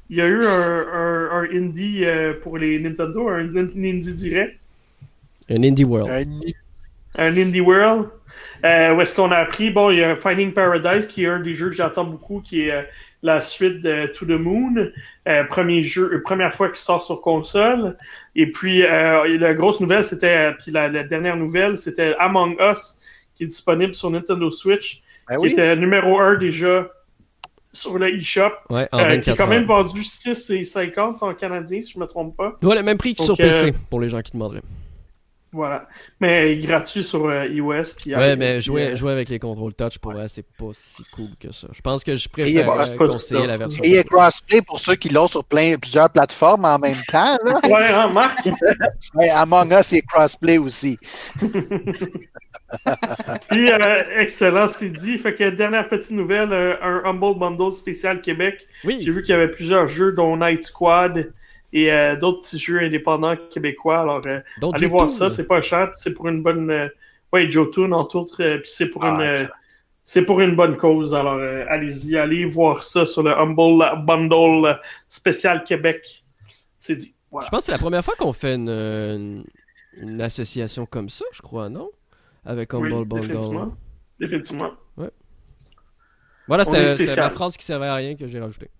[0.08, 0.86] il y a eu un,
[1.30, 2.06] un, indie
[2.42, 4.58] pour les Nintendo, un, un indie direct.
[5.48, 6.28] Un Indie World.
[7.16, 8.08] Un, Indie World.
[8.64, 11.40] Euh, où est-ce qu'on a appris, bon, il y a Finding Paradise qui est un
[11.40, 12.82] des jeux que j'attends beaucoup, qui est euh,
[13.22, 14.74] la suite de To the Moon,
[15.28, 17.96] euh, premier jeu, première fois qu'il sort sur console.
[18.34, 22.96] Et puis la grosse nouvelle, c'était, puis la, dernière nouvelle, c'était Among Us,
[23.34, 26.88] qui est disponible sur Nintendo Switch, ben qui était numéro 1 déjà
[27.72, 28.88] sur le eShop, ouais,
[29.20, 32.56] qui est quand même vendu 6,50 en canadien, si je me trompe pas.
[32.62, 34.62] Ouais, le même prix que sur PC, pour les gens qui demanderaient.
[35.56, 35.88] Voilà.
[36.20, 37.94] Mais gratuit sur euh, iOS.
[37.96, 41.02] Puis ouais, mais jouer, euh, jouer avec les contrôles touch, pour vrai, c'est pas si
[41.14, 41.68] cool que ça.
[41.72, 43.82] Je pense que je préfère euh, conseiller la version.
[43.82, 47.00] Et il y a crossplay pour ceux qui l'ont sur plein, plusieurs plateformes en même
[47.08, 47.38] temps.
[47.42, 47.60] Là.
[47.70, 48.46] ouais, hein, Marc?
[49.14, 50.98] ouais, Among Us, c'est crossplay aussi.
[53.48, 53.70] puis,
[54.18, 55.16] excellent, c'est dit.
[55.16, 58.66] Fait que dernière petite nouvelle, un Humble Bundle spécial Québec.
[58.84, 58.98] Oui.
[59.00, 61.32] J'ai vu qu'il y avait plusieurs jeux, dont Night Squad
[61.72, 64.00] et euh, d'autres petits jeux indépendants québécois.
[64.00, 64.40] Alors, euh,
[64.72, 66.70] allez voir ça, c'est pas cher, c'est pour une bonne.
[66.70, 66.88] Euh,
[67.32, 69.48] ouais, Jotun, entre autres, puis c'est pour ah, une.
[70.04, 75.64] c'est pour une bonne cause, alors allez-y, allez voir ça sur le Humble Bundle spécial
[75.64, 76.24] Québec.
[76.78, 77.14] C'est dit.
[77.32, 79.44] Je pense que c'est la première fois qu'on fait une,
[80.00, 81.90] une, association comme ça, je crois, non?
[82.44, 83.20] Avec Humble Bundle.
[83.20, 83.76] Définitivement.
[84.18, 84.70] Définitivement.
[84.96, 85.10] Ouais.
[86.48, 88.70] Voilà, c'était la phrase qui servait à rien que j'ai rajouté.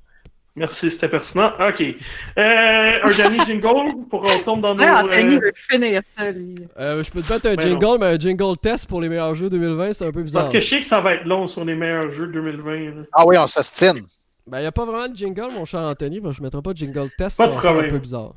[0.57, 1.53] Merci, c'était pertinent.
[1.61, 1.83] OK.
[1.83, 4.83] Euh, un dernier jingle pour qu'on tombe dans nos...
[4.83, 6.67] Anthony euh, veut finir ça, lui.
[6.79, 9.35] Euh, je peux te mettre un ben jingle, mais un jingle test pour les meilleurs
[9.35, 10.43] jeux 2020, c'est un peu bizarre.
[10.43, 13.05] Parce que je sais que ça va être long sur les meilleurs jeux 2020.
[13.13, 14.07] Ah oui, on s'astine.
[14.47, 16.63] Ben, il n'y a pas vraiment de jingle, mon cher Anthony, que je ne mettrai
[16.63, 17.85] pas de jingle test, pas de problème.
[17.85, 18.33] un peu bizarre.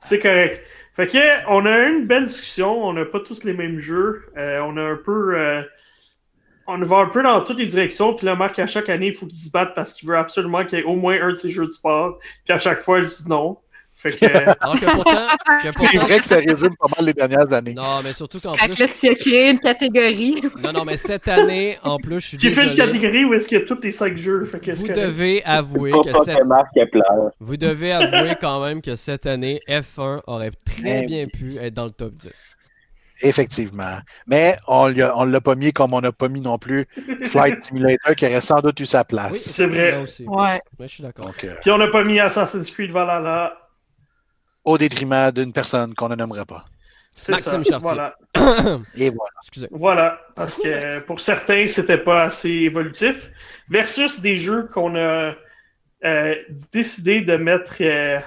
[0.00, 0.60] C'est correct.
[0.96, 4.24] Fait que, on a eu une belle discussion, on n'a pas tous les mêmes jeux,
[4.36, 5.64] euh, on a un peu
[6.66, 9.14] on va un peu dans toutes les directions, puis là, Marc, à chaque année, il
[9.14, 11.36] faut qu'il se batte parce qu'il veut absolument qu'il y ait au moins un de
[11.36, 12.18] ses jeux de sport.
[12.44, 13.58] Puis à chaque fois, je dis non.
[14.60, 15.26] Alors que pourtant,
[15.60, 17.74] C'est vrai que ça résume pas mal les dernières années.
[17.74, 18.78] Non, mais surtout qu'en plus.
[18.78, 20.42] Là, tu as créé une catégorie.
[20.60, 23.46] Non, non, mais cette année, en plus, je suis J'ai fait une catégorie où est-ce
[23.46, 24.42] qu'il y a tous les cinq jeux.
[24.42, 26.38] vous devez avouer que cette...
[27.38, 31.84] Vous devez avouer quand même que cette année, F1 aurait très bien pu être dans
[31.84, 32.30] le top 10.
[33.22, 33.98] Effectivement.
[34.26, 36.86] Mais on ne l'a pas mis comme on n'a pas mis non plus
[37.24, 39.32] Flight Simulator qui aurait sans doute eu sa place.
[39.32, 39.96] Oui, c'est vrai.
[39.98, 40.24] Aussi.
[40.26, 40.60] Ouais.
[40.80, 41.32] je suis d'accord.
[41.44, 43.56] Euh, Puis on n'a pas mis Assassin's Creed Valhalla.
[44.64, 46.64] Au détriment d'une personne qu'on ne nommerait pas.
[47.28, 47.78] Maxime ça.
[47.78, 48.16] Voilà.
[48.96, 49.32] Et voilà.
[49.42, 49.68] Excusez.
[49.70, 50.20] Voilà.
[50.34, 53.16] Parce que pour certains, c'était pas assez évolutif.
[53.68, 55.34] Versus des jeux qu'on a
[56.04, 56.34] euh,
[56.72, 57.74] décidé de mettre.
[57.80, 58.18] Euh,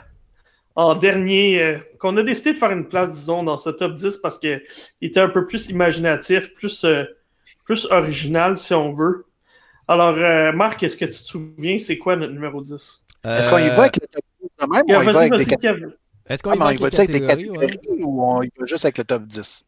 [0.76, 4.18] en dernier, euh, qu'on a décidé de faire une place, disons, dans ce top 10
[4.18, 4.62] parce qu'il
[5.02, 7.06] était un peu plus imaginatif, plus, euh,
[7.64, 9.26] plus original, si on veut.
[9.88, 13.04] Alors, euh, Marc, est-ce que tu te souviens, c'est quoi notre numéro 10?
[13.24, 14.84] Est-ce qu'on y va avec le top 10 quand même?
[14.84, 15.88] ou on y va avec des
[16.28, 16.80] Est-ce qu'on y va avec,
[17.12, 19.64] des catégories ou on y va juste avec le top 10?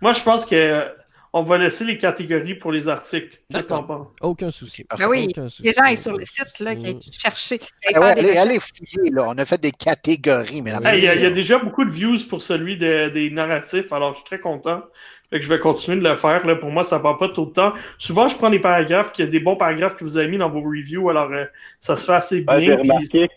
[0.00, 0.88] Moi, je pense que
[1.36, 3.40] on va laisser les catégories pour les articles.
[3.50, 4.06] Qu'est-ce que t'en penses?
[4.20, 4.86] Aucun souci.
[4.96, 7.58] Ben oui, les gens sont sur le site là, qui cherché.
[7.92, 9.26] Ah ouais, allez, fouiller, là.
[9.30, 12.78] On a fait des catégories, mais Il y, a déjà beaucoup de views pour celui
[12.78, 14.84] des narratifs, alors je suis très content.
[15.30, 16.46] Fait que je vais continuer de le faire.
[16.46, 16.54] Là.
[16.54, 17.72] Pour moi, ça prend pas tout le temps.
[17.98, 20.38] Souvent, je prends des paragraphes, qu'il y a des bons paragraphes que vous avez mis
[20.38, 21.46] dans vos reviews, alors euh,
[21.80, 22.78] ça se fait assez bien.
[22.78, 23.28] Ouais,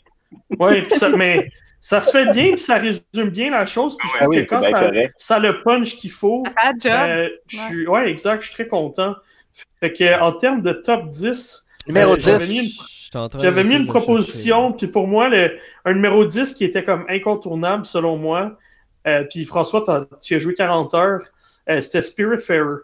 [0.59, 0.83] Oui,
[1.17, 1.49] mais
[1.87, 3.95] ça se fait bien, puis ça résume bien la chose.
[3.97, 6.43] Puis je trouve que quand ça, ça, a le punch qu'il faut,
[6.85, 8.11] euh, je suis, ouais.
[8.11, 9.15] exact, je suis très content.
[9.79, 13.87] Fait que en termes de top 10, numéro euh, j'avais mis une, j'avais mis une
[13.87, 18.57] proposition, puis pour moi, le, un numéro 10 qui était comme incontournable selon moi,
[19.07, 19.85] euh, puis François,
[20.21, 21.21] tu as joué 40 heures,
[21.69, 22.81] euh, c'était Spiritfarer.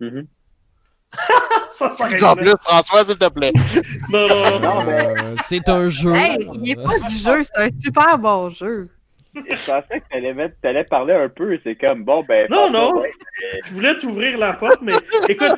[0.00, 0.22] Mm
[1.72, 1.92] ça
[2.22, 3.52] En plus, François, s'il te plaît.
[4.10, 4.90] non, non, non.
[4.90, 6.14] Euh, c'est un jeu.
[6.14, 8.88] Hey, il est pas du jeu, c'est un super bon jeu.
[9.34, 12.48] Je pensais que t'allais, mettre, t'allais parler un peu, c'est comme, bon, ben...
[12.50, 13.00] Non, non,
[13.64, 14.94] je voulais t'ouvrir la porte, mais
[15.28, 15.54] écoute,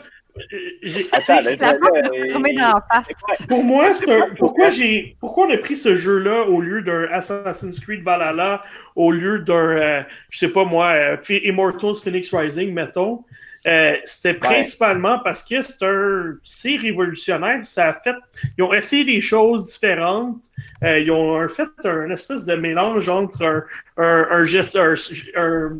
[0.82, 1.08] j'ai...
[1.12, 3.46] Attends, la porte face.
[3.48, 4.34] Pour moi, c'est un...
[4.36, 5.16] pourquoi, j'ai...
[5.18, 8.62] pourquoi on a pris ce jeu-là au lieu d'un Assassin's Creed Valhalla,
[8.96, 13.24] au lieu d'un, euh, je sais pas moi, euh, Immortals Phoenix Rising, mettons,
[13.66, 17.60] euh, c'était principalement parce que c'est un c'est révolutionnaire.
[17.64, 18.16] Ça a fait,
[18.56, 20.42] ils ont essayé des choses différentes.
[20.82, 23.64] Euh, ils ont fait un espèce de mélange entre un,
[23.98, 24.94] un, un, gest, un,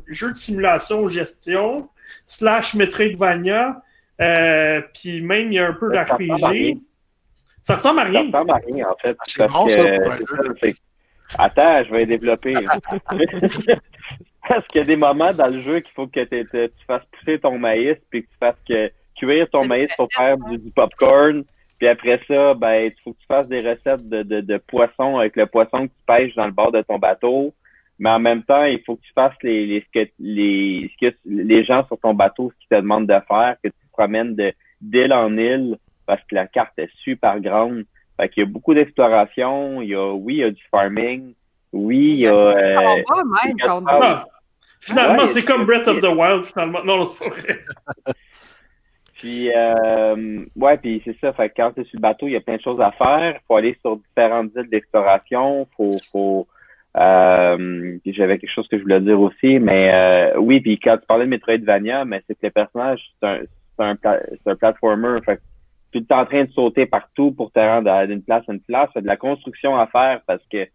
[0.08, 1.88] jeu de simulation gestion
[2.26, 3.82] slash Metroidvania,
[4.20, 6.78] euh, puis même il y a un peu d'RPG.
[7.62, 8.30] Ça ressemble à rien.
[8.30, 9.16] Ça ressemble à rien, en fait.
[9.24, 9.82] C'est bon, ça,
[11.38, 12.54] Attends, je vais développer.
[14.48, 17.38] Parce qu'il y a des moments dans le jeu qu'il faut que tu fasses pousser
[17.38, 21.44] ton maïs, puis que tu fasses que, cuire ton maïs pour faire du, popcorn.
[21.78, 25.18] Puis après ça, ben, il faut que tu fasses des recettes de, de, de poisson
[25.18, 27.54] avec le poisson que tu pêches dans le bord de ton bateau.
[27.98, 31.06] Mais en même temps, il faut que tu fasses les, les, ce que, les, ce
[31.06, 33.92] que les gens sur ton bateau, ce qu'ils te demandent de faire, que tu te
[33.92, 34.36] promènes
[34.80, 35.76] d'île en île,
[36.06, 37.84] parce que la carte est super grande.
[38.18, 39.82] Fait qu'il y a beaucoup d'exploration.
[39.82, 41.34] Il y a, oui, il y a du farming.
[41.72, 42.34] Oui, il y a.
[42.34, 43.02] Euh,
[43.88, 44.24] ah,
[44.80, 46.82] finalement, c'est comme Breath of the Wild, finalement.
[46.84, 47.60] Non, c'est pas vrai.
[49.20, 51.34] Puis, euh, ouais, puis c'est ça.
[51.34, 52.90] Fait que quand tu es sur le bateau, il y a plein de choses à
[52.92, 53.34] faire.
[53.34, 55.68] Il faut aller sur différentes îles d'exploration.
[55.76, 56.48] Faut, faut,
[56.96, 61.04] euh, j'avais quelque chose que je voulais dire aussi, mais euh, oui, puis quand tu
[61.06, 63.40] parlais de Metroidvania, mais c'est que le personnage, c'est un,
[63.76, 63.96] c'est un,
[64.42, 65.18] c'est un platformer.
[65.26, 65.42] Fait que
[65.92, 68.88] tu es en train de sauter partout pour te rendre d'une place à une place.
[68.94, 70.66] Il y a de la construction à faire parce que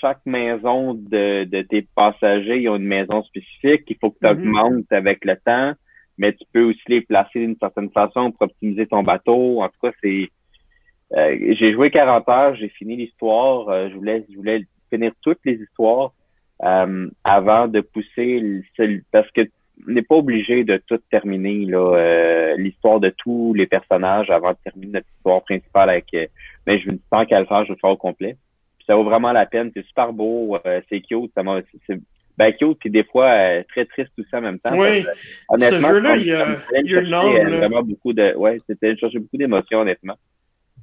[0.00, 3.84] chaque maison de, de tes passagers, ils ont une maison spécifique.
[3.88, 4.32] Il faut que tu mm-hmm.
[4.32, 5.72] augmentes avec le temps,
[6.18, 9.62] mais tu peux aussi les placer d'une certaine façon pour optimiser ton bateau.
[9.62, 10.28] En tout cas, c'est
[11.16, 13.68] euh, j'ai joué 40 heures, j'ai fini l'histoire.
[13.68, 16.12] Euh, je voulais je voulais finir toutes les histoires
[16.62, 18.62] euh, avant de pousser
[19.10, 19.42] parce que
[19.86, 24.92] n'est pas obligé de tout terminer là l'histoire de tous les personnages avant de terminer
[24.92, 26.04] notre histoire principale avec
[26.66, 28.36] mais je me tant qu'à le faire je vais le faire au complet
[28.90, 29.70] ça vaut vraiment la peine.
[29.74, 31.42] C'est super beau, euh, c'est cute, ça
[31.86, 32.00] c'est
[32.36, 34.76] ben cute, puis des fois euh, très triste tout ça en même temps.
[34.76, 35.04] Oui,
[35.48, 38.96] honnêtement, ce jeu-là, il y a, il y a euh, vraiment beaucoup de, ouais, c'était
[38.96, 40.16] chercher beaucoup d'émotions honnêtement.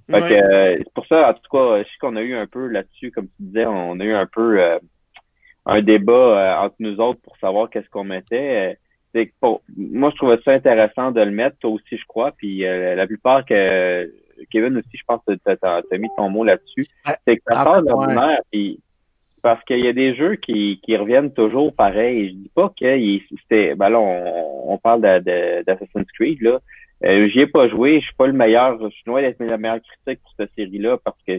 [0.09, 2.67] Fait que, c'est pour ça, en tout cas, je sais qu'on a eu un peu
[2.67, 4.57] là-dessus, comme tu disais, on a eu un peu
[5.65, 8.77] un débat entre nous autres pour savoir qu'est-ce qu'on mettait.
[9.13, 9.33] c'est
[9.75, 12.31] moi, je trouvais ça intéressant de le mettre, toi aussi, je crois.
[12.31, 14.09] Puis la plupart que
[14.51, 16.85] Kevin aussi, je pense que tu as, mis ton mot là-dessus.
[17.25, 18.79] C'est que ça sort de puis
[19.43, 22.29] parce qu'il y a des jeux qui, qui reviennent toujours pareil.
[22.29, 26.59] Je dis pas que c'était ben là on, on parle d'Assassin's Creed là.
[27.05, 29.57] Euh, J'y ai pas joué, je suis pas le meilleur, je suis loin d'être la
[29.57, 31.37] meilleure critique pour cette série-là parce que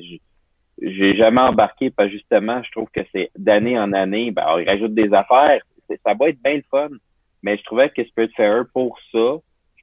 [0.80, 4.94] j'ai jamais embarqué parce justement, je trouve que c'est d'année en année, ben, ils rajoutent
[4.94, 5.60] des affaires.
[6.06, 6.88] Ça va être bien le fun.
[7.42, 9.36] Mais je trouvais que Spiritfarer, pour ça,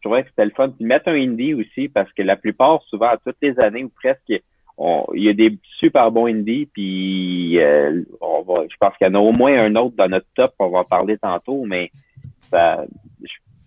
[0.06, 0.69] trouvais que c'était le fun.
[0.69, 4.30] Puis mettre un indie aussi, parce que la plupart, souvent, toutes les années ou presque,
[4.30, 9.10] il y a des super bons indies, puis euh, on va, je pense qu'il y
[9.10, 11.90] en a au moins un autre dans notre top, on va en parler tantôt, mais
[12.52, 12.86] ça,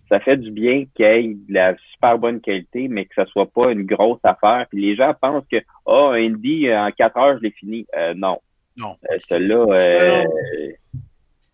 [0.07, 3.25] ça fait du bien qu'il y ait de la super bonne qualité, mais que ça
[3.25, 4.65] soit pas une grosse affaire.
[4.69, 7.85] Puis les gens pensent que oh, un indie en quatre heures, je l'ai fini.
[7.95, 8.39] Euh, non.
[8.77, 8.95] Non.
[9.11, 10.23] Euh, Celui-là, euh,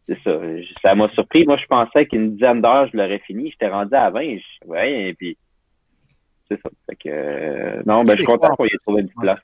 [0.07, 0.39] c'est ça.
[0.81, 1.45] Ça m'a surpris.
[1.45, 3.51] Moi, je pensais qu'une dizaine d'heures, je l'aurais fini.
[3.51, 4.37] J'étais rendu à 20.
[4.37, 5.37] Je, ouais, et puis
[6.49, 6.69] c'est ça.
[6.89, 9.39] Fait que, non, ben, je suis content qu'on y ait trouvé une place.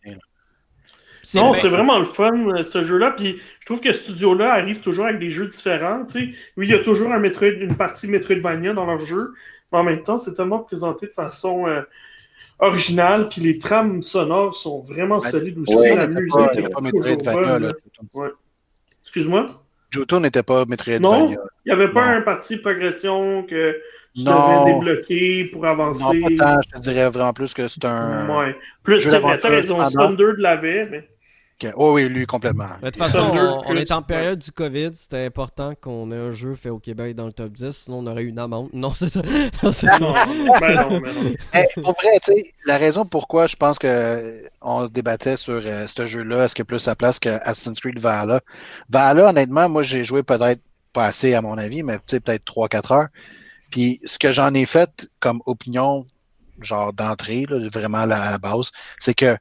[1.36, 3.12] Non, c'est vraiment le fun, euh, ce jeu-là.
[3.12, 6.04] Puis je trouve que ce studio-là arrive toujours avec des jeux différents.
[6.06, 6.30] Tu sais.
[6.58, 9.32] Oui, il y a toujours un Metroid, une partie Metroidvania dans leur jeu,
[9.72, 11.84] mais en même temps, c'est tellement présenté de façon euh,
[12.60, 13.30] originale.
[13.30, 15.76] Puis les trames sonores sont vraiment solides aussi.
[15.76, 17.68] Ouais, la musique pas- pas toujours Metroidvania, bonne, là.
[17.70, 17.74] là.
[18.14, 18.30] Ouais.
[19.04, 19.48] Excuse-moi?
[19.92, 21.38] Johto n'était pas Non, Metroidvania.
[21.66, 22.18] il n'y avait pas Non.
[22.18, 23.78] un parti progression que
[24.16, 24.32] tu Non.
[24.64, 26.22] devais débloquer pour Non, avancer.
[26.38, 26.62] pas tant.
[26.66, 28.28] Je te dirais vraiment plus que c'est un.
[28.38, 28.56] Ouais.
[28.84, 29.78] Plus, t'as d'aventure raison.
[29.78, 31.08] Thunder de l'avait, mais.
[31.76, 32.70] Oh oui, lui, complètement.
[32.82, 33.34] De toute façon,
[33.66, 34.04] on, est en ouais.
[34.08, 34.92] période du COVID.
[34.94, 37.72] C'était important qu'on ait un jeu fait au Québec dans le top 10.
[37.72, 38.70] Sinon, on aurait eu une amende.
[38.74, 39.22] Non, c'est ça.
[39.62, 40.14] Non,
[40.60, 41.34] ben non, ben non.
[41.84, 45.86] Pour vrai, tu sais, la raison pourquoi je pense que on se débattait sur euh,
[45.88, 48.42] ce jeu-là, est-ce qu'il y a plus sa place que Assassin's Creed Valhalla?
[48.90, 50.62] Valhalla, honnêtement, moi, j'ai joué peut-être
[50.94, 53.08] pas assez à mon avis, mais tu sais, peut-être 3-4 heures.
[53.70, 56.06] Puis ce que j'en ai fait comme opinion,
[56.60, 59.38] genre d'entrée, là, vraiment à la base, c'est que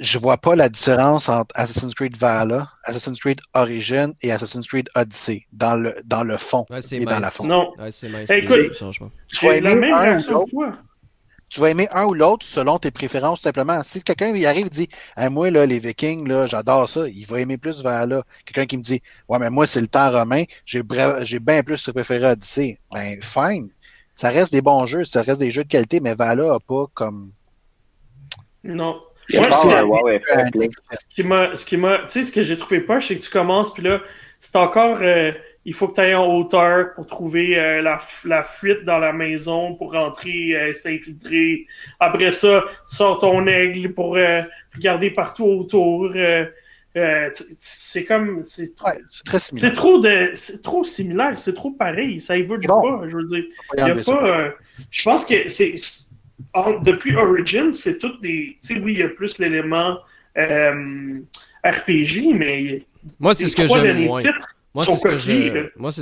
[0.00, 4.88] je vois pas la différence entre Assassin's Creed Valhalla, Assassin's Creed Origin et Assassin's Creed
[4.94, 7.44] Odyssey dans le, dans le fond Ouais, et dans la fond.
[7.44, 8.30] Non, Ouais, c'est mince.
[8.30, 8.72] Écoute.
[9.28, 10.72] Tu vas la aimer même un ou toi.
[11.50, 13.82] tu vas aimer un ou l'autre selon tes préférences, tout simplement.
[13.84, 17.26] Si quelqu'un il arrive et dit Hey, Moi, là, les Vikings, là, j'adore ça, il
[17.26, 18.22] va aimer plus Valhalla.
[18.46, 21.62] Quelqu'un qui me dit Ouais, mais moi, c'est le temps romain, j'ai bra- j'ai bien
[21.62, 22.78] plus préféré Odyssey.
[22.90, 23.68] Ben, fine.
[24.14, 26.86] Ça reste des bons jeux, ça reste des jeux de qualité, mais Valhalla a pas
[26.94, 27.32] comme.
[28.64, 29.00] Non.
[29.38, 29.56] Moi, pas
[30.90, 33.22] ce qui m'a, ce qui m'a, tu sais, ce que j'ai trouvé poche, c'est que
[33.22, 34.00] tu commences, puis là,
[34.38, 35.32] c'est encore, euh,
[35.66, 39.12] il faut que tu ailles en hauteur pour trouver euh, la, la fuite dans la
[39.12, 41.66] maison, pour rentrer, euh, s'infiltrer.
[42.00, 44.42] Après ça, tu sors ton aigle pour euh,
[44.74, 46.12] regarder partout autour.
[46.16, 46.46] euh,
[46.96, 49.70] euh, c'est comme, c'est trop, Ouais, c'est très similaire.
[49.70, 52.80] c'est trop de, c'est trop similaire, c'est trop pareil, ça évolue Bon.
[52.80, 53.44] pas, je veux dire.
[53.68, 54.26] Pas Il y a pas.
[54.40, 54.50] euh,
[54.90, 55.74] je pense que c'est.
[56.54, 58.58] En- depuis Origin, c'est tout des.
[58.66, 59.98] Tu sais, oui, il y a plus l'élément
[60.36, 61.20] euh,
[61.64, 62.82] RPG, mais.
[63.18, 64.20] Moi, c'est ce que j'aime moins.
[64.74, 65.02] Moi, c'est ce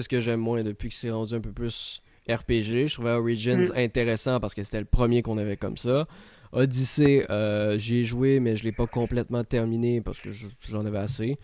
[0.08, 2.86] que ce j'aime moins depuis que c'est rendu un peu plus RPG.
[2.88, 3.72] Je trouvais Origins Mm.
[3.78, 6.06] intéressant parce que c'était le premier qu'on avait comme ça.
[6.52, 10.84] Odyssey, euh, j'y ai joué, mais je l'ai pas complètement terminé parce que je- j'en
[10.86, 11.38] avais assez.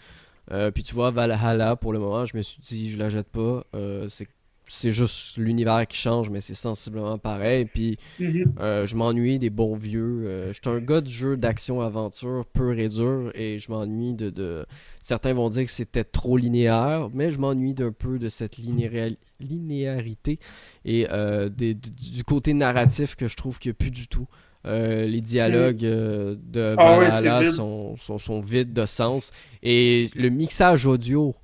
[0.50, 3.28] Euh, puis tu vois, Valhalla, pour le moment, je me suis dit, je la jette
[3.28, 3.64] pas.
[3.74, 4.28] Euh, c'est
[4.66, 7.66] c'est juste l'univers qui change, mais c'est sensiblement pareil.
[7.66, 8.55] Puis Mhm.
[8.61, 10.24] euh, je m'ennuie des bons vieux.
[10.27, 14.31] Euh, je suis un gars de jeu d'action-aventure pur et dur et je m'ennuie de,
[14.31, 14.65] de-
[15.03, 19.15] Certains vont dire que c'était trop linéaire, mais je m'ennuie d'un peu de cette linéa-
[19.39, 20.39] linéarité
[20.85, 24.27] et euh, des- du, côté narratif que je trouve qu'il n'y a plus du tout.
[24.66, 29.31] Euh, les dialogues euh, de Ah ouais, Valhalla sont vides de sens
[29.62, 31.35] et le mixage audio.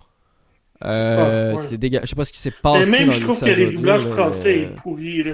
[0.82, 1.62] Euh, Ah, ouais.
[1.68, 3.44] c'est dégueu- Je sais pas ce qui s'est Mais passé même, dans je trouve que
[3.46, 5.22] les doublages là, français mais- est pourri.
[5.22, 5.32] là.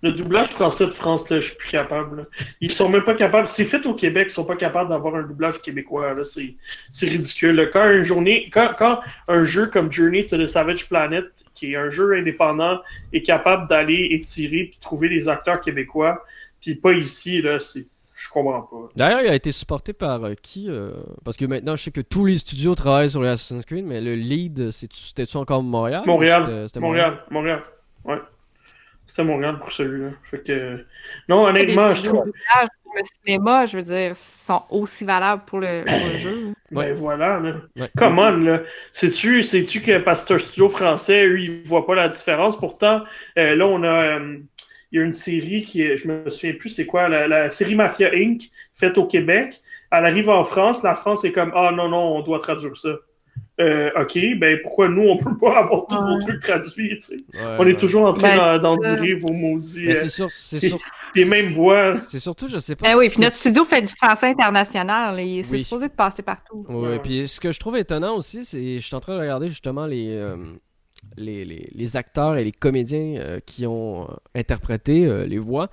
[0.00, 2.18] Le doublage français de France, là, je suis plus capable.
[2.18, 2.22] là.
[2.60, 3.48] Ils sont même pas capables.
[3.48, 6.14] C'est fait au Québec, ils sont pas capables d'avoir un doublage québécois.
[6.14, 6.22] là.
[6.24, 6.54] C'est
[6.92, 7.68] c'est ridicule.
[7.72, 11.76] Quand, une journée, quand, quand un jeu comme Journey to the Savage Planet, qui est
[11.76, 12.78] un jeu indépendant,
[13.12, 16.24] est capable d'aller étirer puis trouver des acteurs québécois,
[16.60, 17.86] puis pas ici, là, c'est.
[18.20, 18.88] Je comprends pas.
[18.96, 20.90] D'ailleurs, il a été supporté par euh, qui euh,
[21.24, 24.00] Parce que maintenant, je sais que tous les studios travaillent sur les Assassin's Creed, mais
[24.00, 26.66] le lead, c'était-tu encore Montréal Montréal.
[26.80, 27.22] Montréal.
[27.30, 27.62] Montréal?
[28.04, 28.16] Ouais.
[29.06, 30.10] C'était Montréal pour celui-là.
[30.24, 30.84] Fait que.
[31.28, 32.26] Non, honnêtement, les je studios trouve.
[32.26, 36.18] de doublage pour le cinéma, je veux dire, sont aussi valables pour le, pour le
[36.18, 36.52] jeu.
[36.70, 36.92] Ben Ouais.
[36.92, 37.54] voilà, là.
[37.76, 37.90] Ouais.
[37.96, 38.60] Come on, là.
[38.92, 42.58] Sais-tu, sais-tu que parce que c'est un studio français, eux, ils voient pas la différence?
[42.58, 43.04] Pourtant,
[43.38, 44.18] euh, là, on a.
[44.92, 47.50] il y a une série qui est, je me souviens plus c'est quoi, la, la
[47.50, 48.42] série Mafia Inc.,
[48.74, 49.60] faite au Québec.
[49.90, 52.90] Elle arrive en France, la France est comme Ah non, non, on doit traduire ça.
[53.60, 57.14] Euh, ok, ben pourquoi nous, on peut pas avoir tous vos trucs traduits, tu sais?
[57.34, 57.72] Ouais, On ouais.
[57.72, 59.84] est toujours en train Ben, d'endurer vos maudits.
[59.86, 60.78] Mais euh, c'est sûr, c'est sûr,
[61.14, 61.96] les mêmes voix.
[62.08, 62.88] c'est surtout, je sais pas.
[62.90, 65.16] Eh oui, puis notre studio fait du français international.
[65.16, 65.22] là.
[65.22, 65.62] Il- C'est Oui.
[65.64, 66.64] supposé de passer partout.
[66.68, 66.98] Ouais, Ouais.
[67.00, 69.86] puis ce que je trouve étonnant aussi, c'est je suis en train de regarder justement
[69.86, 70.36] les, euh,
[71.16, 75.70] les, les, les acteurs et les comédiens euh, qui ont euh, interprété euh, les voix.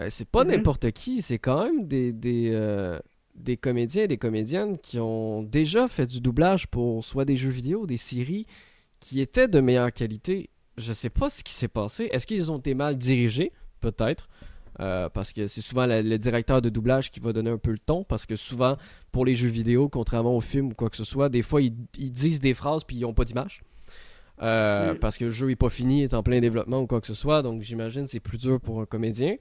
[0.00, 0.50] Euh, c'est pas Mhm.
[0.50, 2.98] n'importe qui, c'est quand même des, des,
[3.34, 7.50] des comédiens et des comédiennes qui ont déjà fait du doublage pour soit des jeux
[7.50, 8.46] vidéo, des séries,
[9.00, 10.50] qui étaient de meilleure qualité.
[10.76, 12.08] Je sais pas ce qui s'est passé.
[12.12, 13.52] Est-ce qu'ils ont été mal dirigés?
[13.80, 14.28] Peut-être.
[14.76, 18.04] Parce que c'est souvent le, directeur de doublage qui va donner un peu le ton.
[18.04, 18.76] Parce que souvent,
[19.10, 21.72] pour les jeux vidéo, contrairement aux films ou quoi que ce soit, des fois, ils,
[22.12, 23.62] disent des phrases puis ils n'ont pas d'image.
[24.40, 27.06] Euh, parce que le jeu n'est pas fini, est en plein développement ou quoi que
[27.06, 27.42] ce soit.
[27.42, 29.36] Donc j'imagine c'est plus dur pour un comédien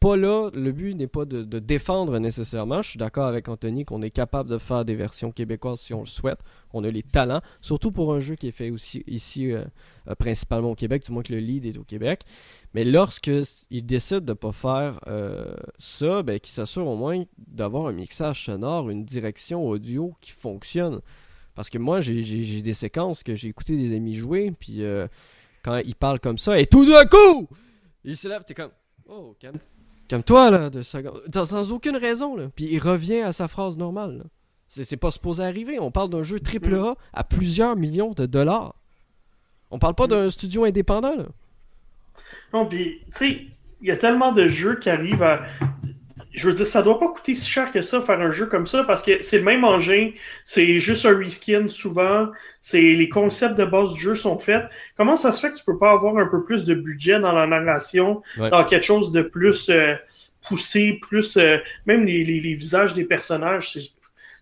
[0.00, 2.82] pas, là, le but n'est pas de, défendre nécessairement.
[2.82, 6.00] Je suis d'accord avec Anthony qu'on est capable de faire des versions québécoises si on
[6.00, 6.38] le souhaite.
[6.72, 9.64] On a les talents, surtout pour un jeu qui est fait aussi ici euh,
[10.08, 12.22] euh, principalement au Québec, du moins que le lead est au Québec.
[12.74, 13.30] Mais lorsque
[13.70, 15.00] il décide de ne pas faire
[15.78, 21.00] ça, ben, qu'il s'assure au moins d'avoir un mixage sonore, une direction audio qui fonctionne.
[21.54, 24.82] Parce que moi, j'ai des séquences que j'ai écouté des amis jouer, puis
[25.62, 27.48] quand ils parlent comme ça, et tout d'un coup,
[28.04, 28.70] il se lève, t'es comme
[29.08, 29.58] Oh, calme.
[30.24, 32.48] toi là, de sans, aucune raison, là.
[32.54, 34.24] Puis il revient à sa phrase normale.
[34.68, 35.78] C'est pas supposé arriver.
[35.78, 38.74] On parle d'un jeu triple A à plusieurs millions de dollars.
[39.70, 41.26] On parle pas d'un studio indépendant, là.
[42.54, 43.46] Non, puis, tu sais,
[43.80, 45.42] il y a tellement de jeux qui arrivent à
[46.34, 48.66] je veux dire, ça doit pas coûter si cher que ça faire un jeu comme
[48.66, 50.10] ça parce que c'est le même engin,
[50.44, 52.28] c'est juste un reskin souvent,
[52.60, 54.64] c'est les concepts de base du jeu sont faits.
[54.96, 57.32] Comment ça se fait que tu peux pas avoir un peu plus de budget dans
[57.32, 59.94] la narration, dans quelque chose de plus euh,
[60.46, 63.90] poussé, plus euh, même les, les, visages des personnages, c'est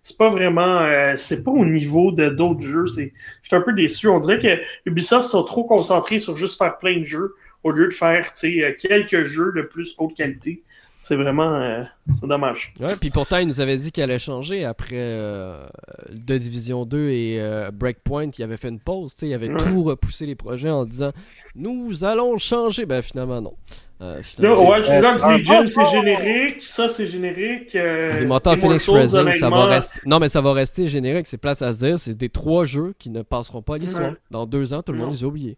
[0.03, 3.13] c'est pas vraiment euh, c'est pas au niveau de d'autres jeux, c'est
[3.43, 6.79] je suis un peu déçu, on dirait que Ubisoft sont trop concentrés sur juste faire
[6.79, 7.35] plein de jeux
[7.65, 10.63] au lieu de faire, tu sais, quelques jeux de plus haute qualité.
[11.01, 11.83] C'est vraiment euh,
[12.13, 12.75] c'est dommage.
[12.79, 15.67] Ouais, puis pourtant, il nous avait dit qu'il allait changer après euh,
[16.11, 18.31] de Division 2 et euh, Breakpoint.
[18.37, 19.15] Il avait fait une pause.
[19.23, 21.13] Il avait tout repoussé les projets en disant
[21.55, 22.85] Nous allons changer.
[22.85, 23.55] Ben finalement, non.
[24.03, 26.63] Euh, finalement, ouais, je c'est générique.
[26.63, 27.73] Ça, c'est générique.
[27.73, 30.01] les moteurs Phoenix Rising, ça va rester.
[30.05, 31.27] Non, mais ça va rester générique.
[31.29, 31.99] C'est place à se dire.
[31.99, 34.13] C'est des trois jeux qui ne passeront pas à l'histoire.
[34.31, 35.57] Dans deux ans, tout le monde les a oubliés.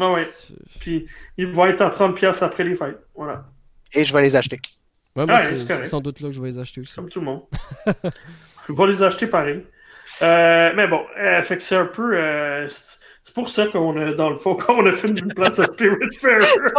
[0.00, 0.28] Ah ouais.
[0.80, 1.06] Puis
[1.38, 2.98] ils vont être à 30$ après les fêtes.
[3.14, 3.44] Voilà
[3.94, 4.60] et je vais les acheter.
[5.16, 6.94] Ouais, moi, c'est sans doute là que je vais les acheter aussi.
[6.94, 7.42] Comme tout le monde.
[8.68, 9.64] je vais les acheter pareil.
[10.22, 12.16] Euh, mais bon, euh, fait que c'est un peu.
[12.16, 15.64] Euh, c'est pour ça qu'on a, dans le fond, qu'on a fait une place à
[15.64, 16.40] Spirit Fair.
[16.42, 16.72] c'est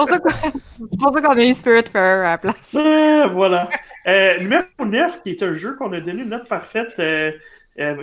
[0.99, 2.75] pour ça qu'on a eu Spirit Fair à la place.
[2.77, 3.69] Ah, voilà.
[4.39, 7.01] numéro 9, qui est un jeu qu'on a donné une note parfaite.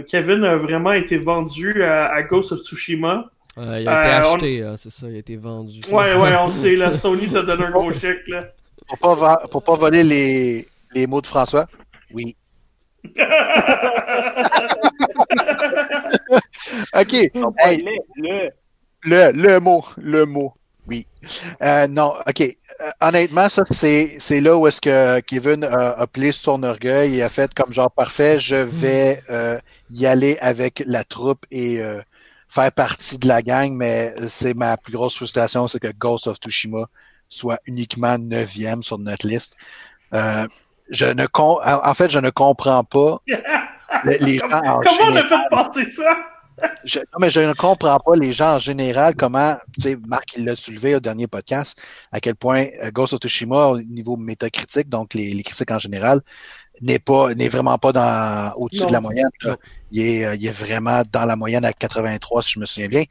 [0.09, 3.30] Kevin a vraiment été vendu à, Ghost of Tsushima.
[3.56, 5.80] il a été acheté, c'est ça, il a été vendu.
[5.90, 8.48] Ouais, ouais, on sait, la Sony t'a donné un gros chèque, là.
[8.89, 11.67] Pour pas, pour pas voler les, les mots de François?
[12.13, 12.37] Oui.
[16.95, 17.13] OK.
[18.17, 18.51] le,
[19.05, 19.85] le, le mot.
[19.97, 20.55] Le mot.
[20.87, 21.07] Oui.
[21.63, 22.41] Euh, non, OK.
[22.41, 27.23] Euh, honnêtement, ça, c'est, c'est là où est-ce que Kevin a, a son orgueil et
[27.23, 29.59] a fait comme genre parfait, je vais euh,
[29.91, 31.81] y aller avec la troupe et
[32.49, 36.37] faire partie de la gang, mais c'est ma plus grosse frustration, c'est que Ghost of
[36.39, 36.87] Tsushima
[37.33, 39.57] soit uniquement neuvième sur notre liste.
[40.13, 40.47] Euh,
[40.91, 43.21] je ne en fait, je ne comprends pas
[44.05, 46.17] les gens en Comment on a fait passer ça?
[46.85, 50.35] je, non, mais je ne comprends pas les gens en général, comment, tu sais, Marc,
[50.37, 51.81] il l'a soulevé au dernier podcast,
[52.13, 56.21] à quel point euh, Ghost of Tsushima, au niveau métacritique, donc les, critiques en général,
[56.83, 59.31] n'est pas, n'est vraiment pas dans, au-dessus de la moyenne.
[59.91, 62.89] Il, est, euh, il est vraiment dans la moyenne à 83, si je me souviens
[62.89, 63.05] bien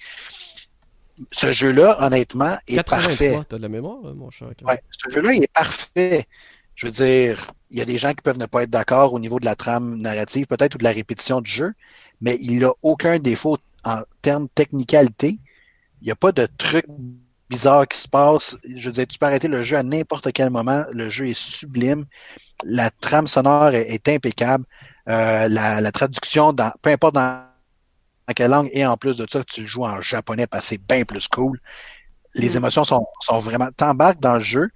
[1.31, 3.39] ce jeu-là, honnêtement, est 83, parfait.
[3.49, 4.49] T'as de la mémoire, mon cher.
[4.63, 6.27] Ouais, ce jeu-là, il est parfait.
[6.75, 9.19] Je veux dire, il y a des gens qui peuvent ne pas être d'accord au
[9.19, 11.73] niveau de la trame narrative, peut-être, ou de la répétition du jeu,
[12.21, 15.37] mais il n'a aucun défaut en termes de technicalité.
[16.01, 16.85] Il n'y a pas de truc
[17.49, 18.57] bizarre qui se passe.
[18.75, 20.83] Je veux dire, tu peux arrêter le jeu à n'importe quel moment.
[20.91, 22.05] Le jeu est sublime.
[22.63, 24.65] La trame sonore est, impeccable.
[25.09, 27.50] Euh, la, la, traduction, dans, peu importe dans
[28.35, 31.03] quelle langue, et en plus de ça, tu joues en japonais parce que c'est bien
[31.03, 31.59] plus cool.
[32.33, 32.57] Les mm.
[32.57, 33.69] émotions sont, sont vraiment.
[33.75, 34.69] T'embarques dans le jeu.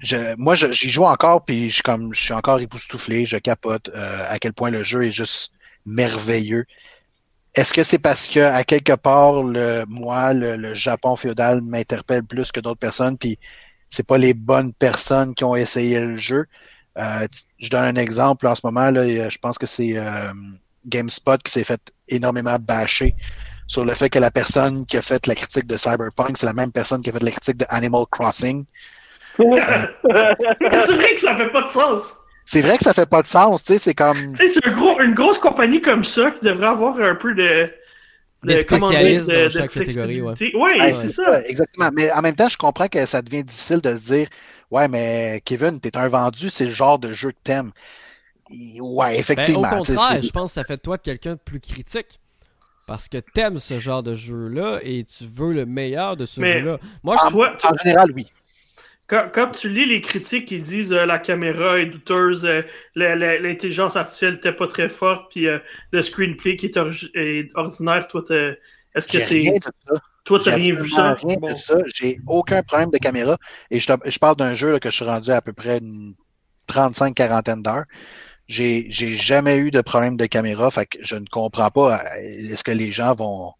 [0.00, 4.26] Je, moi, j'y joue encore, puis je, comme, je suis encore époustouflé, je capote euh,
[4.28, 5.52] à quel point le jeu est juste
[5.86, 6.64] merveilleux.
[7.54, 12.50] Est-ce que c'est parce que, à quelque part, le, moi, le, Japon féodal m'interpelle plus
[12.50, 13.38] que d'autres personnes, puis
[13.90, 16.46] c'est pas les bonnes personnes qui ont essayé le jeu?
[16.98, 17.26] Euh,
[17.58, 20.32] je donne un exemple en ce moment, là, je pense que c'est euh,
[20.86, 23.14] GameSpot qui s'est fait énormément bâcher
[23.66, 26.52] sur le fait que la personne qui a fait la critique de Cyberpunk, c'est la
[26.52, 28.64] même personne qui a fait la critique de Animal Crossing.
[29.38, 32.14] c'est vrai que ça fait pas de sens.
[32.44, 34.34] C'est vrai que ça fait pas de sens, tu sais, c'est comme.
[34.34, 37.70] Tu sais, c'est une grosse compagnie comme ça qui devrait avoir un peu de.
[38.42, 40.34] Des spécialistes dans chaque catégorie, ouais.
[40.54, 41.42] Ouais, c'est ça.
[41.46, 41.90] exactement.
[41.94, 44.28] Mais en même temps, je comprends que ça devient difficile de se dire,
[44.72, 47.70] ouais, mais Kevin, t'es un vendu, c'est le genre de jeu que t'aimes
[48.80, 49.62] ouais, effectivement.
[49.62, 52.20] Ben, au contraire, je pense que ça fait de toi quelqu'un de plus critique.
[52.86, 56.78] Parce que t'aimes ce genre de jeu-là et tu veux le meilleur de ce jeu-là.
[57.02, 57.36] Moi, je...
[57.36, 58.26] en, général, oui.
[59.06, 62.62] Quand, tu lis les critiques qui disent euh, la caméra est douteuse, euh,
[62.94, 65.58] l'intelligence artificielle n'était pas très forte, puis euh,
[65.90, 68.22] le screenplay qui est, ordinaire, toi,
[68.94, 69.58] est-ce que c'est.
[70.24, 71.14] Toi, t'as rien vu ça?
[71.14, 71.78] rien de ça.
[71.94, 73.36] J'ai aucun problème de caméra.
[73.70, 76.14] Et je, je parle d'un jeu que je suis rendu à, peu près une
[76.68, 77.84] 35-40 d'heures.
[78.52, 80.70] J'ai jamais eu de problème de caméra.
[80.70, 82.02] Fait que je ne comprends pas.
[82.18, 83.54] Est-ce que les gens vont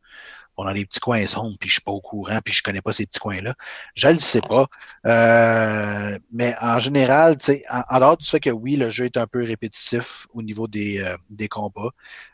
[0.56, 2.80] on a des petits coins sombres, puis je suis pas au courant, puis je connais
[2.80, 3.54] pas ces petits coins-là.
[3.94, 4.66] Je le sais pas.
[5.06, 9.16] Euh, mais en général, tu sais, en, dehors du fait que oui, le jeu est
[9.16, 11.90] un peu répétitif au niveau des, euh, des combats.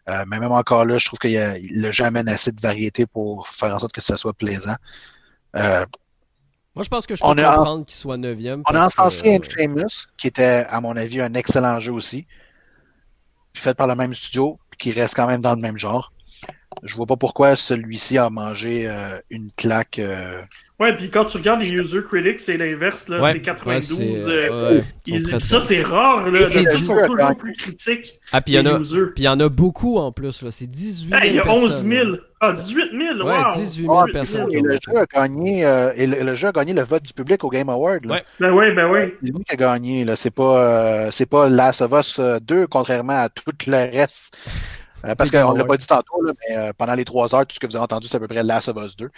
[0.08, 3.48] Euh, mais même encore là, je trouve que le jeu amène assez de variété pour
[3.48, 4.76] faire en sorte que ça soit plaisant.
[5.54, 8.62] Moi, je pense que je peux comprendre qu'il soit neuvième.
[8.68, 12.26] On a encensé Infamous, qui était, à mon avis, un excellent jeu aussi.
[13.58, 16.12] Puis fait par le même studio, qui reste quand même dans le même genre.
[16.84, 19.98] Je vois pas pourquoi celui-ci a mangé euh, une claque.
[20.80, 20.84] Euh...
[20.84, 23.32] Ouais, puis quand tu regardes les user critics, c'est l'inverse, là.
[23.32, 24.00] c'est 92.
[24.00, 24.80] Euh,
[25.40, 26.38] ça, c'est rare, là.
[26.38, 28.20] Ils sont toujours plus critiques.
[28.32, 30.50] Ah, puis il y, en a beaucoup en plus, là.
[30.52, 31.20] C'est 18 000.
[31.24, 32.16] Il y a 11 000.
[32.40, 34.46] Ah, 18 000, ouais, 18 000 personnes.
[34.52, 37.42] Et le, jeu a gagné, euh, et le, jeu a gagné le vote du public
[37.42, 38.04] au Game Award.
[38.04, 38.14] Là.
[38.14, 38.24] Ouais.
[38.38, 39.12] Ben oui, ben oui.
[39.20, 40.04] C'est lui qui a gagné.
[40.04, 40.14] Là.
[40.14, 44.36] C'est pas, c'est pas Last of Us 2, contrairement à tout le reste
[45.04, 47.46] euh, parce qu'on ne l'a pas dit tantôt, là, mais euh, pendant les trois heures,
[47.46, 49.10] tout ce que vous avez entendu, c'est à peu près Last of Us 2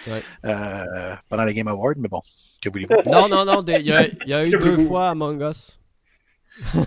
[0.44, 2.20] euh, pendant les Game Awards, mais bon,
[2.60, 2.94] que voulez-vous?
[3.10, 5.80] Non, non, non, il y, y, a eu deux fois Among Us.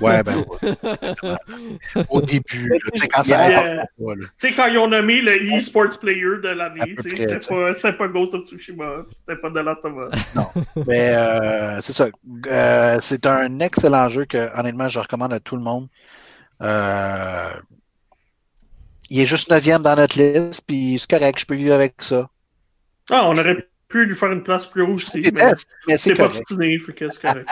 [0.02, 0.45] Ouais, ben
[2.10, 3.49] Au début, tu sais, quand ça
[3.98, 8.07] Tu sais, quand ils ont nommé le e-sports player de l'année, c'était pas, c'était pas
[8.07, 10.20] Ghost of Tsushima, c'était pas The Last of Us.
[10.36, 10.48] Non,
[10.88, 12.07] mais euh, c'est ça.
[12.48, 15.88] Euh, c'est un excellent jeu que, honnêtement, je recommande à tout le monde.
[16.61, 17.49] Euh,
[19.14, 22.27] il est juste neuvième dans notre liste, puis c'est correct, je peux vivre avec ça.
[23.11, 26.80] Ah, on aurait pu lui faire une place plus rouge aussi, mais, c'est pas obstiné,
[26.80, 27.48] fait que c'est correct.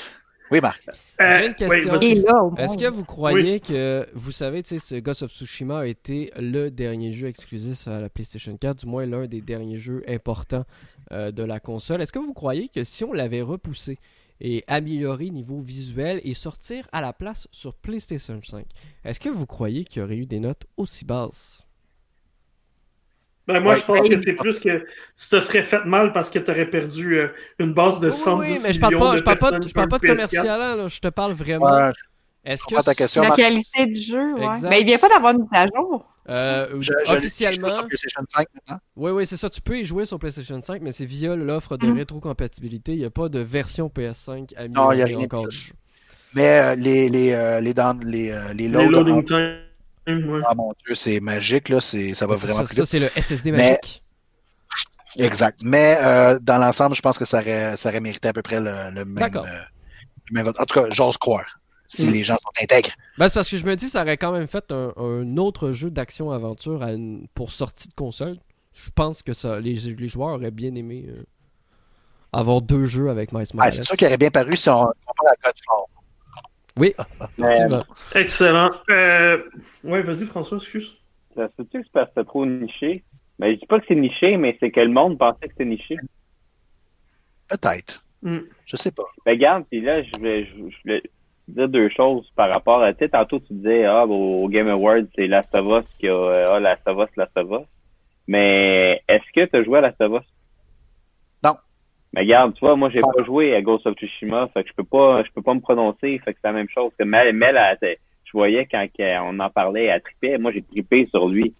[0.50, 0.82] oui, Marc.
[1.20, 2.56] Euh, J'ai une question.
[2.56, 6.32] Est-ce que vous croyez que, vous savez, tu sais, ce Ghost of Tsushima a été
[6.36, 10.64] le dernier jeu exclusif à la PlayStation 4, du moins l'un des derniers jeux importants
[11.12, 12.02] euh, de la console.
[12.02, 14.00] Est-ce que vous croyez que si on l'avait repoussé,
[14.40, 18.66] et améliorer niveau visuel et sortir à la place sur PlayStation 5.
[19.04, 21.64] Est-ce que vous croyez qu'il y aurait eu des notes aussi basses?
[23.46, 26.38] Ben moi, je pense que c'est plus que tu te serais fait mal parce que
[26.38, 27.28] tu aurais perdu euh,
[27.58, 29.98] une base de 110 oui, mais je parle pas, je parle pas, je parle pas
[29.98, 31.92] de commercial, là, je te parle vraiment.
[32.44, 34.60] Est-ce que ta question, la qualité du jeu, ouais.
[34.62, 36.06] Mais il vient pas d'avoir une mise à jour.
[36.28, 37.68] Euh, officiellement.
[37.68, 38.80] sur PlayStation 5 maintenant.
[38.96, 39.50] Oui, oui, c'est ça.
[39.50, 41.96] Tu peux y jouer sur PlayStation 5, mais c'est via l'offre de mm.
[41.96, 42.92] rétrocompatibilité.
[42.92, 45.46] Il n'y a pas de version PS5 améliorée non, il y a rien encore.
[46.34, 49.60] Mais euh, les, les, euh, les, dans, les, euh, les, les loading time.
[50.06, 51.80] Ah mon dieu, c'est magique, là.
[51.80, 54.02] Ça va vraiment ça, plus Ça, c'est le SSD magique.
[55.16, 55.60] Exact.
[55.62, 55.98] Mais
[56.42, 59.04] dans l'ensemble, je pense que ça aurait, ça aurait mérité à peu près le, le
[59.04, 59.30] même,
[60.32, 60.48] même.
[60.48, 61.44] En tout cas, j'ose croire
[61.94, 62.10] si mm.
[62.10, 62.90] les gens sont intègres.
[63.18, 65.90] Ben, c'est parce que je me dis ça aurait quand même fait un, autre jeu
[65.90, 66.84] d'action-aventure
[67.34, 68.36] pour sortie de console.
[68.72, 71.22] Je pense que ça, les, les joueurs auraient bien aimé euh,
[72.32, 73.72] avoir deux jeux avec Miles Morales.
[73.72, 75.84] c'est sûr qu'il aurait bien paru si on, parle à Godfall.
[76.76, 76.94] Oui.
[78.14, 78.72] Excellent.
[78.90, 79.38] Euh,
[79.84, 80.96] ouais, vas-y François, excuse.
[81.36, 83.04] Ça se peut que c'est c'est trop niché.
[83.38, 85.52] Mais ben, je dis pas que c'est niché, mais c'est que le monde pensait que
[85.52, 85.96] c'était niché.
[87.48, 88.04] Peut-être.
[88.22, 88.38] Mm.
[88.66, 89.04] Je sais pas.
[89.24, 90.52] Ben, regarde, puis là, je vais, je,
[90.84, 91.00] je,
[91.48, 95.04] dire deux choses par rapport à, tu sais, tantôt tu disais, ah, au Game Awards,
[95.14, 97.68] c'est Last of Us qui a, euh, ah, Last of Us, Last of Us.
[98.26, 100.28] Mais est-ce que tu as joué à Last of Us?
[101.44, 101.54] Non.
[102.12, 104.74] Mais regarde, tu vois, moi, j'ai pas joué à Ghost of Tsushima, fait que je
[104.74, 107.34] peux pas, je peux pas me prononcer, fait que c'est la même chose que Mel,
[107.34, 111.54] Mel je voyais quand on en parlait, elle tripait, moi, j'ai trippé sur lui.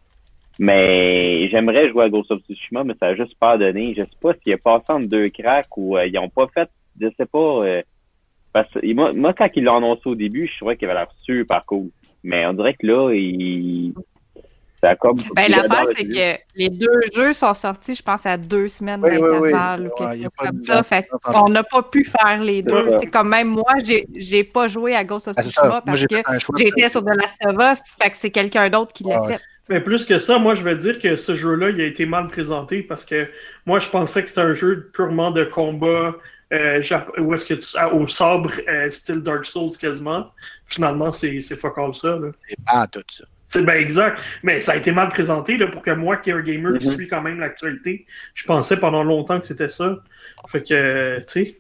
[0.59, 3.95] Mais j'aimerais jouer à Ghost of Tsushima, mais ça a juste pas donné.
[3.97, 6.71] Je sais pas s'il a passé entre deux cracks ou euh, ils ont pas fait,
[7.01, 7.83] je sais pas, euh,
[8.55, 11.09] parce que moi, moi, quand il l'a annoncé au début, je trouvais qu'il avait l'air
[11.25, 11.89] super cool.
[12.23, 13.93] Mais on dirait que là, il.
[14.81, 15.17] Ça comme.
[15.35, 19.89] Ben, l'affaire, c'est que les deux jeux sont sortis, je pense, à deux semaines d'intervalle
[19.89, 20.83] ou quelque chose comme ça.
[20.85, 22.95] Fait qu'on n'a pas pu faire les deux.
[23.01, 23.75] C'est comme même moi,
[24.15, 26.17] j'ai pas joué à Ghost of ah, Tsushima parce que
[26.57, 27.81] j'étais sur The Last of Us.
[28.01, 29.41] Fait que c'est quelqu'un d'autre qui l'a fait.
[29.69, 32.29] Mais plus que ça, moi, je veux dire que ce jeu-là, il a été mal
[32.29, 33.29] présenté parce que
[33.67, 36.15] moi, je pensais que c'était un jeu purement de combat
[36.55, 36.81] euh,
[37.19, 40.31] où est-ce que tu, au sabre euh, style Dark Souls quasiment.
[40.65, 42.19] Finalement, c'est fuck all ça.
[42.49, 43.25] C'est pas tout ça.
[43.45, 44.21] C'est bien exact.
[44.43, 46.89] Mais ça a été mal présenté là, pour que moi, qui est un gamer qui
[46.89, 46.95] mm-hmm.
[46.95, 49.99] suit quand même l'actualité, je pensais pendant longtemps que c'était ça.
[50.49, 51.55] Fait que, tu sais.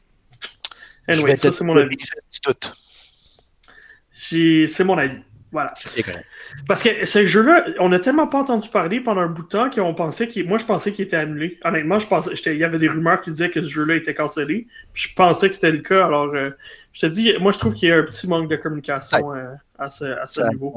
[1.08, 1.96] Anyway, ça, c'est mon avis.
[2.42, 2.54] Tout.
[4.14, 5.20] C'est mon avis.
[5.54, 5.72] Voilà.
[6.66, 9.70] Parce que ce jeu-là, on a tellement pas entendu parler pendant un bout de temps
[9.70, 10.48] qu'on pensait qu'il.
[10.48, 11.60] Moi, je pensais qu'il était annulé.
[11.64, 12.32] Honnêtement, je pensais.
[12.46, 14.66] Il y avait des rumeurs qui disaient que ce jeu-là était cancellé.
[14.94, 16.06] je pensais que c'était le cas.
[16.06, 16.50] Alors, euh,
[16.92, 19.46] je te dis, moi, je trouve qu'il y a un petit manque de communication euh,
[19.78, 20.74] à ce, à ce niveau.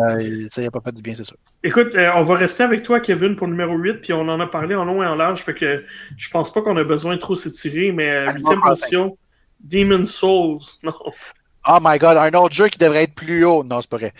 [0.51, 1.37] ça n'a pas fait du bien, c'est sûr.
[1.63, 3.95] Écoute, euh, on va rester avec toi, Kevin, pour le numéro 8.
[3.95, 5.41] Puis on en a parlé en long et en large.
[5.41, 5.83] Fait que
[6.17, 7.91] je pense pas qu'on a besoin de trop s'étirer.
[7.91, 9.17] Mais huitième position,
[9.59, 10.59] Demon Souls.
[10.83, 10.93] Non.
[11.69, 13.63] Oh my god, un autre jeu qui devrait être plus haut.
[13.63, 14.13] Non, c'est pas vrai.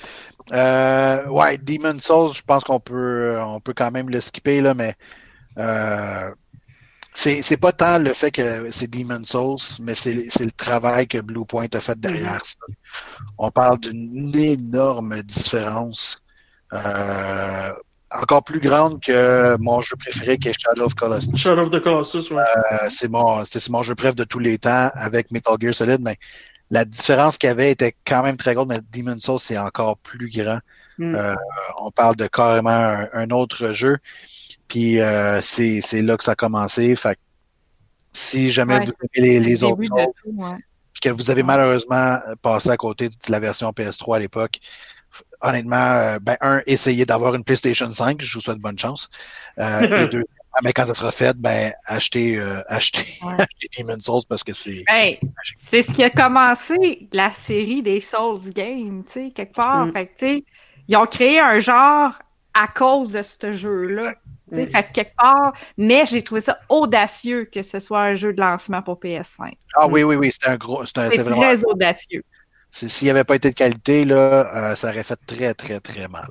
[0.52, 4.74] Euh, ouais, Demon Souls, je pense qu'on peut, on peut quand même le skipper, là,
[4.74, 4.94] mais
[5.57, 6.32] euh,
[7.14, 11.68] c'est pas tant le fait que c'est Demon Souls, mais c'est le travail que Bluepoint
[11.74, 12.57] a fait derrière ça.
[13.38, 16.24] On parle d'une énorme différence.
[16.74, 17.74] Euh,
[18.11, 21.36] encore plus grande que mon jeu préféré qui est Shadow of Colossus.
[21.36, 22.44] Shadow of the Colossus, ouais.
[22.72, 26.18] Euh, c'est mon, mon jeu préféré de tous les temps avec Metal Gear Solid, mais
[26.69, 29.98] la différence qu'il y avait était quand même très grande, mais Demon's Souls, c'est encore
[29.98, 30.60] plus grand.
[30.98, 31.15] Hmm.
[31.15, 31.35] Euh,
[31.80, 33.98] on parle de carrément un, autre jeu.
[34.68, 36.95] Puis euh, c'est là que ça a commencé.
[36.95, 37.18] Fait
[38.11, 39.80] si jamais vous avez les, autres
[40.99, 44.60] que vous avez malheureusement passé à côté de la version PS3 à l'époque,
[45.41, 49.10] honnêtement, euh, ben, un, essayez d'avoir une PlayStation 5, je vous souhaite bonne chance.
[49.60, 50.23] et deux,
[50.63, 53.05] mais quand ça sera fait, ben, achetez, euh, achetez,
[53.77, 54.84] Demon's Souls parce que c'est.
[54.88, 55.15] Ben,
[55.57, 59.85] c'est ce qui a commencé la série des Souls Games, tu sais, quelque part.
[59.88, 59.93] Mm.
[59.93, 60.45] Fait tu sais,
[60.88, 62.13] ils ont créé un genre
[62.53, 64.13] à cause de ce jeu-là.
[64.51, 64.67] Mm.
[64.67, 68.81] Fait quelque part, mais j'ai trouvé ça audacieux que ce soit un jeu de lancement
[68.81, 69.53] pour PS5.
[69.75, 70.85] Ah oui, oui, oui, c'était un gros.
[70.85, 71.41] C'est vraiment.
[71.41, 72.23] très audacieux.
[72.69, 76.07] S'il n'y avait pas été de qualité, là, euh, ça aurait fait très, très, très
[76.07, 76.27] mal.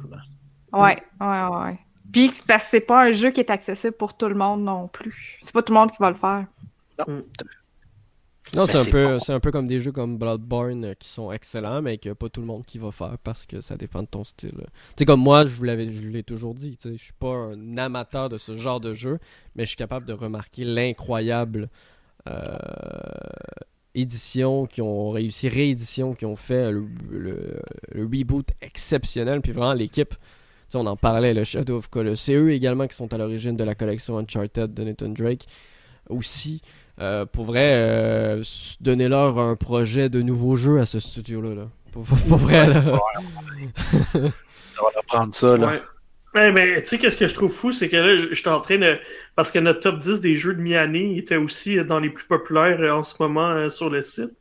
[0.73, 1.79] Oui, Ouais, ouais, ouais.
[2.13, 4.89] Puis parce que c'est pas un jeu qui est accessible pour tout le monde non
[4.89, 5.39] plus.
[5.41, 6.47] C'est pas tout le monde qui va le faire.
[6.99, 7.15] Non.
[7.17, 7.23] Mm.
[8.55, 11.33] Non, c'est un, peu, c'est un peu comme des jeux comme Bloodborne euh, qui sont
[11.33, 14.07] excellents, mais que pas tout le monde qui va faire parce que ça dépend de
[14.07, 14.53] ton style.
[14.53, 14.65] Tu
[14.99, 18.29] sais, comme moi, je vous l'avais, je l'ai toujours dit, je suis pas un amateur
[18.29, 19.19] de ce genre de jeu,
[19.57, 21.69] mais je suis capable de remarquer l'incroyable
[22.29, 22.57] euh,
[23.95, 27.61] édition qui ont réussi, réédition qui ont fait le, le
[27.97, 30.15] reboot exceptionnel, puis vraiment l'équipe
[30.75, 32.25] on en parlait, le Shadow of Colossus.
[32.25, 35.47] C'est eux également qui sont à l'origine de la collection Uncharted de Nathan Drake.
[36.09, 36.63] Aussi,
[37.01, 38.43] euh, pour vrai, euh,
[38.81, 41.55] donnez-leur un projet de nouveau jeu à ce studio-là.
[41.55, 41.69] Là.
[41.93, 42.83] Pour, vrai, là.
[42.83, 42.91] ça
[44.15, 45.73] va prendre ça, là.
[46.35, 48.79] mais tu sais, qu'est-ce que je trouve fou, c'est que là, je suis en train
[48.79, 48.99] de.
[49.35, 52.81] Parce que notre top 10 des jeux de mi-année était aussi dans les plus populaires
[52.81, 54.33] euh, en ce moment sur le site.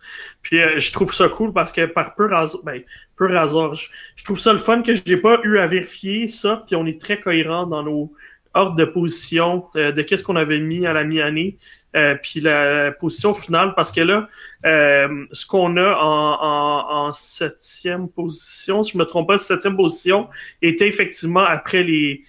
[0.41, 2.81] Puis je trouve ça cool parce que par pur hasard, ben,
[3.15, 3.73] peu hasard.
[3.73, 6.99] Je, trouve ça le fun que j'ai pas eu à vérifier ça, puis on est
[6.99, 8.11] très cohérent dans nos
[8.53, 11.57] ordres de position euh, de qu'est-ce qu'on avait mis à la mi-année,
[11.95, 14.27] euh, puis la position finale, parce que là,
[14.65, 20.29] euh, ce qu'on a en, en, septième position, si je me trompe pas, septième position
[20.61, 22.23] était effectivement après les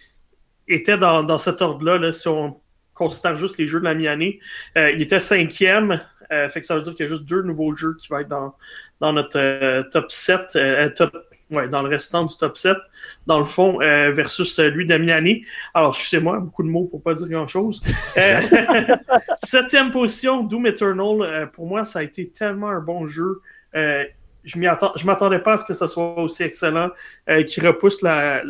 [0.68, 2.60] était dans, dans cet ordre-là, là, si on
[2.92, 4.40] considère juste les jeux de la mi-année.
[4.74, 7.94] il était cinquième, fait que ça veut dire qu'il y a juste deux nouveaux jeux
[7.94, 8.56] qui vont être dans,
[9.00, 11.16] dans notre euh, top 7, euh, top,
[11.50, 12.76] ouais, dans le restant du top 7,
[13.26, 15.44] dans le fond, euh, versus celui de Miami.
[15.74, 17.82] Alors, excusez-moi, beaucoup de mots pour pas dire grand-chose.
[19.42, 21.50] septième position, Doom Eternal.
[21.52, 23.40] pour moi, ça a été tellement un bon jeu.
[23.74, 24.06] je
[24.44, 26.90] je m'attendais pas à ce que ça soit aussi excellent,
[27.46, 28.42] qui repousse la,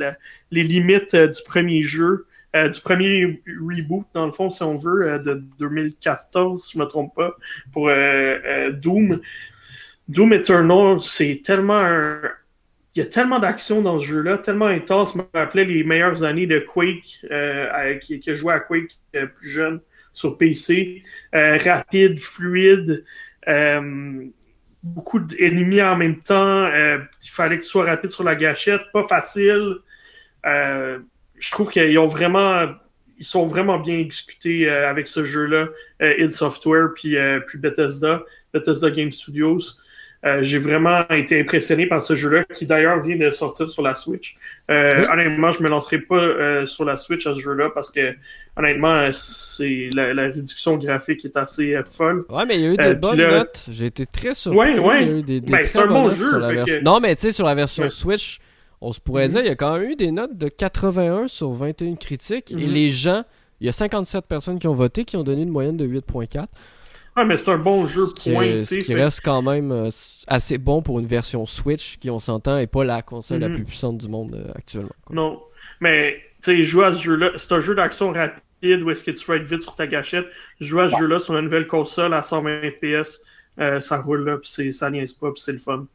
[0.50, 2.26] les limites du premier jeu.
[2.54, 7.14] du premier reboot, dans le fond, si on veut, de 2014, si je me trompe
[7.14, 7.34] pas,
[7.72, 7.90] pour
[8.74, 9.20] Doom.
[10.08, 12.20] Doom Eternal, c'est tellement un...
[12.94, 15.12] Il y a tellement d'action dans ce jeu-là, tellement intense.
[15.12, 19.26] Je me rappelais les meilleures années de Quake, euh, qui, qui, joué à Quake euh,
[19.26, 19.80] plus jeune
[20.14, 21.02] sur PC.
[21.34, 23.04] Euh, rapide, fluide,
[23.48, 24.24] euh,
[24.82, 26.68] beaucoup d'ennemis en même temps.
[26.68, 29.76] il fallait que tu sois rapide sur la gâchette, pas facile.
[30.44, 32.68] je trouve qu'ils ont vraiment
[33.18, 35.68] ils sont vraiment bien exécutés avec ce jeu-là,
[36.00, 37.16] id Software puis,
[37.46, 38.22] puis Bethesda,
[38.54, 39.58] Bethesda Game Studios.
[40.26, 43.94] Euh, j'ai vraiment été impressionné par ce jeu-là, qui d'ailleurs vient de sortir sur la
[43.94, 44.36] Switch.
[44.70, 48.14] Euh, honnêtement, je me lancerai pas euh, sur la Switch à ce jeu-là parce que
[48.56, 52.24] honnêtement, c'est la, réduction graphique est assez folle.
[52.28, 53.66] Ouais, mais il y a eu des bonnes notes.
[53.68, 54.58] J'ai été très surpris.
[54.58, 55.02] Ouais, ouais.
[55.02, 56.40] Il y a eu des, ben, c'est un bon jeu.
[56.82, 58.38] Non, mais tu sais, sur la version Switch,
[58.80, 59.32] on se pourrait mhm.
[59.34, 62.50] dire, il y a quand même eu des notes de 81 sur 21 critiques.
[62.50, 62.72] Et mhm.
[62.72, 63.22] les gens,
[63.60, 66.46] il y a 57 personnes qui ont voté, qui ont donné une moyenne de 8.4.
[67.16, 68.62] Ah, mais c'est un bon jeu, point.
[68.62, 69.90] Ce qui reste quand même euh,
[70.26, 73.56] assez bon pour une version Switch, qui, on s'entend, est pas la console la mhm.
[73.56, 74.94] plus puissante du monde euh, actuellement.
[75.10, 75.42] Non.
[75.80, 79.10] Mais, tu sais, jouer à ce jeu-là, c'est un jeu d'action rapide où est-ce que
[79.10, 80.26] tu vas être vite sur ta gâchette.
[80.60, 83.22] Jouer à ce jeu-là sur une nouvelle console à 120 FPS,
[83.58, 85.86] euh, ça roule là, pis ça niaise pas, pis c'est le fun.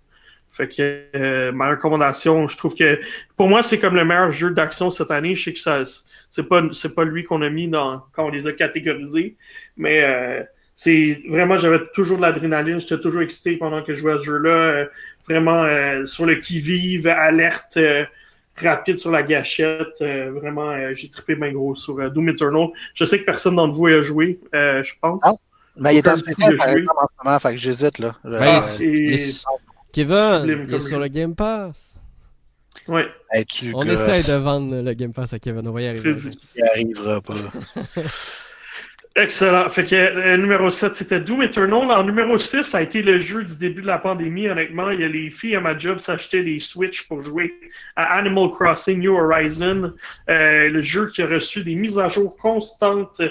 [0.49, 2.99] Fait que euh, ma recommandation, je trouve que
[3.37, 5.33] pour moi, c'est comme le meilleur jeu d'action cette année.
[5.33, 5.83] Je sais que ça
[6.29, 9.37] c'est pas c'est pas lui qu'on a mis dans quand on les a catégorisés,
[9.77, 10.43] mais euh,
[10.73, 14.23] c'est vraiment j'avais toujours de l'adrénaline, j'étais toujours excité pendant que je jouais à ce
[14.23, 14.85] jeu-là, euh,
[15.27, 15.65] vraiment
[16.05, 17.79] sur le qui-vive, alerte
[18.57, 22.67] rapide sur la gâchette, vraiment j'ai trippé bien gros sur Doom Eternal.
[22.93, 25.19] Je sais que personne d'entre vous a joué, je pense.
[25.23, 25.33] Ah,
[25.77, 28.15] mais il est en ce moment, fait que j'hésite là.
[28.23, 28.59] Ben,
[29.91, 31.95] Kevin, il est sur le Game Pass.
[32.87, 33.07] Ouais.
[33.73, 35.67] On essaie de vendre le Game Pass à Kevin.
[35.67, 36.13] On va y arriver.
[36.55, 37.33] Il arrivera pas.
[39.13, 39.69] Excellent.
[39.69, 41.91] Fait que euh, numéro 7, c'était Doom Eternal.
[41.91, 44.47] En numéro 6, ça a été le jeu du début de la pandémie.
[44.47, 47.53] Honnêtement, il y a les filles à ma job s'achetaient des Switch pour jouer
[47.97, 49.91] à Animal Crossing New Horizon.
[50.29, 53.21] Euh, le jeu qui a reçu des mises à jour constantes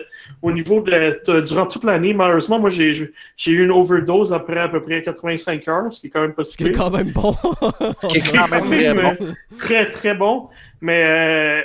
[0.42, 2.12] au niveau de, durant toute l'année.
[2.12, 6.10] Malheureusement, moi, j'ai eu une overdose après à peu près 85 heures, ce qui est
[6.10, 7.34] quand même pas Ce qui est quand même bon.
[8.02, 10.50] ce qui est quand même, très, très bon.
[10.82, 11.62] Mais euh, euh,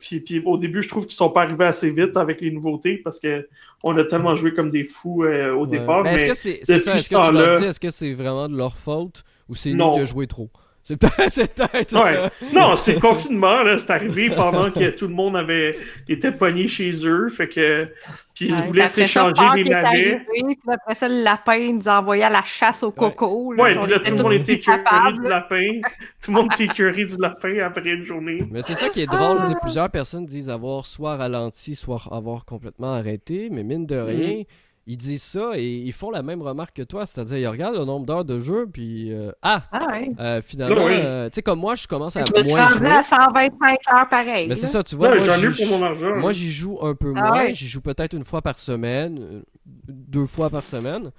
[0.00, 2.98] puis, puis, au début, je trouve qu'ils sont pas arrivés assez vite avec les nouveautés
[2.98, 3.48] parce que
[3.82, 6.02] on a tellement joué comme des fous euh, au départ.
[6.02, 8.76] Ben, mais est-ce que c'est est, -ce, est, -ce est-ce que c'est vraiment de leur
[8.76, 10.50] faute ou c'est nous qui avons joué trop?
[11.28, 11.94] C'est peut-être.
[12.00, 12.30] Ouais.
[12.52, 13.76] Non, c'est le confinement, là.
[13.76, 17.28] C'est arrivé pendant que tout le monde avait était pogné chez eux.
[17.28, 17.88] Fait que.
[18.34, 20.20] Puis ils voulaient s'échanger les navets.
[20.32, 23.54] Puis après ça, le lapin nous a envoyé à la chasse au coco.
[23.54, 25.80] Ouais, puis là, tout le monde était écœuré du lapin.
[26.22, 28.46] Tout le monde était écœuré du lapin après une journée.
[28.50, 29.40] Mais c'est ça qui est drôle.
[29.62, 33.48] Plusieurs personnes disent avoir soit ralenti, soit avoir complètement arrêté.
[33.50, 34.42] Mais mine de rien.
[34.42, 34.44] Mm
[34.86, 37.84] ils disent ça et ils font la même remarque que toi, c'est-à-dire ils regardent le
[37.84, 40.12] nombre d'heures de jeu puis euh, ah, ah ouais.
[40.20, 43.02] euh, finalement euh, tu sais comme moi je commence à je me suis rendu à
[43.02, 44.48] 125 heures pareil.
[44.48, 47.12] Mais c'est ça, tu vois, ouais, moi, pour mon argent, moi j'y joue un peu
[47.16, 51.10] ah moins, j'y joue peut-être une fois par semaine, deux fois par semaine.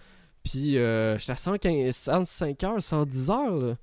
[0.43, 3.73] Puis euh, j'étais à 115, 105 heures, 110 heures là.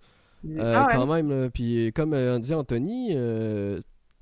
[0.61, 3.17] Ah quand même puis comme on dit Anthony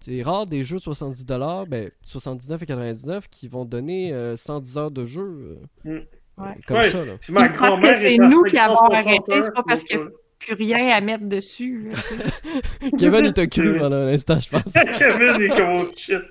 [0.05, 4.81] c'est rare des jeux de 70$, ben 79 et 99 qui vont donner 110 euh,
[4.81, 5.59] heures de jeu.
[5.87, 6.55] Euh, mm.
[6.67, 7.05] Comme ça.
[7.05, 7.13] Là.
[7.33, 10.97] parce que c'est nous qui avons arrêté, c'est pas parce qu'il n'y a plus rien
[10.97, 11.93] à mettre dessus.
[12.99, 14.73] Kevin, il t'a cru pendant l'instant, je pense.
[14.97, 16.23] Kevin, il est comme oh, shit.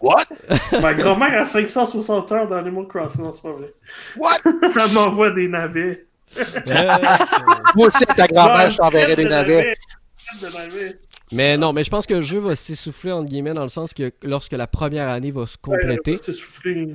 [0.00, 0.26] What?
[0.80, 3.72] Ma grand-mère a 560 heures dans Animal Crossing, c'est pas vrai.
[4.16, 4.38] What?
[4.44, 6.06] Elle m'envoie des navets.
[7.74, 9.74] Moi aussi, ta grand-mère, je t'enverrai des navets.
[11.34, 13.92] Mais non, mais je pense que le jeu va s'essouffler, entre guillemets, dans le sens
[13.92, 16.14] que lorsque la première année va se compléter.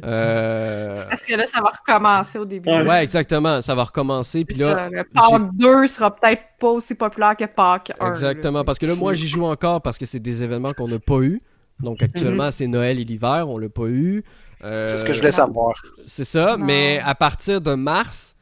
[0.03, 0.93] Euh...
[1.09, 2.69] Parce que là, ça va recommencer au début.
[2.69, 3.61] Ouais, exactement.
[3.61, 4.45] Ça va recommencer.
[4.45, 8.09] Puis là, le Park 2 sera peut-être pas aussi populaire que Park 1.
[8.09, 8.63] Exactement.
[8.63, 11.19] parce que là, moi, j'y joue encore parce que c'est des événements qu'on n'a pas
[11.19, 11.41] eu.
[11.79, 12.51] Donc actuellement, mhm.
[12.51, 14.23] c'est Noël et l'hiver, on l'a pas eu.
[14.63, 15.81] Euh, c'est ce que je voulais savoir.
[16.07, 18.35] C'est ça, mais à partir de mars,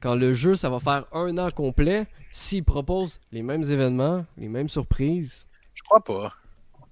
[0.00, 4.48] quand le jeu, ça va faire un an complet, s'ils proposent les mêmes événements, les
[4.48, 5.46] mêmes surprises.
[5.74, 6.32] Je crois pas.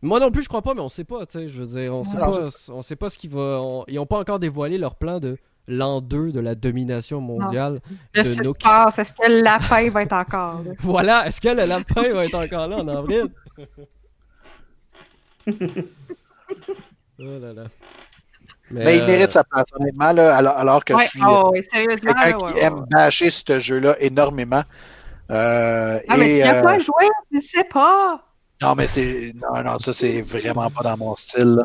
[0.02, 1.48] Moi non plus, je crois pas, mais on sait pas, tu sais.
[1.48, 3.60] Je veux dire, on sait, pas, on sait pas ce qui va.
[3.88, 5.36] Ils ont pas encore dévoilé leur plan de
[5.66, 7.80] l'an 2 de la domination mondiale.
[8.14, 10.72] de suspense, est-ce que le lapin va être encore là?
[10.80, 13.30] voilà, est-ce que le lapin va être encore là en avril?
[15.46, 15.54] oh
[17.18, 17.64] là là.
[18.72, 22.58] Mais, il mérite euh, sa place, honnêtement, là, alors, que je suis oh, quelqu'un qui
[22.58, 24.62] aime bâcher ce jeu-là énormément.
[25.30, 28.20] Euh, ah, mais tu n'as pas euh, joué, tu sais pas.
[28.60, 29.32] Non, mais c'est.
[29.36, 31.58] Non, non, ça, c'est vraiment pas dans mon style.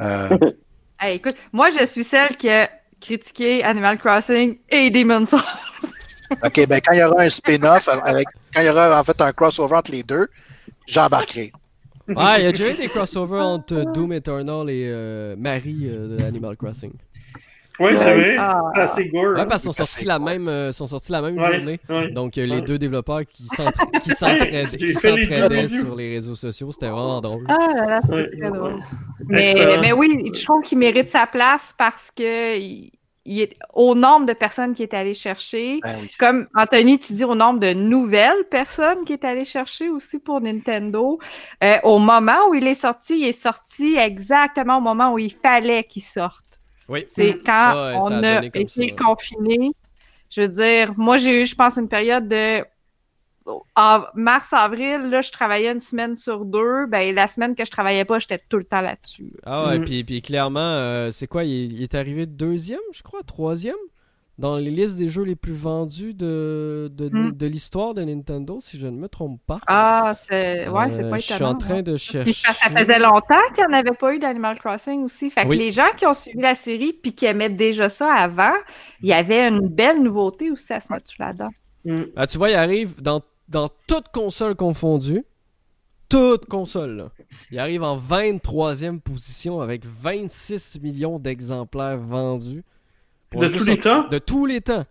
[0.00, 0.38] Euh...
[1.06, 2.70] écoute, moi, je suis celle qui a
[3.00, 5.40] critiqué Animal Crossing et Demon's Souls.
[6.44, 8.26] OK, ben quand il y aura un spin-off, avec...
[8.52, 10.26] quand il y aura en fait un crossover entre les deux,
[10.86, 11.52] j'embarquerai.
[12.08, 16.22] Ouais, il y a déjà eu des crossovers entre Doom Eternal et euh, Marie de
[16.22, 16.92] Animal Crossing.
[17.80, 18.36] Oui, c'est vrai.
[18.38, 18.60] Ah.
[18.74, 19.32] C'est assez gore.
[19.34, 19.46] Ouais, hein.
[19.46, 21.80] parce qu'ils sont sortis la même, euh, sont sortis la même journée.
[22.12, 23.46] Donc, euh, les deux développeurs qui
[24.14, 27.44] s'entraidaient sur les réseaux sociaux, c'était vraiment drôle.
[27.48, 28.78] Ah là là, c'était très drôle.
[29.26, 32.92] Mais, mais, oui, je trouve qu'il mérite sa place parce que il,
[33.26, 35.80] est au nombre de personnes qui est allé chercher.
[35.82, 40.18] Ben Comme Anthony, tu dis au nombre de nouvelles personnes qui est allé chercher aussi
[40.18, 41.18] pour Nintendo.
[41.62, 45.32] Euh, au moment où il est sorti, il est sorti exactement au moment où il
[45.32, 46.44] fallait qu'il sorte.
[46.88, 47.04] Oui.
[47.06, 49.72] C'est quand on a, été confiné.
[50.30, 52.64] Je veux dire, moi, j'ai eu, je pense, une période de
[53.76, 56.86] en mars, avril, là, je travaillais une semaine sur deux.
[56.86, 59.32] Ben, la semaine que je travaillais pas, j'étais tout le temps là-dessus.
[59.44, 61.44] Ah ouais, puis, puis clairement, euh, c'est quoi?
[61.44, 63.76] Il, il, est arrivé deuxième, je crois, troisième?
[64.38, 67.36] Dans les listes des jeux les plus vendus de, de, hmm.
[67.42, 69.58] l'histoire de Nintendo, si je ne me trompe pas.
[69.66, 71.20] Ah, c'est ouais, c'est pas étonnant.
[71.20, 72.32] Je suis en train de chercher.
[72.32, 75.30] ça faisait longtemps qu'il n'y en avait pas eu d'Animal Crossing aussi.
[75.30, 78.54] Fait que les gens qui ont suivi la série puis qui aimaient déjà ça avant,
[79.00, 81.50] il y avait une belle nouveauté aussi à se mettre là-dedans.
[81.84, 82.02] Mm.
[82.16, 85.24] Ah, tu vois, il arrive dans, dans toute console confondue.
[86.08, 87.10] Toute console, là.
[87.50, 92.62] Il arrive en 23e position avec 26 millions d'exemplaires vendus.
[93.32, 94.08] De tous les temps?
[94.08, 94.86] De tous les temps.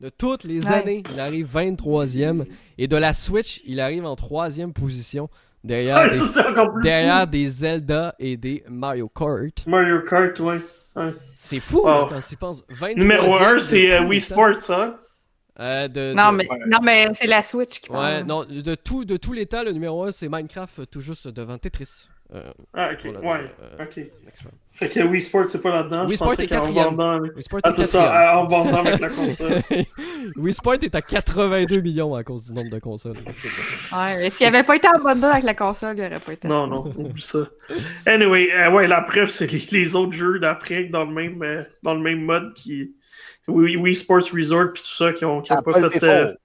[0.00, 2.46] De toutes les années, il arrive 23e.
[2.78, 5.28] Et de la Switch, il arrive en 3e position.
[5.62, 6.18] Derrière, des,
[6.82, 9.66] derrière des Zelda et des Mario Kart.
[9.66, 10.58] Mario Kart, ouais.
[11.36, 12.64] C'est fou quand tu penses.
[12.96, 14.96] Numéro 1, c'est euh, Wii Sports, hein?
[15.58, 18.04] Euh, de, non, mais, non, mais c'est la Switch qui parle.
[18.04, 21.58] Ouais, non, de tout, de tout l'état, le numéro 1, c'est Minecraft tout juste devant
[21.58, 22.08] Tetris.
[22.32, 24.00] Euh, ah, ok, ouais, euh, ok.
[24.72, 26.06] Fait que Wii Sports, c'est pas là-dedans.
[26.06, 26.96] Wii Sports est quatrième.
[26.96, 29.62] Wii Sport ah, c'est ça, en vendant avec la console.
[30.36, 33.16] Wii Sport est à 82 millions à cause du nombre de consoles.
[33.16, 36.46] ouais, mais s'il avait pas été en bundle avec la console, il aurait pas été
[36.46, 37.48] Non, non, oublie ça.
[38.06, 42.00] Anyway, euh, ouais, la preuve, c'est les, autres jeux d'après dans le même, dans le
[42.00, 42.94] même mode qui.
[43.48, 46.36] Wii, Wii Sports Resort puis tout ça qui ont, qui ont pas fait.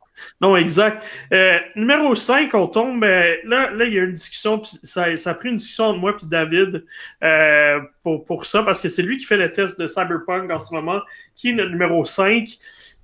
[0.41, 1.05] Non, exact.
[1.33, 3.03] Euh, numéro 5, on tombe.
[3.03, 5.99] Euh, là, là, il y a une discussion, ça, ça a pris une discussion entre
[5.99, 6.85] moi et David
[7.23, 10.59] euh, pour, pour ça, parce que c'est lui qui fait le test de Cyberpunk en
[10.59, 11.01] ce moment,
[11.35, 12.47] qui est le numéro 5.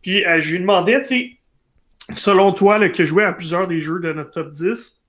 [0.01, 1.37] Puis je lui demandais, tu sais,
[2.15, 5.00] selon toi, le qui jouait à plusieurs des jeux de notre top 10,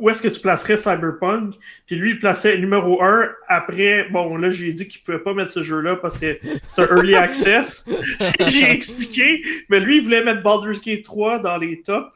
[0.00, 1.54] où est-ce que tu placerais Cyberpunk?
[1.86, 3.28] Puis lui, il plaçait numéro 1.
[3.48, 6.96] Après, bon, là, j'ai dit qu'il pouvait pas mettre ce jeu-là parce que c'est un
[6.96, 7.88] early access.
[8.46, 12.10] j'ai expliqué, mais lui, il voulait mettre Baldur's Gate 3 dans les tops.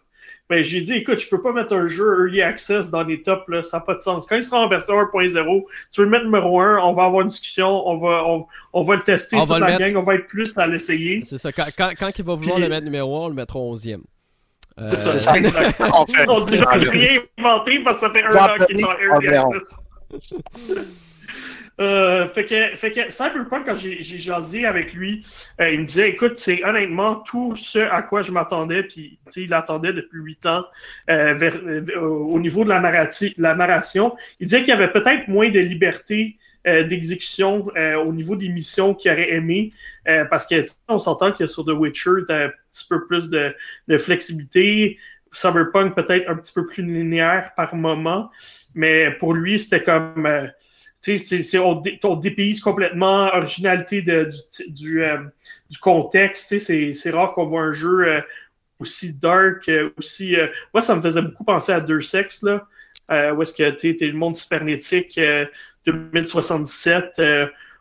[0.50, 3.46] Mais j'ai dit, écoute, je peux pas mettre un jeu early access dans les tops,
[3.48, 4.24] là, ça n'a pas de sens.
[4.26, 7.20] Quand il sera en version 1.0, tu veux le mettre numéro 1, on va avoir
[7.20, 8.24] une discussion, on va,
[8.72, 11.22] on, va le tester on toute la gang, on va être plus à l'essayer.
[11.28, 14.00] C'est ça, quand, quand, il va vouloir le mettre numéro 1, on le mettra 11e.
[14.86, 15.80] C'est ça, euh, c'est exact.
[15.80, 18.80] on, fait, on dit que j'ai rien inventé parce que ça fait un an qu'il
[18.80, 19.76] est access.
[21.80, 25.24] Euh, fait, que, fait que Cyberpunk, quand j'ai jasé avec lui,
[25.60, 29.54] euh, il me disait écoute, c'est honnêtement tout ce à quoi je m'attendais, puis il
[29.54, 30.64] attendait depuis huit ans
[31.08, 31.60] euh, vers,
[32.00, 34.16] au niveau de la, la narration.
[34.40, 37.68] Il disait qu'il y avait peut-être moins de liberté d'exécution
[38.04, 39.72] au niveau des missions qu'il aurait aimé,
[40.28, 42.24] parce que on s'entend que sur The Witcher,
[42.78, 43.54] petit peu plus de,
[43.88, 44.98] de flexibilité.
[45.32, 48.30] Cyberpunk peut-être un petit peu plus linéaire par moment,
[48.74, 50.50] mais pour lui, c'était comme
[51.16, 55.18] c'est, on, on dépayse complètement originalité de, du, du, euh,
[55.70, 56.58] du contexte.
[56.58, 58.20] C'est, rare qu'on voit un jeu euh,
[58.78, 60.36] aussi dark, euh, aussi.
[60.74, 62.66] moi, ça me faisait beaucoup penser à Deux Sexes, là.
[63.32, 65.18] où est-ce que tu le monde cybernétique
[65.86, 67.22] 2077,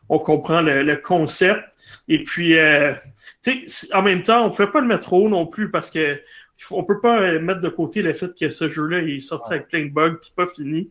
[0.10, 1.64] on comprend le, concept.
[2.08, 2.56] Et puis,
[3.94, 6.20] en même temps, on ne pouvait pas le mettre haut non plus parce que
[6.72, 9.86] on peut pas mettre de côté le fait que ce jeu-là est sorti avec plein
[9.86, 10.90] de bugs, c'est pas fini.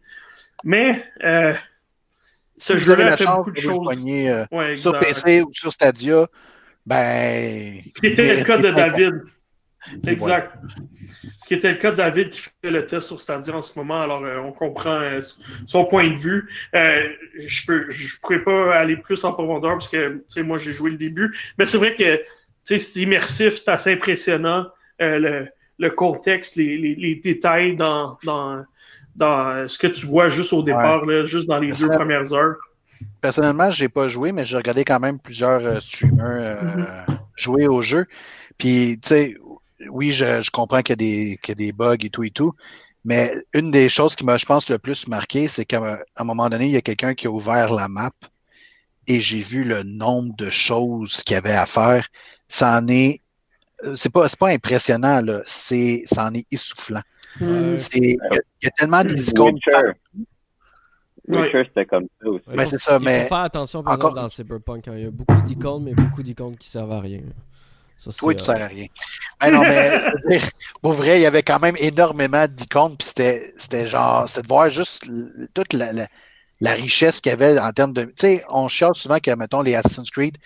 [0.64, 1.02] Mais
[2.58, 3.88] ce jeu-là a fait beaucoup de choses.
[4.06, 6.26] Euh, sur PC ou sur Stadia,
[6.84, 7.82] ben.
[7.94, 9.22] Ce qui était le cas de David.
[10.06, 10.52] Exact.
[11.38, 13.78] Ce qui était le cas de David qui fait le test sur Stadia en ce
[13.78, 15.20] moment, alors euh, on comprend euh,
[15.66, 16.48] son point de vue.
[16.72, 20.96] je peux, je pourrais pas aller plus en profondeur parce que, moi j'ai joué le
[20.96, 22.20] début, mais c'est vrai que,
[22.66, 24.66] c'est immersif, c'est assez impressionnant.
[24.98, 25.46] le,
[25.78, 28.64] le contexte, les, les, les détails dans, dans,
[29.14, 32.56] dans ce que tu vois juste au départ, là, juste dans les deux premières heures?
[33.20, 37.18] Personnellement, j'ai pas joué, mais j'ai regardé quand même plusieurs euh, streamers euh, mm-hmm.
[37.36, 38.06] jouer au jeu.
[38.56, 39.36] Puis, tu sais,
[39.90, 42.52] oui, je, je comprends qu'il y, y, a des bugs et tout et tout,
[43.04, 46.48] mais une des choses qui m'a, je pense, le plus marqué, c'est qu'à un moment
[46.48, 48.12] donné, il y a quelqu'un qui a ouvert la map
[49.06, 52.08] et j'ai vu le nombre de choses qu'il y avait à faire.
[52.48, 53.20] Ça en est,
[53.94, 57.02] c'est pas, pas impressionnant, là, c'est, ça en est essoufflant.
[57.40, 58.16] Il
[58.62, 59.58] y, a tellement d'icônes.
[61.28, 62.44] Witcher, c'était comme ça aussi.
[62.54, 63.18] Mais c'est ça, mais.
[63.18, 64.88] Il faut faire attention, par exemple, dans Cyberpunk.
[64.88, 64.94] Hein.
[64.96, 67.20] Il y a beaucoup d'icônes, mais beaucoup d'icônes qui servent à rien.
[67.98, 68.86] Ça, Toi, tu sers à rien.
[69.42, 70.38] Mais non, mais
[70.82, 74.70] pour vrai, il y avait quand même énormément d'icônes, puis c'était genre, c'est de voir
[74.70, 75.04] juste
[75.54, 76.06] toute la, la,
[76.62, 78.04] richesse qu'il y avait en termes de.
[78.04, 80.38] Tu sais, on chiale souvent que, mettons, les Assassin's Creed,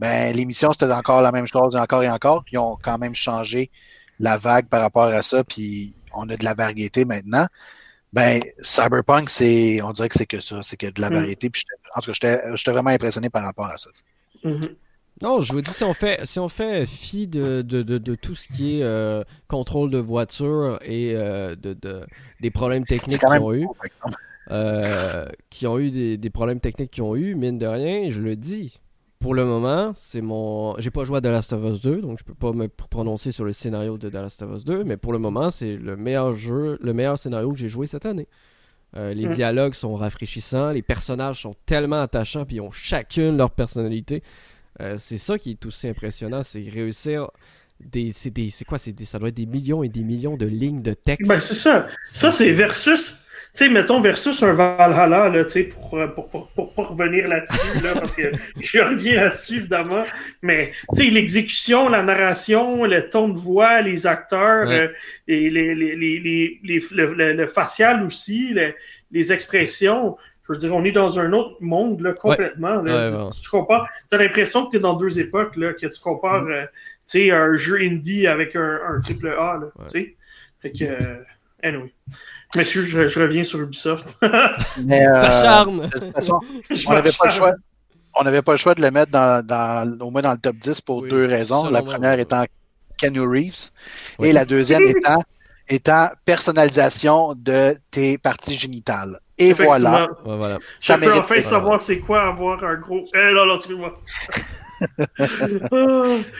[0.00, 2.44] ben, l'émission, c'était encore la même chose, encore et encore.
[2.52, 3.70] Ils ont quand même changé
[4.18, 7.46] la vague par rapport à ça, puis on a de la variété maintenant.
[8.12, 11.14] Ben, Cyberpunk, c'est, on dirait que c'est que ça, c'est que de la mm.
[11.14, 11.50] variété.
[11.50, 11.62] Puis
[11.94, 13.90] en tout cas, j'étais vraiment impressionné par rapport à ça.
[14.44, 14.74] Mm-hmm.
[15.20, 18.36] Non, je vous dis, si on fait, si on fait fi de, de, de, tout
[18.36, 21.76] ce qui est euh, contrôle de voiture et euh, de,
[22.40, 23.66] des problèmes techniques qu'ils ont eu,
[24.50, 28.20] euh, qui ont eu des, des, problèmes techniques qu'ils ont eu, mine de rien, je
[28.20, 28.80] le dis,
[29.20, 30.76] pour le moment, c'est mon.
[30.78, 33.32] J'ai pas joué à The Last of Us 2, donc je peux pas me prononcer
[33.32, 35.96] sur le scénario de The Last of Us 2, mais pour le moment, c'est le
[35.96, 38.28] meilleur jeu, le meilleur scénario que j'ai joué cette année.
[38.96, 39.32] Euh, les mm.
[39.32, 44.22] dialogues sont rafraîchissants, les personnages sont tellement attachants, puis ils ont chacune leur personnalité.
[44.80, 47.28] Euh, c'est ça qui est aussi impressionnant, c'est réussir
[47.80, 50.94] des, c'est quoi c'est ça doit être des millions et des millions de lignes de
[50.94, 51.28] texte.
[51.28, 51.88] Ben c'est ça.
[52.06, 53.18] Ça c'est versus
[53.58, 57.82] sais, mettons, versus un Valhalla, là, tu sais, pour, pour, pour, pour, pas revenir là-dessus,
[57.82, 58.30] là, parce que
[58.60, 60.04] je reviens là-dessus, évidemment,
[60.42, 64.88] mais, tu sais, l'exécution, la narration, le ton de voix, les acteurs, euh,
[65.26, 68.54] et les, les, les, les, le, le, facial aussi,
[69.10, 70.16] les expressions,
[70.46, 74.18] je veux dire, on est dans un autre monde, là, complètement, là, tu, compares, t'as
[74.18, 76.52] l'impression que t'es dans deux époques, là, que tu compares, mm.
[76.52, 76.64] euh,
[77.10, 80.16] tu sais, un jeu indie avec un, un triple A, là, tu sais,
[80.60, 81.16] fait que, euh,
[81.68, 81.92] anyway.
[82.56, 84.18] Monsieur, je, reviens sur Ubisoft.
[84.84, 85.90] Mais, euh, Ça charme.
[86.86, 87.52] on n'avait pas le choix.
[88.14, 90.56] On n'avait pas le choix de le mettre dans, dans, au moins dans le top
[90.56, 91.68] 10 pour deux raisons.
[91.68, 92.44] La première étant
[92.96, 93.70] Keanu Reeves
[94.22, 95.22] et la deuxième étant,
[95.68, 99.20] étant personnalisation de tes parties génitales.
[99.36, 100.08] Et voilà.
[100.24, 100.58] voilà.
[100.80, 103.04] Ça je peux enfin savoir c'est quoi avoir un gros.
[103.14, 103.94] Eh là, là, excuse-moi.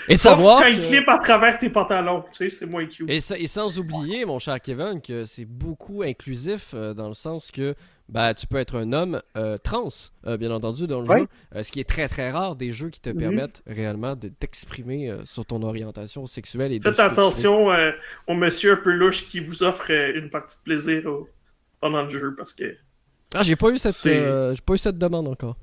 [0.09, 0.63] Et savoir.
[0.63, 3.09] Quand il clip à travers tes pantalons, tu sais, c'est moins cute.
[3.09, 7.75] Et, sans oublier, mon cher Kevin, que c'est beaucoup inclusif euh, dans le sens que
[8.09, 9.89] bah, tu peux être un homme euh, trans,
[10.27, 11.27] euh, bien entendu, dans le jeu.
[11.63, 13.19] ce qui est très très rare des jeux qui te mhm.
[13.19, 16.73] permettent réellement de t'exprimer sur ton orientation sexuelle.
[16.73, 17.69] Et Faites attention
[18.27, 21.03] au monsieur un peu louche qui vous offre une partie de plaisir
[21.81, 22.75] pendant le jeu parce que.
[23.35, 25.57] Ah, j'ai pas eu cette, j'ai pas eu cette demande encore.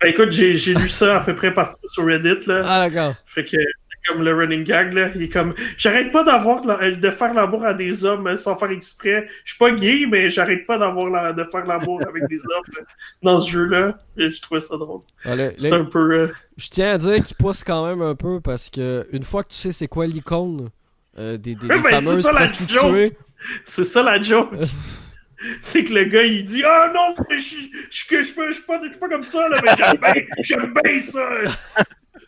[0.00, 2.46] Ben, écoute, j'ai lu ça à peu près partout sur Reddit.
[2.46, 2.62] Là.
[2.64, 3.14] Ah, d'accord.
[3.26, 4.92] Fait que c'est comme le running gag.
[4.92, 5.10] Là.
[5.14, 9.26] Il est comme J'arrête pas d'avoir de faire l'amour à des hommes sans faire exprès.
[9.44, 12.84] Je suis pas gay, mais j'arrête pas d'avoir de faire l'amour avec des hommes
[13.22, 13.98] dans ce jeu-là.
[14.16, 15.00] Je trouvais ça drôle.
[15.58, 16.12] c'est un peu.
[16.14, 19.42] Euh, je tiens à dire qu'il pousse quand même un peu parce que une fois
[19.42, 20.70] que tu sais c'est quoi l'icône
[21.18, 23.16] euh, des, des, des ben, fameuses prostituées.
[23.64, 24.50] C'est ça la joke.
[25.60, 29.22] c'est que le gars, il dit Ah non, je suis je, je, pas, pas, comme
[29.22, 31.20] ça, là, mais j'aime bien, ça.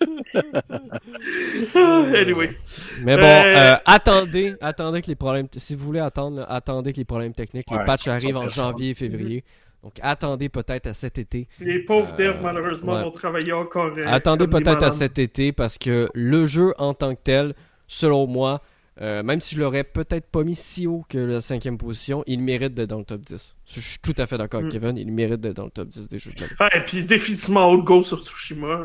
[1.74, 2.56] anyway.
[3.02, 5.48] Mais bon, euh, euh, attendez, attendez que les problèmes.
[5.56, 8.94] Si vous voulez attendre, attendez que les problèmes techniques, les patchs arrivent en janvier et
[8.94, 9.44] février.
[9.82, 11.48] Donc attendez peut-être à cet été.
[11.60, 13.92] Les pauvres euh, devs, malheureusement, vont travailler encore.
[14.06, 17.54] attendez peut-être à cet été parce que le jeu en tant que tel,
[17.86, 18.62] selon moi,
[19.00, 22.40] euh, même si je l'aurais peut-être pas mis si haut que la cinquième position, il
[22.40, 23.54] mérite d'être dans le top 10.
[23.66, 24.78] Je suis tout à fait d'accord avec mm.
[24.78, 26.52] Kevin, il mérite d'être dans le top 10 des jeux de l'année.
[26.58, 28.80] Ah, et puis définitivement haut go sur Tsushima.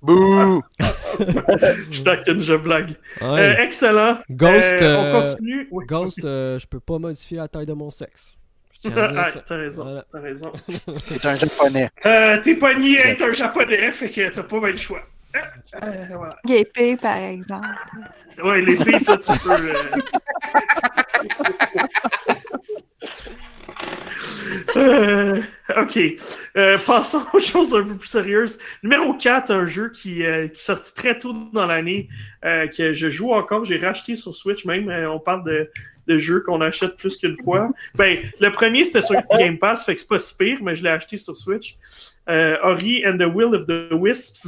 [0.00, 0.62] Bouh!
[1.90, 2.94] je taquine, je blague.
[3.20, 4.16] Euh, excellent.
[4.30, 5.68] Ghost, euh, on continue?
[5.70, 8.36] Ghost, je peux pas modifier la taille de mon sexe.
[8.86, 10.52] Ah, t'as raison, t'as raison.
[11.08, 11.90] T'es un japonais.
[12.42, 15.02] t'es pas nié être un japonais, fait que t'as pas mal le choix.
[15.36, 17.66] Euh, par exemple.
[18.42, 19.50] Ouais, l'épée, ça, tu peux.
[19.50, 19.82] Euh,
[24.76, 25.42] euh,
[25.76, 25.98] ok.
[26.56, 28.58] Euh, passons aux choses un peu plus sérieuses.
[28.82, 32.08] Numéro 4, un jeu qui, qui est sorti très tôt dans l'année,
[32.42, 33.64] que je joue encore.
[33.64, 34.88] J'ai racheté sur Switch même.
[34.88, 35.70] on parle de,
[36.08, 37.70] de jeux qu'on achète plus qu'une fois.
[37.94, 40.82] Ben, le premier, c'était sur Game Pass, fait que c'est pas si pire, mais je
[40.82, 41.76] l'ai acheté sur Switch.
[42.28, 44.46] Ori and the Will of the Wisps.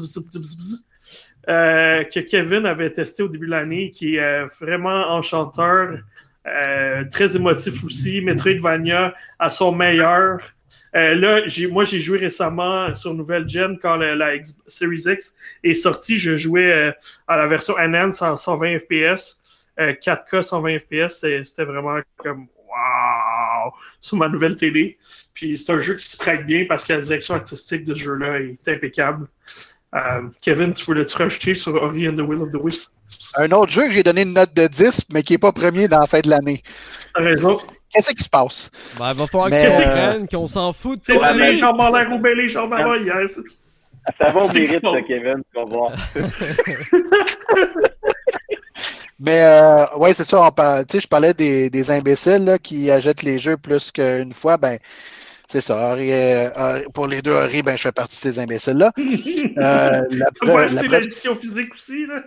[1.49, 5.99] Euh, que Kevin avait testé au début de l'année, qui est euh, vraiment enchanteur,
[6.47, 10.41] euh, très émotif aussi, Metroidvania à son meilleur.
[10.93, 11.41] là,
[11.71, 14.33] moi, j'ai joué récemment sur Nouvelle Gen quand la,
[14.67, 15.35] Series X
[15.65, 16.19] est sortie.
[16.19, 16.95] Je jouais
[17.27, 19.41] à la version Enhanced en 120 FPS,
[19.79, 21.25] 4K 120 FPS.
[21.45, 22.47] C'était vraiment comme
[23.65, 24.99] wow sur ma nouvelle télé.
[25.35, 28.01] Puis c'est un jeu qui se prête bien parce que la direction artistique de ce
[28.01, 29.29] jeu-là est impeccable.
[29.95, 33.33] Euh, Kevin, tu voulais-tu rajouter sur Ori and the Will of the Wisps?
[33.39, 35.89] Un autre jeu que j'ai donné une note de 10, mais qui n'est pas premier
[35.89, 36.63] dans la fin de l'année.
[37.15, 37.59] T'as raison.
[37.93, 38.71] Qu'est-ce qui se passe?
[38.99, 41.81] Ben, il va falloir que tu reprennes, qu'on s'en fout de C'est la les jambes
[41.81, 43.29] en l'air ou bien les jambes en l'air hier.
[44.21, 45.93] Ça va au mérite, ça, Kevin, tu vas voir.
[49.21, 50.51] Mais euh, ouais, c'est ça.
[50.89, 54.57] Tu sais, je parlais des, des imbéciles là, qui achètent les jeux plus qu'une fois.
[54.57, 54.79] Ben,
[55.47, 55.95] c'est ça.
[55.95, 58.93] Euh, pour les deux Henri, ben, je fais partie de ces imbéciles-là.
[59.59, 60.03] Euh,
[60.57, 62.23] acheter l'édition physique aussi, là?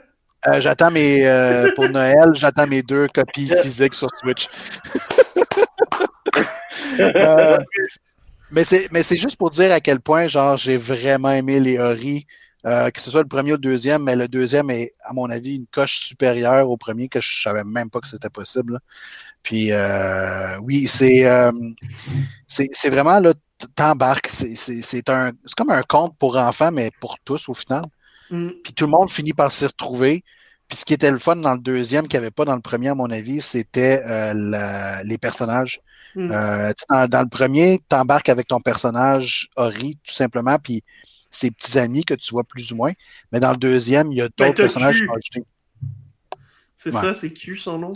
[0.48, 1.26] Euh, j'attends mes.
[1.26, 4.48] Euh, pour Noël, j'attends mes deux copies physiques sur Switch.
[8.52, 11.80] mais c'est mais c'est juste pour dire à quel point genre j'ai vraiment aimé les
[11.80, 12.28] Ori.
[12.64, 15.56] Que ce soit le premier ou le deuxième, mais le deuxième est, à mon avis,
[15.56, 18.80] une coche supérieure au premier que je savais même pas que c'était possible.
[19.44, 21.52] Puis euh, oui, c'est euh,
[22.48, 23.34] c'est vraiment là,
[23.76, 24.30] t'embarques.
[24.30, 27.84] C'est un c'est comme un conte pour enfants, mais pour tous au final.
[28.32, 28.50] Mm.
[28.64, 30.24] Puis tout le monde finit par s'y retrouver.
[30.70, 32.62] Puis ce qui était le fun dans le deuxième, qu'il n'y avait pas dans le
[32.62, 35.82] premier, à mon avis, c'était euh, les personnages.
[36.16, 36.32] Mm.
[36.32, 40.84] Euh, dans, dans, le premier, t'embarques avec ton personnage Ori, tout simplement, puis
[41.34, 42.94] ses petits amis que tu vois plus ou moins.
[43.32, 45.44] Mais dans le deuxième, il y a d'autres ben, personnages qui sont ajoutés.
[46.76, 47.94] C'est ça, c'est Q son nom.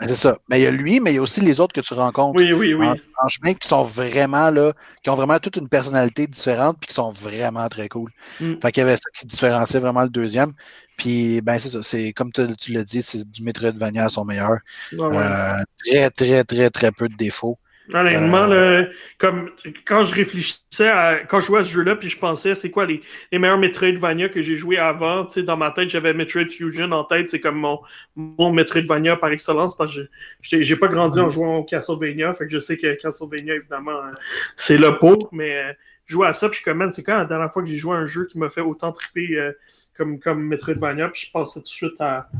[0.00, 0.38] Ben, c'est ça.
[0.48, 2.36] Mais il y a lui, mais il y a aussi les autres que tu rencontres.
[2.36, 2.86] Oui, oui, oui.
[3.22, 6.94] En, chemin qui sont vraiment là, qui ont vraiment toute une personnalité différente puis qui
[6.94, 8.10] sont vraiment très cool.
[8.40, 8.54] Mm.
[8.60, 10.52] Fait qu'il y avait ça qui différenciait vraiment le deuxième.
[10.96, 11.82] Puis, ben, c'est ça.
[11.82, 14.58] C'est comme tu l'as dit, c'est du Metroidvania à son meilleur.
[14.94, 15.52] Euh,
[15.86, 17.58] très, très, très, très peu de défauts.
[17.92, 18.84] Honnêtement, euh...
[19.18, 19.50] comme
[19.84, 22.86] quand je réfléchissais à quand je jouais à ce jeu-là, puis je pensais c'est quoi
[22.86, 26.48] les, les meilleurs Metroidvania que j'ai joué avant, tu sais, dans ma tête, j'avais Metroid
[26.48, 27.80] Fusion en tête, c'est comme mon,
[28.16, 30.08] mon Metroidvania par excellence, parce que
[30.40, 34.12] j'ai pas grandi en jouant au Castlevania, fait que je sais que Castlevania, évidemment, euh,
[34.56, 35.72] c'est le pour, mais euh,
[36.06, 37.98] jouer à ça, puis je comme, c'est quand la dernière fois que j'ai joué à
[37.98, 39.52] un jeu qui m'a fait autant triper euh,
[39.94, 42.30] comme, comme Metroidvania, puis je pensais tout de suite à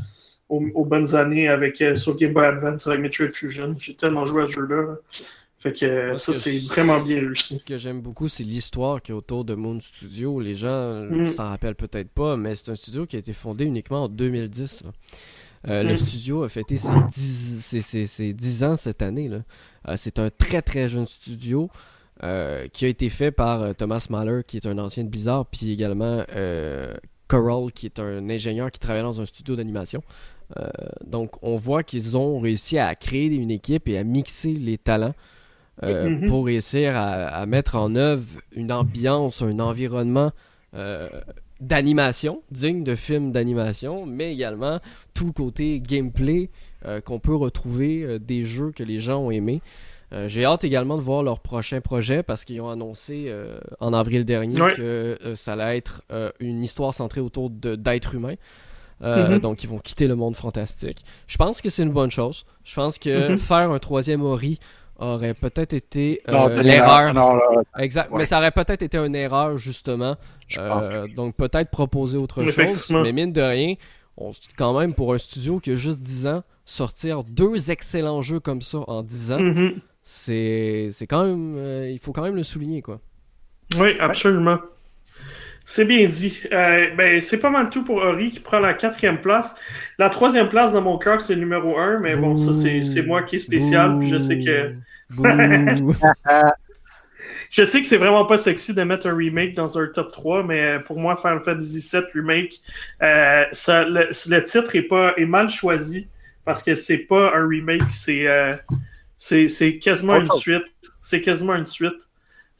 [0.49, 3.75] aux, bonnes années avec euh, sur Game Boy Advance avec Metroid Fusion.
[3.79, 4.97] J'ai tellement joué à ce jeu-là.
[5.57, 7.57] Fait que ça, c'est vraiment bien réussi.
[7.59, 10.39] Ce que j'aime beaucoup, c'est l'histoire qui est autour de Moon Studio.
[10.39, 11.27] Les gens ne mm.
[11.27, 14.83] s'en rappellent peut-être pas, mais c'est un studio qui a été fondé uniquement en 2010.
[15.67, 15.97] Euh, le mm.
[15.97, 19.31] studio a fêté ses 10, ans cette année.
[19.87, 21.69] Euh, c'est un très très jeune studio
[22.21, 26.23] qui a été fait par Thomas Mahler, qui est un ancien de Blizzard, puis également
[27.27, 30.03] Coral, qui est un ingénieur qui travaille dans un studio d'animation.
[30.57, 30.67] Euh,
[31.05, 35.15] donc, on voit qu'ils ont réussi à créer une équipe et à mixer les talents
[35.83, 36.27] euh, mm-hmm.
[36.27, 40.31] pour réussir à, mettre en œuvre une ambiance, un environnement
[40.73, 41.09] euh,
[41.59, 44.79] d'animation, digne de films d'animation, mais également
[45.13, 46.49] tout le côté gameplay
[47.03, 49.63] qu'on peut retrouver des jeux que les gens ont aimés.
[50.27, 53.33] J'ai hâte également de voir leur prochain projet parce qu'ils ont annoncé
[53.79, 56.03] en avril dernier que ça allait être
[56.39, 58.35] une histoire centrée autour d'êtres humains.
[59.01, 59.39] Euh, mm-hmm.
[59.39, 61.03] Donc, ils vont quitter le monde fantastique.
[61.27, 62.45] Je pense que c'est une bonne chose.
[62.63, 63.37] Je pense que mm-hmm.
[63.37, 64.59] faire un troisième Ori
[64.97, 67.13] aurait peut-être été euh, l'erreur.
[67.77, 68.09] Exact.
[68.13, 70.15] Mais ça aurait peut-être été une erreur, justement.
[70.57, 72.89] Euh, donc, peut-être proposer autre chose.
[72.91, 73.75] Mais mine de rien,
[74.17, 78.39] on, quand même, pour un studio qui a juste 10 ans, sortir deux excellents jeux
[78.39, 79.75] comme ça en 10 ans, mm-hmm.
[80.03, 81.89] c'est quand même.
[81.91, 82.99] il faut quand même le souligner, quoi.
[83.77, 84.59] Oui, absolument.
[85.67, 86.43] C'est bien dit.
[86.51, 89.55] Euh, ben, c'est pas mal tout pour Ori qui prend la quatrième place.
[89.97, 93.23] La troisième place dans mon cœur, c'est le numéro un, mais bon, ça c'est moi
[93.23, 93.99] qui est spécial.
[94.03, 94.75] je sais que.
[97.49, 100.43] je sais que c'est vraiment pas sexy de mettre un remake dans un top 3,
[100.43, 102.61] mais pour moi, Final Fantasy VII Remake,
[103.01, 106.07] euh, ça, le, titre est pas est mal choisi
[106.45, 108.53] parce que c'est pas un remake, c'est euh,
[109.17, 110.65] c'est quasiment une suite.
[111.01, 112.07] C'est quasiment une suite.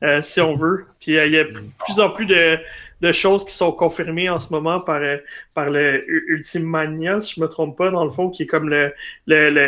[0.03, 0.87] Euh, si on veut.
[0.99, 2.59] Puis il y a plus en plus de,
[3.01, 5.17] de choses qui sont confirmées en ce moment par, euh,
[5.53, 8.93] par le Ultimania, si je me trompe pas, dans le fond, qui est comme le,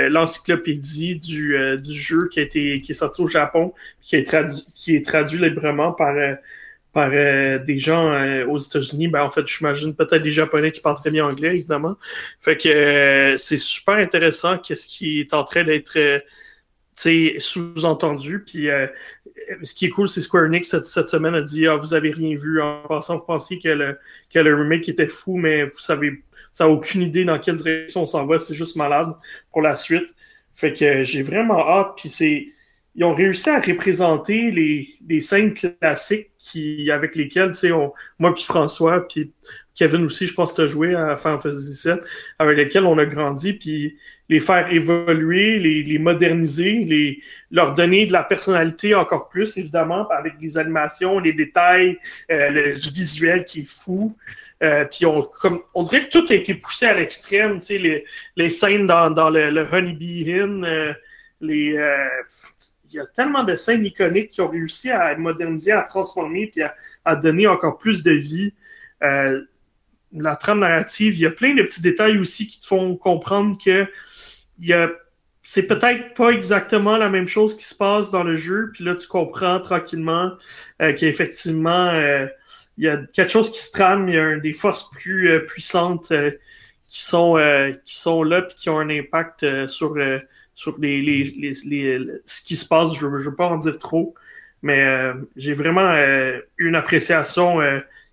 [0.09, 4.23] l'encyclopédie du, euh, du jeu qui a été qui est sorti au Japon, qui est
[4.23, 6.35] traduit qui est traduit librement par euh,
[6.93, 8.11] par des gens
[8.47, 9.07] aux États-Unis.
[9.07, 11.95] Ben en fait, j'imagine peut-être des Japonais qui parlent très bien anglais, évidemment.
[12.41, 16.23] Fait que c'est super intéressant qu'est-ce qui est en train d'être
[17.39, 18.43] sous-entendu.
[18.43, 18.69] Puis
[19.63, 22.35] ce qui est cool, c'est Square Enix cette, semaine a dit Ah, vous avez rien
[22.35, 22.61] vu.
[22.61, 23.97] En passant, vous pensiez que le,
[24.33, 28.01] que le remake était fou, mais vous savez, ça n'a aucune idée dans quelle direction
[28.01, 28.39] on s'en va.
[28.39, 29.13] C'est juste malade
[29.51, 30.07] pour la suite.
[30.53, 31.93] Fait que j'ai vraiment hâte.
[31.97, 32.47] Puis c'est.
[32.99, 37.69] Ils ont réussi à représenter les, les scènes classiques qui, avec lesquelles, tu sais,
[38.17, 39.31] moi puis François, puis
[39.77, 41.99] Kevin aussi, je pense as joué à Final Fantasy VII,
[42.39, 43.95] avec lesquels on a grandi, puis
[44.29, 47.21] les faire évoluer, les, les moderniser, les,
[47.51, 51.97] leur donner de la personnalité encore plus, évidemment, avec les animations, les détails,
[52.29, 54.17] euh, le visuel qui est fou.
[54.63, 57.77] Euh, puis on, comme, on dirait que tout a été poussé à l'extrême, tu sais,
[57.77, 58.05] les,
[58.35, 60.93] les scènes dans, dans le, le Honeybee Inn, euh,
[61.41, 62.07] les, euh,
[62.89, 66.63] il y a tellement de scènes iconiques qui ont réussi à moderniser, à transformer, puis
[66.63, 66.73] à,
[67.05, 68.53] à donner encore plus de vie.
[69.03, 69.43] Euh,
[70.13, 73.57] la trame narrative, il y a plein de petits détails aussi qui te font comprendre
[73.63, 73.87] que
[74.59, 74.89] il y a
[75.41, 78.95] c'est peut-être pas exactement la même chose qui se passe dans le jeu, puis là
[78.95, 80.33] tu comprends tranquillement
[80.81, 82.27] euh, qu'effectivement euh,
[82.77, 85.39] il y a quelque chose qui se trame, il y a des forces plus euh,
[85.45, 86.31] puissantes euh,
[86.89, 87.35] qui sont
[87.85, 89.95] qui sont là puis qui ont un impact sur
[90.55, 92.93] sur les, les, les, les, ce qui se passe.
[92.93, 94.15] Je, je veux pas en dire trop,
[94.61, 94.85] mais
[95.35, 95.91] j'ai vraiment
[96.57, 97.59] une appréciation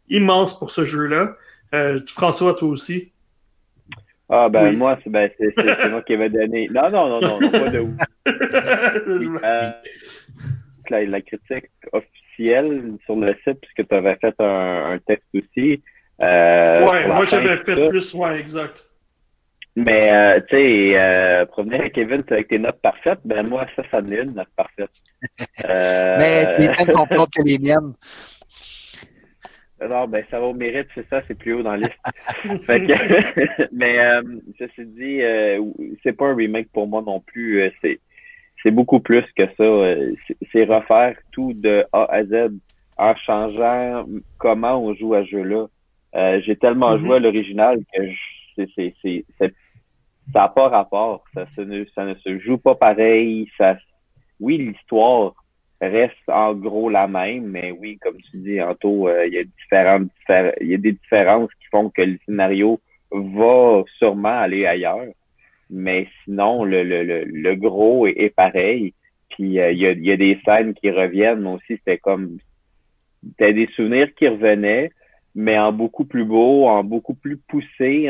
[0.09, 1.37] immense pour ce jeu-là.
[1.75, 3.13] Euh, François, toi aussi?
[4.37, 5.31] Ah, ben, moi, c'est ben,
[5.91, 6.69] moi qui avais donné.
[6.73, 7.97] Non, non, non, non, non pas de où.
[8.27, 9.71] euh,
[10.91, 15.81] la, la, critique officielle sur le site, puisque tu avais fait un, un texte aussi.
[16.21, 18.85] Euh, ouais, moi, j'avais fait plus, ouais, exact.
[19.77, 23.83] Mais, euh, tu sais, euh, provenir avec Kevin avec tes notes parfaites, ben moi, ça,
[23.91, 24.91] ça me une note parfaite.
[25.65, 26.17] Euh...
[26.19, 27.95] Mais les tiennes sont que les miennes.
[29.89, 32.65] Non, ben, ça va au mérite, c'est ça, c'est plus haut dans la liste.
[32.67, 34.23] fait que, mais, euh,
[34.59, 35.63] ceci dit, euh,
[36.03, 37.63] c'est pas un remake pour moi non plus.
[37.63, 38.01] Euh, c'est,
[38.63, 39.63] c'est beaucoup plus que ça.
[39.63, 40.15] Euh,
[40.53, 42.51] c'est refaire tout de A à Z
[42.97, 44.07] en changeant
[44.39, 45.67] comment on joue à ce jeu-là.
[46.15, 46.99] Euh, j'ai tellement mm-hmm.
[46.99, 48.03] joué à l'original que
[48.57, 49.55] c'est, c'est, c'est,
[50.33, 51.25] ça n'a pas rapport.
[51.35, 53.49] Ça, ça, ne, ça ne se joue pas pareil.
[53.59, 53.77] Ça,
[54.41, 55.35] oui, l'histoire
[55.81, 59.45] reste en gros la même, mais oui, comme tu dis, Anto, euh, il y a
[59.45, 60.11] différentes
[60.61, 62.81] il y a des différences qui font que le scénario
[63.11, 65.07] va sûrement aller ailleurs.
[65.71, 68.95] Mais sinon, le, le, le, gros est, pareil.
[69.31, 72.39] Puis euh, il, y a, il y a des scènes qui reviennent, aussi c'était comme
[73.39, 74.91] t'as des souvenirs qui revenaient,
[75.35, 78.09] mais en beaucoup plus beau, en beaucoup plus poussé.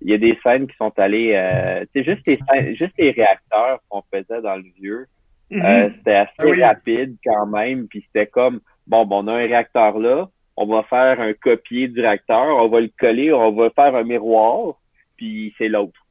[0.00, 3.80] il y a des scènes qui sont allées, euh, c'est juste les juste les réacteurs
[3.88, 5.06] qu'on faisait dans le vieux
[5.52, 9.46] Euh, c'était assez ah rapide quand même, puis c'était comme bon, bon, on a un
[9.46, 13.70] réacteur là, on va faire un copier du réacteur, on va le coller, on va
[13.70, 14.74] faire un miroir,
[15.16, 16.06] puis c'est l'autre.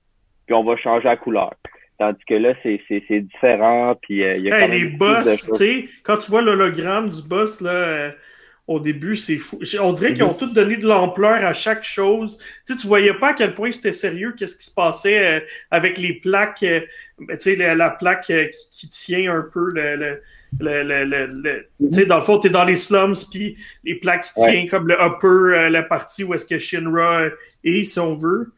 [0.46, 1.54] Puis on va changer la couleur.
[2.00, 4.86] Tandis que là, c'est, c'est, c'est différent, puis euh, il y a quand même les
[4.86, 8.12] boss, tu sais, quand tu vois l'hologramme du boss, là, euh,
[8.68, 9.60] au début, c'est fou.
[9.82, 10.38] On dirait qu'ils ont mhm.
[10.38, 12.38] tous donné de l'ampleur à chaque chose.
[12.38, 15.46] Tu sais, tu voyais pas à quel point c'était sérieux, qu'est-ce qui se passait euh,
[15.72, 16.82] avec les plaques, euh,
[17.18, 20.22] ben, tu sais, la, plaque euh, qui, tient un peu le, le
[20.60, 24.34] le, le, tu sais, dans le fond, t'es dans les slums, puis les plaques qui
[24.34, 27.26] tiennent comme le upper, la partie où est-ce que Shinra
[27.66, 28.54] est, si on veut.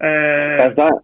[0.00, 1.00] dans,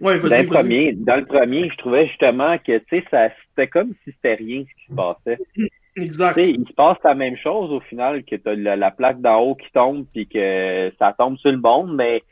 [0.00, 3.68] ouais, dans, le premier, dans le premier, je trouvais justement que, tu sais, ça, c'était
[3.68, 5.38] comme si c'était rien ce qui se passait.
[5.96, 6.36] Exact.
[6.38, 9.70] il se passe la même chose au final, que tu la, plaque d'en haut qui
[9.72, 12.22] tombe puis que ça tombe sur le monde, mais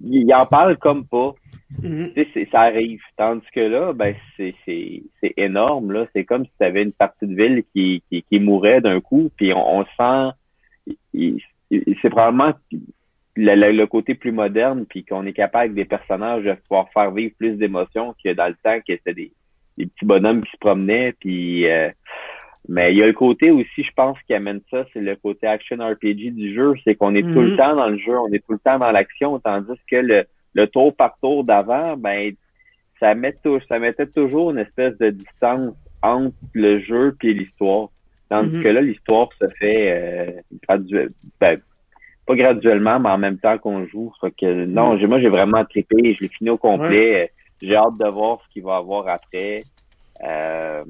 [0.00, 1.34] il, en parle comme pas.
[1.80, 2.50] Mm-hmm.
[2.52, 3.00] Ça arrive.
[3.16, 5.02] Tandis que là, ben c'est
[5.36, 5.92] énorme.
[5.92, 6.06] là.
[6.14, 9.30] C'est comme si tu avais une partie de ville qui, qui, qui mourait d'un coup,
[9.36, 10.32] puis on, sent
[12.02, 12.52] c'est probablement
[13.34, 17.10] le, le, côté plus moderne, puis qu'on est capable avec des personnages de pouvoir faire
[17.10, 19.32] vivre plus d'émotions que dans le temps que c'était des,
[19.76, 21.90] des petits bonhommes qui se promenaient, puis euh,
[22.68, 25.46] mais il y a le côté aussi, je pense, qui amène ça, c'est le côté
[25.46, 26.74] action RPG du jeu.
[26.84, 27.56] C'est qu'on est tout le mhm.
[27.56, 30.24] temps dans le jeu, on est tout le temps dans l'action, tandis que le,
[30.54, 32.32] le tour par tour d'avant, ben,
[32.98, 33.34] ça, met
[33.68, 37.88] ça mettait toujours une espèce de distance entre le jeu et l'histoire.
[38.28, 38.62] Tandis mhm.
[38.62, 41.60] que là, l'histoire se fait euh, graduellement, ben,
[42.26, 44.12] pas graduellement, mais en même temps qu'on joue.
[44.40, 45.06] que non, mhm.
[45.06, 47.30] moi j'ai vraiment trippé, je l'ai fini au complet.
[47.62, 49.60] J'ai hâte de voir ce qu'il va y avoir après.
[50.24, 50.84] Euh,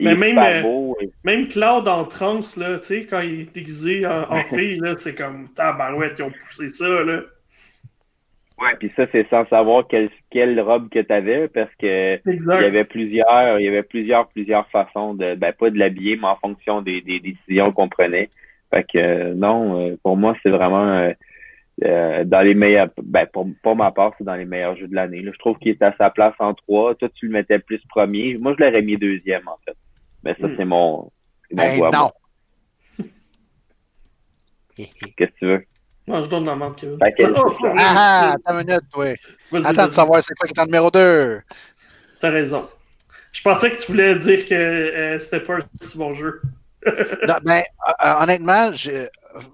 [0.00, 0.92] mais même, euh,
[1.24, 5.14] même Claude en transe, là, tu sais, quand il est déguisé en, fille, là, c'est
[5.14, 7.20] comme tabarouette, ils ont poussé ça, là.
[8.58, 12.44] Ouais, puis ça, c'est sans savoir quelle, quelle robe que tu avais, parce que il
[12.44, 16.28] y avait plusieurs, il y avait plusieurs, plusieurs façons de, ben, pas de l'habiller, mais
[16.28, 18.30] en fonction des, des décisions qu'on prenait.
[18.72, 21.12] Fait que, euh, non, euh, pour moi, c'est vraiment,
[21.82, 25.22] dans les meilleurs, ben, pour, pour ma part, c'est dans les meilleurs jeux de l'année.
[25.24, 26.94] Je trouve qu'il est à sa place en trois.
[26.94, 28.36] Toi, tu le mettais plus premier.
[28.38, 29.76] Moi, je l'aurais mis deuxième, en fait.
[30.24, 30.54] Mais ça, hmm.
[30.56, 31.10] c'est mon.
[31.50, 32.10] Ben non!
[34.76, 35.64] Qu'est-ce que tu veux?
[36.06, 36.98] Non, je donne la main, Kevin.
[37.78, 39.14] Ah, attends une minute, oui.
[39.64, 41.40] Attends de savoir c'est quoi qui est en numéro 2.
[42.20, 42.68] T'as raison.
[43.32, 46.42] Je pensais que tu voulais dire que euh, c'était pas un si bon jeu.
[46.86, 48.70] non, ben, euh, honnêtement,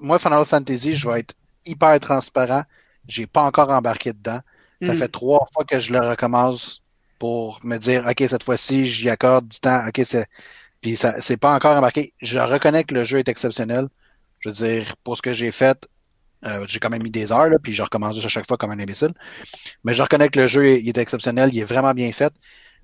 [0.00, 1.34] moi, Final Fantasy, je vais être
[1.64, 2.64] hyper transparent.
[3.06, 4.40] J'ai pas encore embarqué dedans.
[4.82, 4.96] Ça hmm.
[4.96, 6.82] fait trois fois que je le recommence
[7.18, 9.86] pour me dire, OK, cette fois-ci, j'y accorde du temps.
[9.88, 10.26] OK, c'est
[10.80, 12.12] puis ça, c'est pas encore embarqué.
[12.20, 13.88] Je reconnais que le jeu est exceptionnel.
[14.40, 15.88] Je veux dire, pour ce que j'ai fait,
[16.46, 18.70] euh, j'ai quand même mis des heures, là, puis je recommence à chaque fois comme
[18.70, 19.12] un imbécile.
[19.84, 22.32] Mais je reconnais que le jeu est, est exceptionnel, il est vraiment bien fait.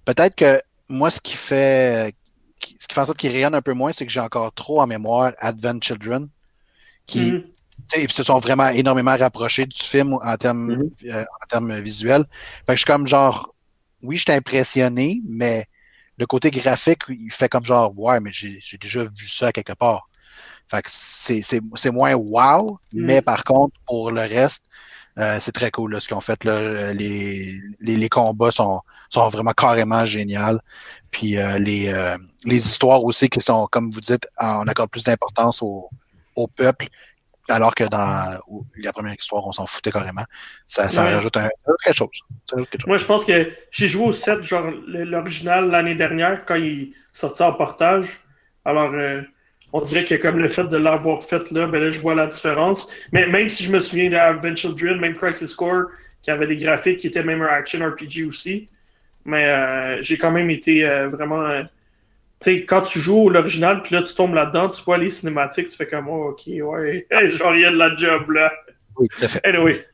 [0.05, 2.15] Peut-être que moi, ce qui fait
[2.61, 4.81] ce qui fait en sorte qu'il rayonne un peu moins, c'est que j'ai encore trop
[4.81, 6.29] en mémoire Advent Children,
[7.07, 7.45] qui
[7.93, 8.11] mm-hmm.
[8.11, 11.13] se sont vraiment énormément rapprochés du film en termes mm-hmm.
[11.13, 12.25] euh, en termes visuels.
[12.67, 13.55] Fait que je suis comme genre
[14.05, 15.67] oui, j'étais impressionné, mais
[16.19, 20.09] le côté graphique, il fait comme genre, ouais, mais j'ai déjà vu ça quelque part.
[20.69, 23.05] Fait que c'est moins wow, mm.
[23.05, 24.67] mais par contre, pour le reste,
[25.19, 26.43] euh, c'est très cool ce qu'ils ont fait.
[26.45, 28.81] Là, les, les, les, combats sont,
[29.11, 30.59] sont vraiment carrément géniaux.
[31.11, 35.05] Puis euh, les, euh, les histoires aussi qui sont, comme vous dites, on accorde plus
[35.05, 35.89] d'importance au,
[36.35, 36.89] au peuple
[37.49, 38.41] alors que dans
[38.77, 40.25] la première histoire, on s'en foutait carrément.
[40.67, 41.49] Ça, ça rajoute un,
[41.85, 42.09] quelque, chose.
[42.87, 47.45] Moi, je pense que j'ai joué au 7, genre l'original l'année dernière, quand il sortait
[47.45, 48.21] en portage.
[48.65, 49.21] Alors, euh,
[49.73, 52.27] on dirait que comme le fait de l'avoir fait là, ben là, je vois la
[52.27, 52.89] différence.
[53.13, 55.87] Mais même si je me souviens d'Adventure Drill, même Crisis Core,
[56.23, 58.69] qui avait des graphiques qui étaient même un action RPG aussi.
[59.27, 61.65] Mais euh, j'ai quand même été euh, vraiment
[62.45, 65.77] sais, quand tu joues l'original, puis là, tu tombes là-dedans, tu vois les cinématiques, tu
[65.77, 67.07] fais comme, oh, ok, ouais,
[67.37, 68.53] j'en rien de la job, là.
[68.97, 69.47] Oui, tout à fait.
[69.47, 69.85] Anyway.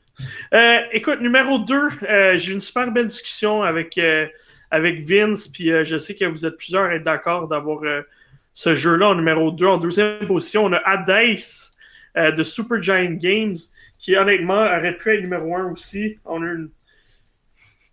[0.53, 4.27] Euh, écoute, numéro 2, euh, j'ai eu une super belle discussion avec, euh,
[4.71, 7.81] avec Vince, puis je sais que vous êtes plusieurs à être d'accord d'avoir
[8.55, 9.67] ce jeu-là en numéro 2.
[9.67, 11.39] En deuxième position, on a Hades
[12.17, 13.57] de Super Giant Games,
[13.99, 16.19] qui honnêtement aurait pu être numéro 1 aussi.
[16.25, 16.71] On a une,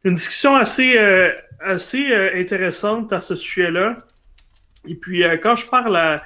[0.03, 0.97] une discussion assez,
[1.59, 3.97] assez intéressante à ce sujet-là.
[4.87, 6.23] Et puis, quand je parle à.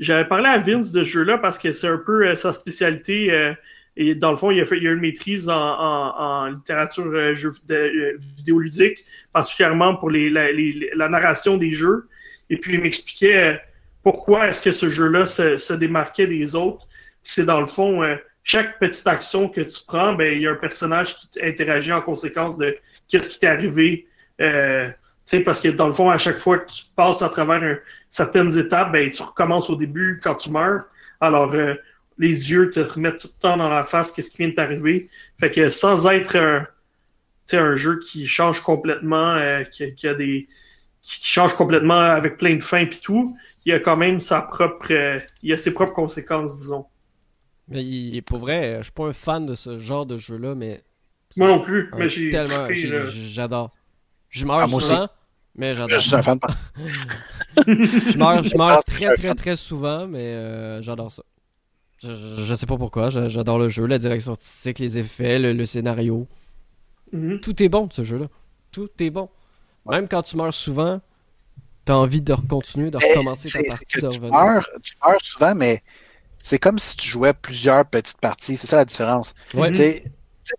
[0.00, 3.54] J'avais parlé à Vince de ce jeu-là parce que c'est un peu sa spécialité
[3.96, 7.52] et dans le fond, il a, fait, il a une maîtrise en, littérature euh, jeu,
[7.66, 12.08] de, euh, vidéoludique, particulièrement pour la, narration des jeux.
[12.50, 13.56] Et puis, il m'expliquait euh,
[14.02, 16.88] pourquoi est-ce que ce jeu-là se, se, démarquait des autres.
[17.22, 20.50] C'est dans le fond, euh, chaque petite action que tu prends, ben, il y a
[20.50, 22.76] un personnage qui interagit en conséquence de
[23.08, 24.08] qu'est-ce qui t'est arrivé.
[25.32, 27.78] Euh, parce que dans le fond, à chaque fois que tu passes à travers
[28.08, 30.84] certaines étapes, ben, tu recommences au début quand tu meurs.
[31.20, 31.54] Alors,
[32.18, 35.08] les yeux te remettent tout le temps dans la face qu'est-ce qui vient de t'arriver.
[35.38, 36.66] Fait que sans être un,
[37.52, 40.46] un jeu qui change complètement, euh, qui, qui, a des
[41.02, 44.40] qui change complètement avec plein de fins puis tout, il y a quand même sa
[44.42, 46.86] propre, euh, il a ses propres conséquences, disons.
[47.68, 50.82] Mais il, pour vrai, je suis pas un fan de ce genre de jeu-là, mais
[51.36, 53.70] moi non plus, mais j'ai tellement, j'adore.
[54.34, 55.08] Je meurs ah, souvent,
[55.54, 55.90] mais j'adore.
[55.90, 56.40] Je suis un fan.
[57.66, 61.22] je meurs, je meurs très très très souvent, mais euh, j'adore ça.
[62.02, 66.26] Je, sais pas pourquoi, j'adore le jeu, la direction artistique, les effets, le, scénario.
[67.12, 67.40] Mhm.
[67.40, 68.26] Tout est bon de ce jeu-là.
[68.72, 69.30] Tout est bon.
[69.88, 71.00] Même quand tu meurs souvent,
[71.84, 74.30] t'as envie de continuer, de recommencer ta partie, de revenir.
[74.30, 75.82] Tu meurs, tu meurs souvent, mais
[76.42, 78.56] c'est comme si tu jouais plusieurs petites parties.
[78.56, 79.32] C'est ça la différence.
[79.54, 80.02] Ouais.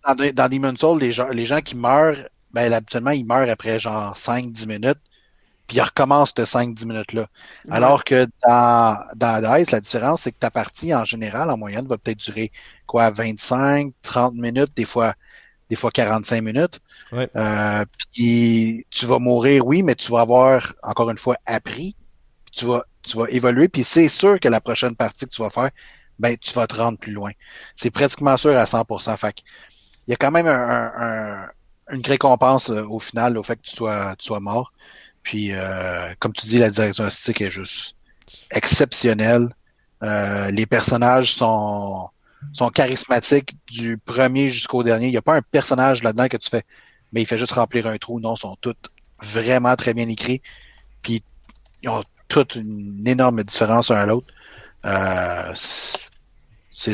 [0.04, 2.24] Dans, dans Demon's Souls, les gens, les gens qui meurent,
[2.56, 4.98] ben, habituellement, ils meurent après genre 5-10 minutes
[5.66, 7.26] puis il recommence de 5-10 minutes-là.
[7.70, 11.86] Alors que dans, dans DICE, la différence, c'est que ta partie, en général, en moyenne,
[11.86, 12.52] va peut-être durer
[12.86, 15.14] quoi, 25, 30 minutes, des fois,
[15.68, 16.80] des fois 45 minutes.
[17.12, 17.84] Euh,
[18.14, 21.96] puis tu vas mourir, oui, mais tu vas avoir, encore une fois, appris.
[22.52, 25.50] Tu vas, tu vas évoluer, puis c'est sûr que la prochaine partie que tu vas
[25.50, 25.70] faire,
[26.18, 27.32] ben, tu vas te rendre plus loin.
[27.74, 29.16] C'est pratiquement sûr à 100%.
[29.16, 29.34] Fait
[30.06, 31.48] il y a quand même un,
[31.90, 34.72] une récompense euh, au final au fait que tu sois, tu sois mort.
[35.22, 37.96] Puis, euh, comme tu dis, la direction artistique est juste
[38.52, 39.48] exceptionnelle.
[40.02, 42.08] Euh, les personnages sont,
[42.52, 45.08] sont charismatiques du premier jusqu'au dernier.
[45.08, 46.62] Il n'y a pas un personnage là-dedans que tu fais,
[47.12, 48.20] mais il fait juste remplir un trou.
[48.20, 48.76] Non, ils sont tous
[49.20, 50.42] vraiment très bien écrits.
[51.02, 51.22] Puis,
[51.82, 54.28] ils ont toute une énorme différence un à l'autre.
[54.84, 55.52] Euh,
[56.76, 56.92] c'est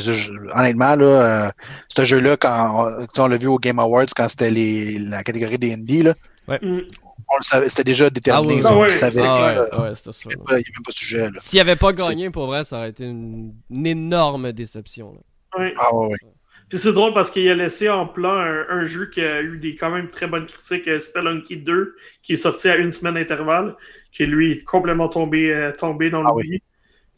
[0.54, 1.04] honnêtement là,
[1.46, 1.50] euh,
[1.88, 6.02] ce jeu-là quand on, l'a vu au Game Awards quand c'était les la catégorie des
[6.02, 6.14] là,
[6.48, 6.59] ouais.
[6.62, 6.82] Mm
[7.32, 8.60] on le savait, c'était déjà déterminé.
[8.64, 9.22] Ah, on savait.
[9.24, 10.28] Ah, ouais, c'était ça.
[10.28, 11.28] Il n'y avait même pas de sujet.
[11.40, 15.12] S'il avait pas gagné, pour vrai, ça aurait été une, énorme déception.
[15.12, 15.20] Là.
[15.59, 15.72] Oui.
[15.78, 16.16] Ah ouais,
[16.68, 19.74] Puis c'est drôle parce qu'il a laissé en plan un, jeu qui a eu des
[19.74, 23.76] quand même très bonnes critiques, euh, Spelunky 2, qui est sorti à une semaine d'intervalle,
[24.12, 26.62] qui lui est complètement tombé, euh, tombé dans ah l'oubli,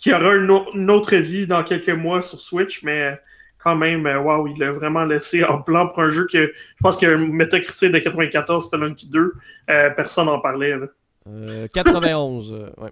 [0.04, 3.18] qui aura une, autre vie dans quelques mois sur Switch, mais
[3.56, 6.82] quand même, euh, waouh, il l'a vraiment laissé en plan pour un jeu que je
[6.82, 9.32] pense qu'il y a un métacritique de 94, Spelunky 2,
[9.70, 10.76] euh, personne n'en parlait.
[10.76, 10.88] Là.
[11.26, 12.90] Euh, 91, euh, ouais.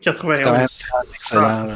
[0.00, 0.86] 91.
[1.12, 1.66] excellent.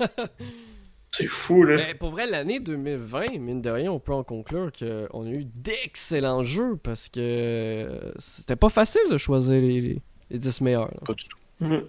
[1.10, 1.76] C'est fou, là.
[1.76, 5.44] Mais pour vrai, l'année 2020, mine de rien, on peut en conclure qu'on a eu
[5.44, 10.00] d'excellents jeux parce que c'était pas facile de choisir les,
[10.30, 10.90] les 10 meilleurs.
[11.04, 11.36] Pas du tout.
[11.60, 11.82] Mm-hmm.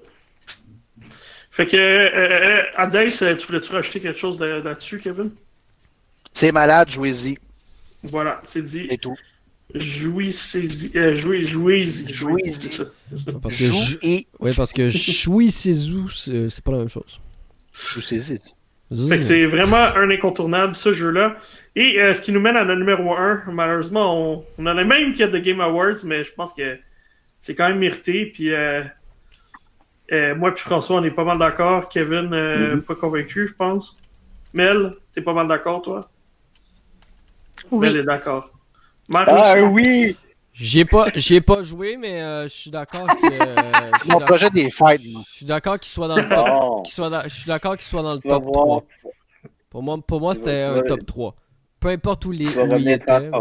[1.53, 5.29] Fait que, euh, Hades, tu voulais-tu rajouter quelque chose là-dessus, Kevin?
[6.33, 7.37] C'est malade, jouez-y.
[8.01, 8.87] Voilà, c'est dit.
[8.89, 9.15] Et tout.
[9.75, 10.97] Jouissez-y.
[10.97, 12.11] Euh, jouez, jouez-y.
[12.11, 12.53] Jouez-y.
[13.39, 14.03] Parce que.
[14.39, 17.19] Oui, parce que jouissez-y, c'est pas la même chose.
[17.71, 18.39] Jouissez-y.
[19.07, 21.37] Fait que c'est vraiment un incontournable, ce jeu-là.
[21.75, 24.85] Et euh, ce qui nous mène à notre numéro 1, malheureusement, on, on a la
[24.85, 26.79] même qu'il y a de Game Awards, mais je pense que
[27.39, 28.25] c'est quand même mérité.
[28.25, 28.81] Puis euh,
[30.13, 31.89] euh, moi puis François, on est pas mal d'accord.
[31.89, 32.81] Kevin, euh, mm-hmm.
[32.81, 33.97] pas convaincu, je pense.
[34.53, 36.09] Mel, t'es pas mal d'accord, toi?
[37.71, 37.87] Oui.
[37.87, 38.51] Elle est d'accord.
[39.13, 40.15] Ah oui!
[40.53, 44.11] J'ai pas, j'ai pas joué, mais euh, je suis d'accord que.
[44.11, 45.01] Mon projet des fights.
[45.01, 46.47] Je suis d'accord qu'il soit dans le top.
[46.47, 46.83] Oh.
[46.85, 48.83] soit dans, je suis d'accord qu'il soit dans le top 3.
[49.71, 51.35] Pour moi, pour moi c'était un top 3.
[51.79, 53.31] Peu importe où, les, où il était.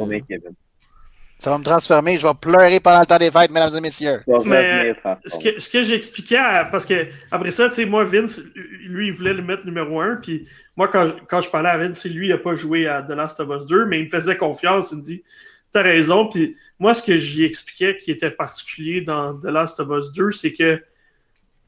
[1.43, 4.21] Ça va me transformer, je vais pleurer pendant le temps des fêtes, mesdames et messieurs.
[4.45, 4.95] Mais
[5.27, 6.39] ce que, ce que j'expliquais,
[6.71, 10.21] parce que après ça, tu sais, moi, Vince, lui, il voulait le mettre numéro 1,
[10.23, 10.47] puis
[10.77, 13.41] moi, quand, quand je parlais à Vince, lui, il n'a pas joué à The Last
[13.41, 15.25] of Us 2, mais il me faisait confiance, il me dit,
[15.73, 19.89] t'as raison, puis moi, ce que j'y expliquais qui était particulier dans The Last of
[19.91, 20.81] Us 2, c'est que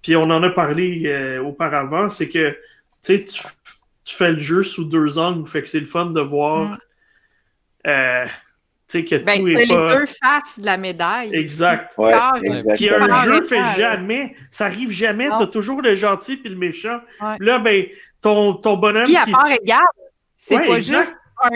[0.02, 2.56] puis on en a parlé euh, auparavant, c'est que
[3.02, 6.68] tu, tu fais le jeu sous deux angles, fait que c'est le fun de voir
[6.68, 6.78] mm.
[7.88, 8.26] euh,
[8.88, 11.34] que ben, tout est les deux faces de la médaille.
[11.34, 11.94] Exact.
[11.98, 12.12] Ouais,
[12.74, 17.00] puis un jeu fait jamais, ça arrive jamais, t'as toujours le gentil puis le méchant.
[17.40, 17.86] Là, ben,
[18.20, 19.04] ton, ton bonhomme.
[19.04, 19.80] Puis à part égale,
[20.36, 21.50] c'est pas juste un,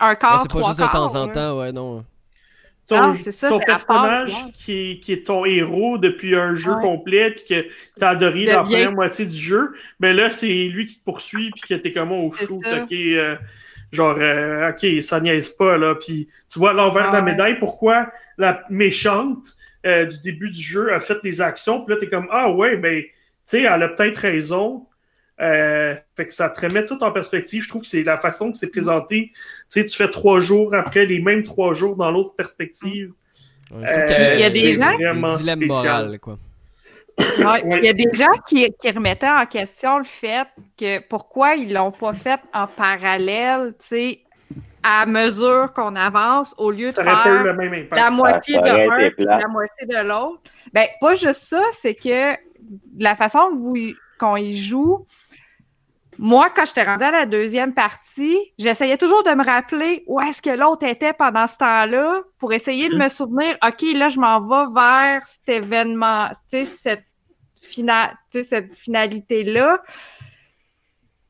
[0.00, 0.42] un corps.
[0.42, 2.04] c'est pas juste de temps en temps, ouais, non
[2.86, 3.14] ton,
[3.48, 7.68] ton personnage qui, qui, est ton héros depuis un jeu complet puis que
[7.98, 11.50] t'as adoré la première moitié du jeu, mais ben là c'est lui qui te poursuit
[11.50, 13.36] puis que t'es comme au shoot, ok, euh,
[13.94, 18.10] genre euh, ok ça niaise pas là, puis tu vois l'envers de la médaille, pourquoi
[18.38, 19.56] la méchante
[19.86, 22.76] euh, du début du jeu a fait des actions, puis là t'es comme ah ouais
[22.76, 23.10] ben tu
[23.44, 24.86] sais elle a peut-être raison,
[25.40, 27.62] euh, fait que ça te remet tout en perspective.
[27.62, 29.32] Je trouve que c'est la façon que c'est présenté.
[29.34, 33.12] Tu sais, tu fais trois jours après les mêmes trois jours dans l'autre perspective.
[33.72, 36.38] il y a des gens dilemme moral, quoi.
[37.38, 41.72] Il y a des gens qui, qui, remettaient en question le fait que pourquoi ils
[41.72, 44.20] l'ont pas fait en parallèle, tu sais,
[44.82, 47.44] à mesure qu'on avance, au lieu de faire
[47.92, 50.42] la moitié de un, la moitié de l'autre.
[50.72, 52.34] Ben, pas juste ça, c'est que
[52.98, 53.50] la façon
[54.18, 55.06] qu'on y joue,
[56.18, 60.40] moi, quand j'étais rendue à la deuxième partie, j'essayais toujours de me rappeler où est-ce
[60.40, 64.40] que l'autre était pendant ce temps-là pour essayer de me souvenir, OK, là, je m'en
[64.40, 67.04] vais vers cet événement, tu sais, cette,
[68.42, 69.82] cette finalité-là.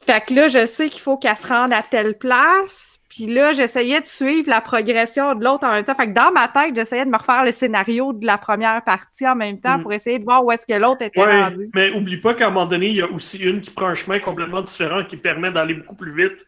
[0.04, 2.93] Fait que là, je sais qu'il faut qu'elle se rende à telle place.
[3.14, 5.94] Puis là, j'essayais de suivre la progression de l'autre en même temps.
[5.94, 9.26] Fait que dans ma tête, j'essayais de me refaire le scénario de la première partie
[9.28, 9.82] en même temps mm.
[9.82, 11.68] pour essayer de voir où est-ce que l'autre était rendu.
[11.76, 13.94] Mais oublie pas qu'à un moment donné, il y a aussi une qui prend un
[13.94, 16.44] chemin complètement différent qui permet d'aller beaucoup plus vite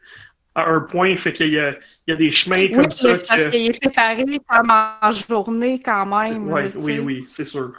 [0.56, 1.14] à un point.
[1.14, 3.14] Fait qu'il y y a des chemins comme ça.
[3.14, 6.52] C'est parce qu'il est séparé comme en journée quand même.
[6.74, 7.70] oui, oui, c'est sûr.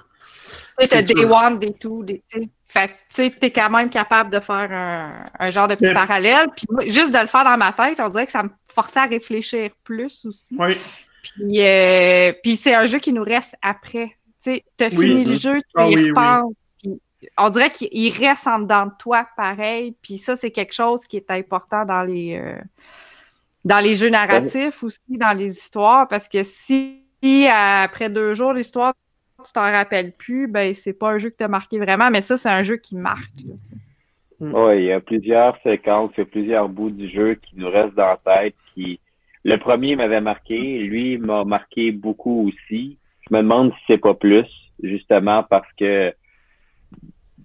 [0.79, 2.23] Tu sais, des one, des two, des.
[2.69, 5.93] Fait que, tu sais, t'es quand même capable de faire un, un genre de petit
[5.93, 6.47] parallèle.
[6.55, 9.05] Puis juste de le faire dans ma tête, on dirait que ça me forçait à
[9.05, 10.55] réfléchir plus aussi.
[10.59, 10.77] Oui.
[11.23, 14.15] Puis, euh, puis c'est un jeu qui nous reste après.
[14.43, 16.53] Tu t'as fini le jeu, tu ah, y repenses.
[17.37, 19.95] on dirait qu'il reste en dedans de toi pareil.
[20.01, 22.61] Puis ça, c'est quelque chose qui est important dans les, euh,
[23.65, 26.07] dans les jeux narratifs aussi, dans les histoires.
[26.07, 27.01] Parce que si
[27.49, 28.93] après deux jours, l'histoire
[29.43, 32.37] tu t'en rappelles plus, ben c'est pas un jeu qui t'a marqué vraiment, mais ça,
[32.37, 33.43] c'est un jeu qui marque.
[34.39, 34.53] Mm.
[34.53, 37.69] Oui, il y a plusieurs séquences, il y a plusieurs bouts du jeu qui nous
[37.69, 38.55] restent dans la tête.
[38.73, 38.99] Qui...
[39.43, 42.97] Le premier m'avait marqué, lui m'a marqué beaucoup aussi.
[43.29, 44.47] Je me demande si c'est pas plus,
[44.81, 46.13] justement parce que.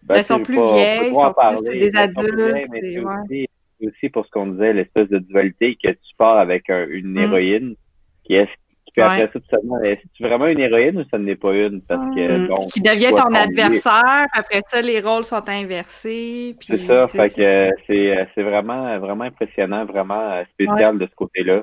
[0.05, 2.66] Ben, Elles sont plus vieilles, ils sont plus des adultes.
[2.73, 3.48] c'est aussi,
[3.81, 7.19] aussi, pour ce qu'on disait, l'espèce de dualité que tu pars avec une mm.
[7.19, 7.77] héroïne
[8.24, 8.48] qui est
[8.93, 11.81] puis après ça, tu est-ce vraiment une héroïne ou ça n'est pas une?
[11.81, 16.55] Parce que, bon, qui devient ton adversaire, après ça, les rôles sont inversés.
[16.60, 21.14] C'est ça, fait que c'est, euh, c'est vraiment, vraiment impressionnant, vraiment euh, spécial de ce
[21.14, 21.62] côté-là.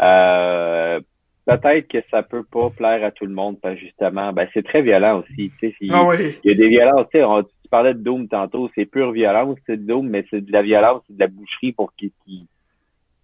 [0.00, 1.00] Euh,
[1.46, 4.64] peut-être que ça peut pas plaire à tout le monde, parce que justement, ben, c'est
[4.64, 5.50] très violent aussi.
[5.58, 6.38] Tu sais, il, ah oui.
[6.44, 7.26] il y a des violences, tu, sais,
[7.60, 11.02] tu parlais de Doom tantôt, c'est pure violence, c'est Doom, mais c'est de la violence,
[11.08, 12.46] c'est de la boucherie pour qui, qui...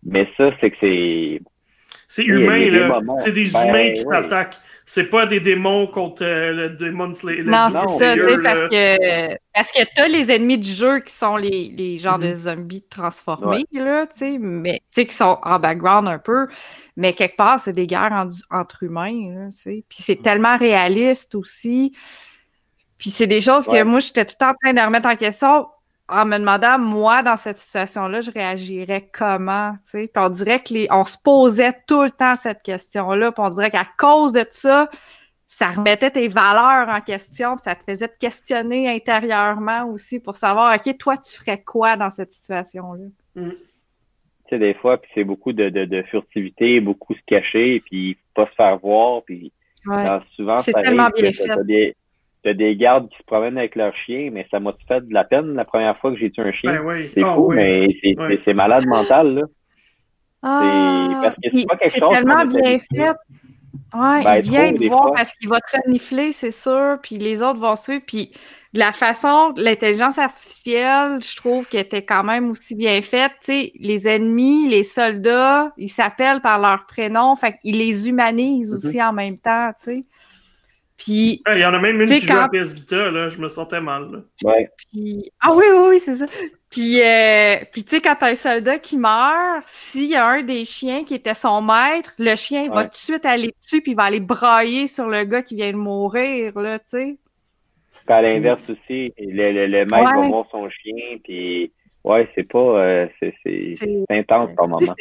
[0.05, 1.41] Mais ça, c'est que c'est
[2.09, 3.01] c'est humain, là.
[3.19, 4.59] C'est des ben humains qui t'attaquent.
[4.87, 7.43] C'est pas des démons contre euh, le démon Slayer.
[7.43, 11.13] Non, c'est ça, tu sais, parce que, parce que t'as les ennemis du jeu qui
[11.13, 12.35] sont les, les genres de mm-hmm.
[12.35, 16.49] zombies transformés, là, tu sais, mais, tu sais, qui sont en background un peu.
[16.99, 19.85] Mais quelque part, c'est des guerres entre humains, là, tu sais.
[19.89, 21.97] Puis c'est tellement réaliste aussi.
[22.99, 25.17] Puis c'est des choses que moi, j'étais tout le temps en train de remettre en
[25.17, 25.67] question
[26.09, 30.11] en me demandant, moi, dans cette situation-là, je réagirais comment, tu sais?
[30.13, 33.51] Puis on dirait que les, on se posait tout le temps cette question-là, puis on
[33.51, 34.89] dirait qu'à cause de ça,
[35.47, 40.37] ça remettait tes valeurs en question, puis ça te faisait te questionner intérieurement aussi pour
[40.37, 43.07] savoir, OK, toi, tu ferais quoi dans cette situation-là?
[43.37, 43.51] Mm.
[43.51, 43.57] Tu
[44.51, 48.47] sais, des fois, puis c'est beaucoup de, de, de, furtivité, beaucoup se cacher, puis pas
[48.47, 49.53] se faire voir, puis
[50.37, 51.49] souvent, c'est tellement bien fait
[52.45, 55.25] t'as des gardes qui se promènent avec leur chien, mais ça m'a fait de la
[55.25, 56.85] peine la première fois que j'ai tué un chien?
[56.85, 57.89] Ben c'est ah fou, mais
[58.45, 59.43] c'est malade mental, là.
[60.47, 63.17] Ah, c'est tellement bien fait.
[63.95, 67.43] Ouais, ben, il vient de voir parce qu'il va te renifler, c'est sûr, puis les
[67.43, 68.03] autres vont suivre.
[68.07, 68.33] Puis
[68.73, 73.33] de la façon, l'intelligence artificielle, je trouve qu'elle était quand même aussi bien faite.
[73.41, 78.73] Tu sais, les ennemis, les soldats, ils s'appellent par leur prénom, fait qu'ils les humanisent
[78.73, 78.87] mm-hmm.
[78.87, 80.05] aussi en même temps, tu sais.
[80.97, 81.43] Puis.
[81.49, 83.29] Il y en a même une qui joue à PS Vita, là.
[83.29, 84.19] Je me sentais mal, là.
[84.45, 84.69] Ouais.
[84.77, 85.31] Puis...
[85.41, 86.27] Ah oui, oui, oui, c'est ça.
[86.71, 87.57] Puis, euh...
[87.73, 91.05] puis tu sais, quand t'as un soldat qui meurt, s'il y a un des chiens
[91.05, 94.05] qui était son maître, le chien va tout de suite aller dessus puis il va
[94.05, 97.17] aller brailler sur le gars qui vient de mourir, là, tu sais.
[98.09, 101.73] à l'inverse aussi, le, le, maître va voir son chien, puis
[102.05, 103.77] ouais, c'est pas, euh, c'est
[104.11, 104.95] intense par moment.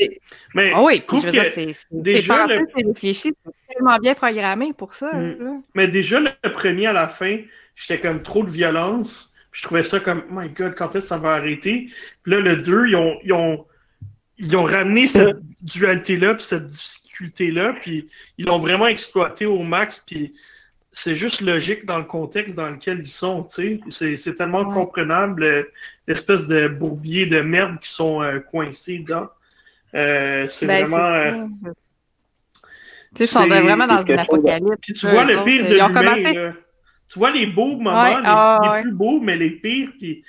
[0.55, 2.65] Mais ah oui, puis je veux dire, c'est déjà le...
[2.73, 5.13] réfléchi, c'est tellement bien programmé pour ça.
[5.13, 5.61] Mm.
[5.75, 7.37] Mais déjà le premier à la fin,
[7.75, 9.33] j'étais comme trop de violence.
[9.51, 11.87] Je trouvais ça comme, oh my God, quand est-ce que ça va arrêter?
[12.23, 13.65] Puis là, le 2, ils ont, ils ont,
[14.39, 18.09] ils ont ramené cette dualité-là, puis cette difficulté-là, puis
[18.39, 20.33] ils l'ont vraiment exploité au max, puis
[20.95, 24.15] c'est juste logique dans le contexte dans lequel ils sont, tu sais.
[24.15, 25.63] C'est tellement comprenable, euh,
[26.07, 29.27] l'espèce de bourbier de merde qui sont euh, coincés dedans.
[29.95, 31.49] Euh, c'est ben, vraiment...
[33.15, 34.93] Tu sais, ils sont vraiment dans une apocalypse.
[34.95, 36.53] tu vois le pire de l'humain,
[37.09, 40.23] Tu vois les beaux moments, les, ah, plus beaux, mais les pires, puis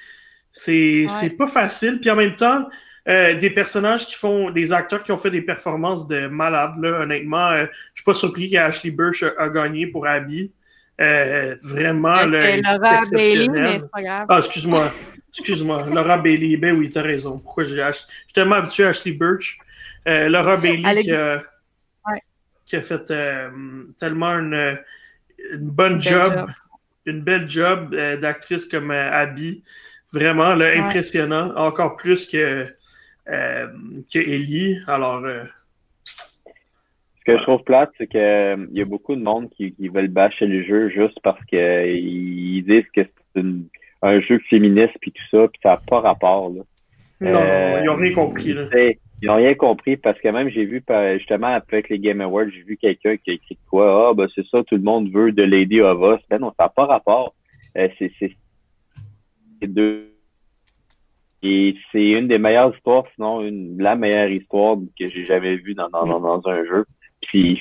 [0.51, 2.01] c'est pas facile.
[2.01, 2.69] Puis en même temps,
[3.07, 7.01] euh, des personnages qui font, des acteurs qui ont fait des performances de malades, là,
[7.01, 7.51] honnêtement.
[7.51, 10.53] Euh, je suis pas surpris qu'Ashley Burch a, gagné pour Abby.
[11.01, 14.27] Euh, vraiment, là, Laura Bailey, mais c'est pas grave.
[14.29, 14.93] Ah, excuse-moi.
[15.31, 15.87] Excuse-moi.
[15.93, 16.57] Laura Bailey.
[16.57, 17.39] Ben oui, t'as raison.
[17.39, 19.59] Pourquoi j'ai Je suis tellement habitué à Ashley Burch.
[20.07, 21.43] Laura Bailey qui a,
[22.65, 23.13] qui a fait
[23.99, 24.79] tellement une,
[25.53, 26.47] une bonne job,
[27.05, 29.63] une belle job d'actrice comme Abby.
[30.15, 31.53] Vraiment, là, impressionnant.
[31.57, 32.65] Encore plus que euh,
[33.27, 34.79] que Ellie.
[34.87, 35.25] Alors.
[35.25, 35.45] Euh,
[36.05, 39.89] Ce que je trouve plate, c'est qu'il euh, y a beaucoup de monde qui, qui
[39.89, 43.03] veulent bâcher le jeu juste parce qu'ils disent que
[43.35, 43.45] c'est
[44.03, 46.51] un jeu féministe puis tout ça, puis ça n'a pas rapport.
[46.51, 46.63] Là.
[47.21, 48.53] Non, ils n'ont rien compris.
[48.53, 48.69] Là.
[49.23, 50.85] Ils n'ont rien compris parce que même j'ai vu
[51.17, 54.47] justement avec les Game Awards, j'ai vu quelqu'un qui a écrit quoi Ah ben c'est
[54.49, 56.23] ça, tout le monde veut de Lady of Us.
[56.29, 57.35] Ben non, ça n'a pas rapport.
[57.75, 58.37] c'est
[59.63, 60.14] deux
[61.45, 65.75] et c'est une des meilleures histoires, sinon une la meilleure histoire que j'ai jamais vue
[65.75, 66.87] dans, dans, dans, un jeu.
[67.21, 67.61] Puis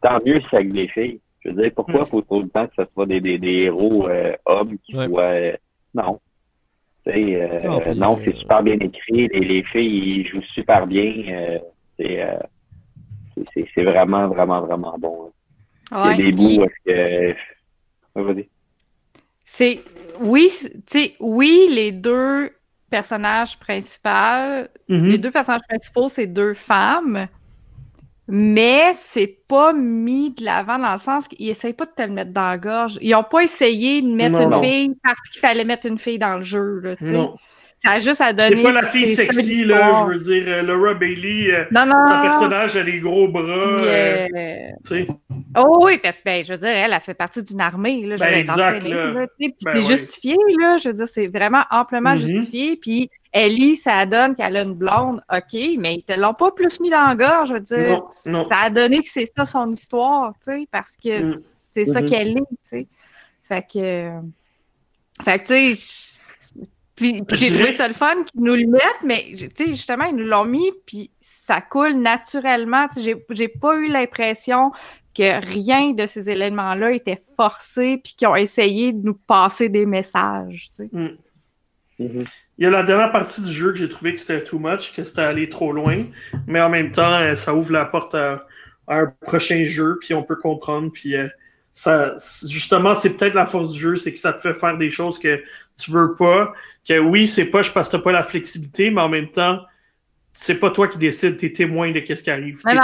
[0.00, 1.20] tant mieux si c'est avec des filles.
[1.40, 4.08] Je veux dire, pourquoi faut tout le temps que ce soit des, des, des héros
[4.08, 5.22] euh, hommes qui soient.
[5.22, 5.52] Euh,
[5.94, 6.18] non.
[7.06, 9.28] Euh, non, c'est super bien écrit.
[9.28, 11.60] Les, les filles, ils jouent super bien.
[11.98, 15.30] c'est vraiment, vraiment, vraiment bon.
[15.92, 17.34] Il y a des bouts que.
[19.44, 19.80] C'est.
[20.20, 22.50] Oui, tu sais, oui, les deux
[22.94, 24.68] personnage principal.
[24.88, 25.06] Mhm.
[25.06, 27.26] Les deux personnages principaux, c'est deux femmes.
[28.28, 32.12] Mais c'est pas mis de l'avant dans le sens qu'ils essayent pas de te le
[32.12, 32.98] mettre dans la gorge.
[33.02, 36.36] Ils ont pas essayé de mettre une fille parce qu'il fallait mettre une fille dans
[36.36, 36.80] le jeu.
[36.80, 37.36] Là, non.
[37.84, 38.56] Ça a juste à donner.
[38.56, 40.44] C'est pas la fille sexy, là, je veux dire.
[40.46, 42.02] Euh, Laura Bailey, euh, non, non.
[42.06, 43.44] son personnage a des gros bras.
[43.46, 44.26] Euh,
[45.56, 48.06] oh oui, parce que, ben, je veux dire, elle a fait partie d'une armée.
[48.06, 48.84] Là, je ben, exact.
[48.84, 49.26] Là.
[49.38, 50.78] Ben c'est justifié, là.
[50.78, 52.26] Je veux dire, c'est vraiment amplement mm-hmm.
[52.26, 52.76] justifié.
[52.76, 56.80] Puis Ellie, ça donne qu'elle a une blonde, OK, mais ils te l'ont pas plus
[56.80, 57.90] mis dans la gorge, je veux dire.
[57.90, 58.48] Non, non.
[58.48, 61.40] Ça a donné que c'est ça son histoire, tu sais, parce que mm.
[61.74, 62.08] c'est ça mm-hmm.
[62.08, 62.86] qu'elle est, tu sais.
[63.46, 64.08] Fait que.
[65.22, 66.14] Fait que, tu sais
[66.96, 70.44] puis, j'ai trouvé ça le fun qu'ils nous le mettent, mais justement, ils nous l'ont
[70.44, 72.86] mis, puis ça coule naturellement.
[72.96, 74.70] J'ai pas eu l'impression
[75.14, 79.86] que rien de ces éléments-là était forcé, puis qu'ils ont essayé de nous passer des
[79.86, 80.68] messages.
[80.92, 81.08] Mm.
[82.00, 82.28] Mm-hmm.
[82.58, 84.94] Il y a la dernière partie du jeu que j'ai trouvé que c'était too much,
[84.94, 86.04] que c'était allé trop loin,
[86.46, 88.46] mais en même temps, euh, ça ouvre la porte à,
[88.86, 91.26] un prochain jeu, puis on peut comprendre, puis euh,
[91.74, 92.14] ça,
[92.48, 95.18] justement, c'est peut-être la force du jeu, c'est que ça te fait faire des choses
[95.18, 95.42] que
[95.76, 96.52] tu veux pas,
[96.88, 99.60] que oui, c'est pas je parce que t'as pas la flexibilité, mais en même temps,
[100.32, 102.62] c'est pas toi qui décides, t'es témoin de qu'est-ce qui arrive.
[102.62, 102.76] T'es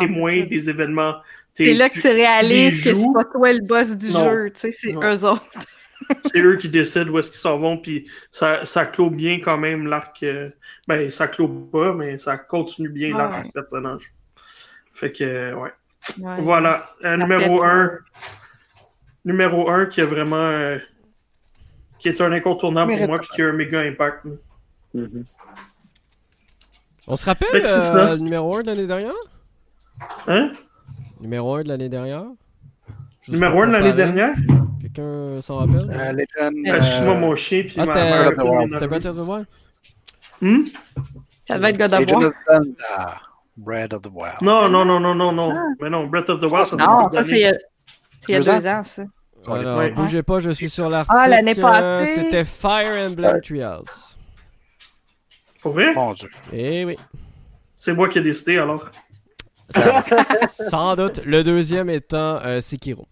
[0.00, 1.16] témoin des événements.
[1.54, 4.70] C'est là que tu réalises que c'est pas toi le boss du jeu, tu sais,
[4.70, 5.44] c'est eux autres.
[6.32, 9.58] c'est eux qui décident où est-ce qu'ils s'en vont, puis ça, ça clôt bien quand
[9.58, 10.22] même l'arc.
[10.22, 10.48] Euh,
[10.86, 14.12] ben, ça clôt pas, mais ça continue bien l'arc du personnage.
[14.94, 15.72] Fait que, ouais.
[16.38, 17.90] Voilà, euh, numéro 1.
[19.24, 20.36] Numéro 1 qui a vraiment.
[20.36, 20.78] Euh,
[21.98, 24.26] qui est un incontournable pour moi, puis qui a un méga impact.
[27.06, 29.14] On se rappelle le numéro 1 de l'année dernière?
[30.26, 30.52] Hein?
[31.20, 32.24] Numéro 1 de l'année dernière?
[33.28, 34.34] Numéro 1 de l'année dernière?
[34.80, 35.90] Quelqu'un s'en rappelle?
[35.90, 36.54] Euh, Legend.
[36.66, 36.76] Euh...
[36.76, 37.62] Excuse-moi, mon chien.
[37.66, 39.46] Puis ah, c'était Breath of the Wild
[40.40, 40.64] hmm?
[41.46, 43.22] Ça va être God of War.
[43.56, 44.40] Breath of the Wild.
[44.40, 45.52] Non, non, non, non, non, non.
[45.56, 45.64] Ah.
[45.80, 47.52] Mais non, Breath of the Wild, ça Non, ça, c'est
[48.26, 49.04] il y a deux ans, ça.
[49.46, 51.16] Alors, bougez pas, je suis sur l'article.
[51.18, 52.14] Ah, l'année passée.
[52.14, 53.82] C'était Fire Emblem Trials.
[55.60, 55.94] Pour vrai?
[55.94, 56.28] Mon Dieu.
[56.52, 56.96] Eh oui.
[57.76, 58.90] C'est moi qui ai décidé alors.
[60.48, 61.20] Sans doute.
[61.24, 63.06] Le deuxième étant euh, Sekiro.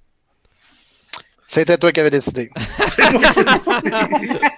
[1.47, 2.51] C'était toi qui avais décidé.
[2.87, 4.41] C'est moi qui ai décidé.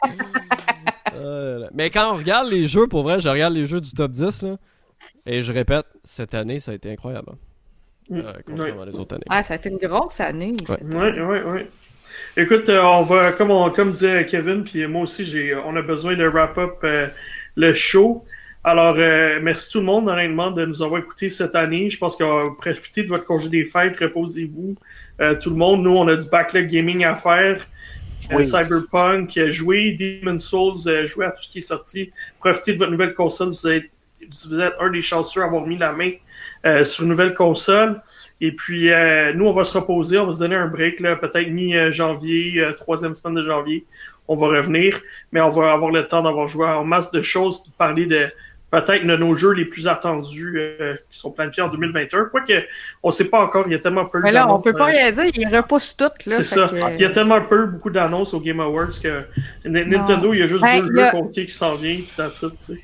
[1.14, 4.12] Euh, mais quand on regarde les jeux, pour vrai, je regarde les jeux du top
[4.12, 4.56] 10, là,
[5.26, 7.32] et je répète, cette année, ça a été incroyable.
[8.08, 8.18] Mm.
[8.18, 9.24] Euh, contrairement les autres années.
[9.28, 10.54] Ah, ça a été une grosse année.
[10.68, 11.60] Oui, oui, oui.
[12.36, 16.16] Écoute, on va, comme, on, comme disait Kevin, puis moi aussi, j'ai, on a besoin
[16.16, 16.84] de wrap-up
[17.56, 18.24] le show.
[18.64, 21.90] Alors, merci tout le monde, honnêtement, de nous avoir écoutés cette année.
[21.90, 24.76] Je pense qu'on va profiter de votre congé des fêtes, reposez-vous.
[25.40, 27.66] tout le monde, nous, on a du backlog gaming à faire.
[28.20, 32.12] Cyberpunk, jouer Demon Souls, jouer à tout ce qui est sorti.
[32.40, 33.50] Profitez de votre nouvelle console.
[33.50, 33.90] Vous êtes,
[34.48, 36.16] vous êtes un des chanceux à avoir mis la main euh,
[36.84, 38.00] sur une nouvelle console.
[38.40, 41.16] Et puis, euh, nous, on va se reposer, on va se donner un break, là,
[41.16, 43.84] peut-être mi-janvier, euh, troisième semaine de janvier.
[44.28, 45.00] On va revenir,
[45.32, 48.28] mais on va avoir le temps d'avoir joué en masse de choses, de parler de
[48.70, 50.54] peut-être de nos jeux les plus attendus
[51.10, 52.26] qui sont planifiés en 2021.
[52.26, 52.52] Quoique,
[53.02, 55.10] on sait pas encore, il y a tellement peu Mais là, on peut pas rien
[55.10, 56.12] dire, ils repoussent toutes.
[56.26, 56.70] C'est ça.
[56.92, 59.24] Il y a tellement peu, beaucoup d'annonces au Game Awards que
[59.64, 62.80] Nintendo, il y a juste deux jeux qui s'en viennent, puis that's it, tu sais.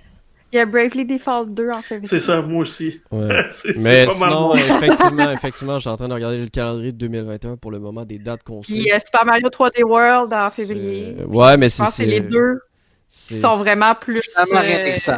[0.54, 2.06] Il y a Bravely Default 2 en février.
[2.06, 3.00] C'est ça, moi aussi.
[3.10, 3.26] Ouais.
[3.78, 7.80] Mais sinon, effectivement, effectivement, j'ai en train de regarder le calendrier de 2021 pour le
[7.80, 8.72] moment des dates qu'on sait.
[8.72, 11.16] Puis a Super Mario 3D World en février.
[11.26, 11.78] Ouais, mais c'est.
[11.78, 12.60] Je pense que c'est les deux
[13.10, 14.22] qui sont vraiment plus.
[14.38, 15.14] Euh...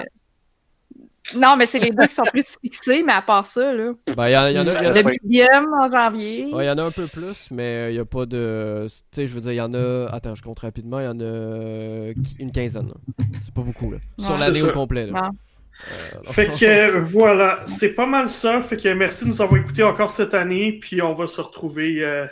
[1.35, 3.93] Non, mais c'est les deux qui sont plus fixés, mais à part ça, là.
[4.17, 4.51] Ben, il y, en a.
[4.51, 6.55] Y en a le en janvier.
[6.55, 8.87] Ouais, il y en a un peu plus, mais il n'y a pas de.
[8.89, 10.09] Tu sais, je veux dire, il y en a.
[10.13, 12.93] Attends, je compte rapidement, il y en a une quinzaine.
[13.43, 13.99] C'est pas beaucoup, là.
[14.19, 15.31] Sur l'année au complet, là.
[15.91, 18.61] Euh, fait que voilà, c'est pas mal ça.
[18.61, 20.79] Fait que merci de nous avoir écoutés encore cette année.
[20.81, 22.27] Puis on va se retrouver euh,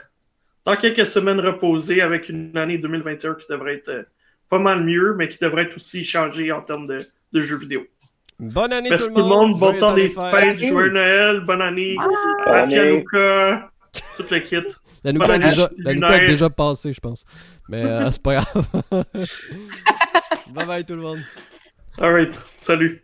[0.64, 4.02] dans quelques semaines reposées avec une année 2021 qui devrait être euh,
[4.48, 7.00] pas mal mieux, mais qui devrait être aussi changée en termes de,
[7.32, 7.86] de jeux vidéo.
[8.40, 9.58] Bonne année Merci tout le monde.
[9.58, 10.58] Bon temps des fêtes.
[10.58, 11.40] Joyeux Noël.
[11.40, 11.96] Bonne année.
[12.46, 13.70] Ah, à Luca.
[14.16, 14.56] Tout le kit.
[15.04, 17.24] La Nuka, est déjà, la est déjà passée, je pense.
[17.68, 18.66] Mais euh, c'est pas grave.
[20.50, 21.20] bye bye tout le monde.
[21.98, 22.38] Alright.
[22.56, 23.02] Salut.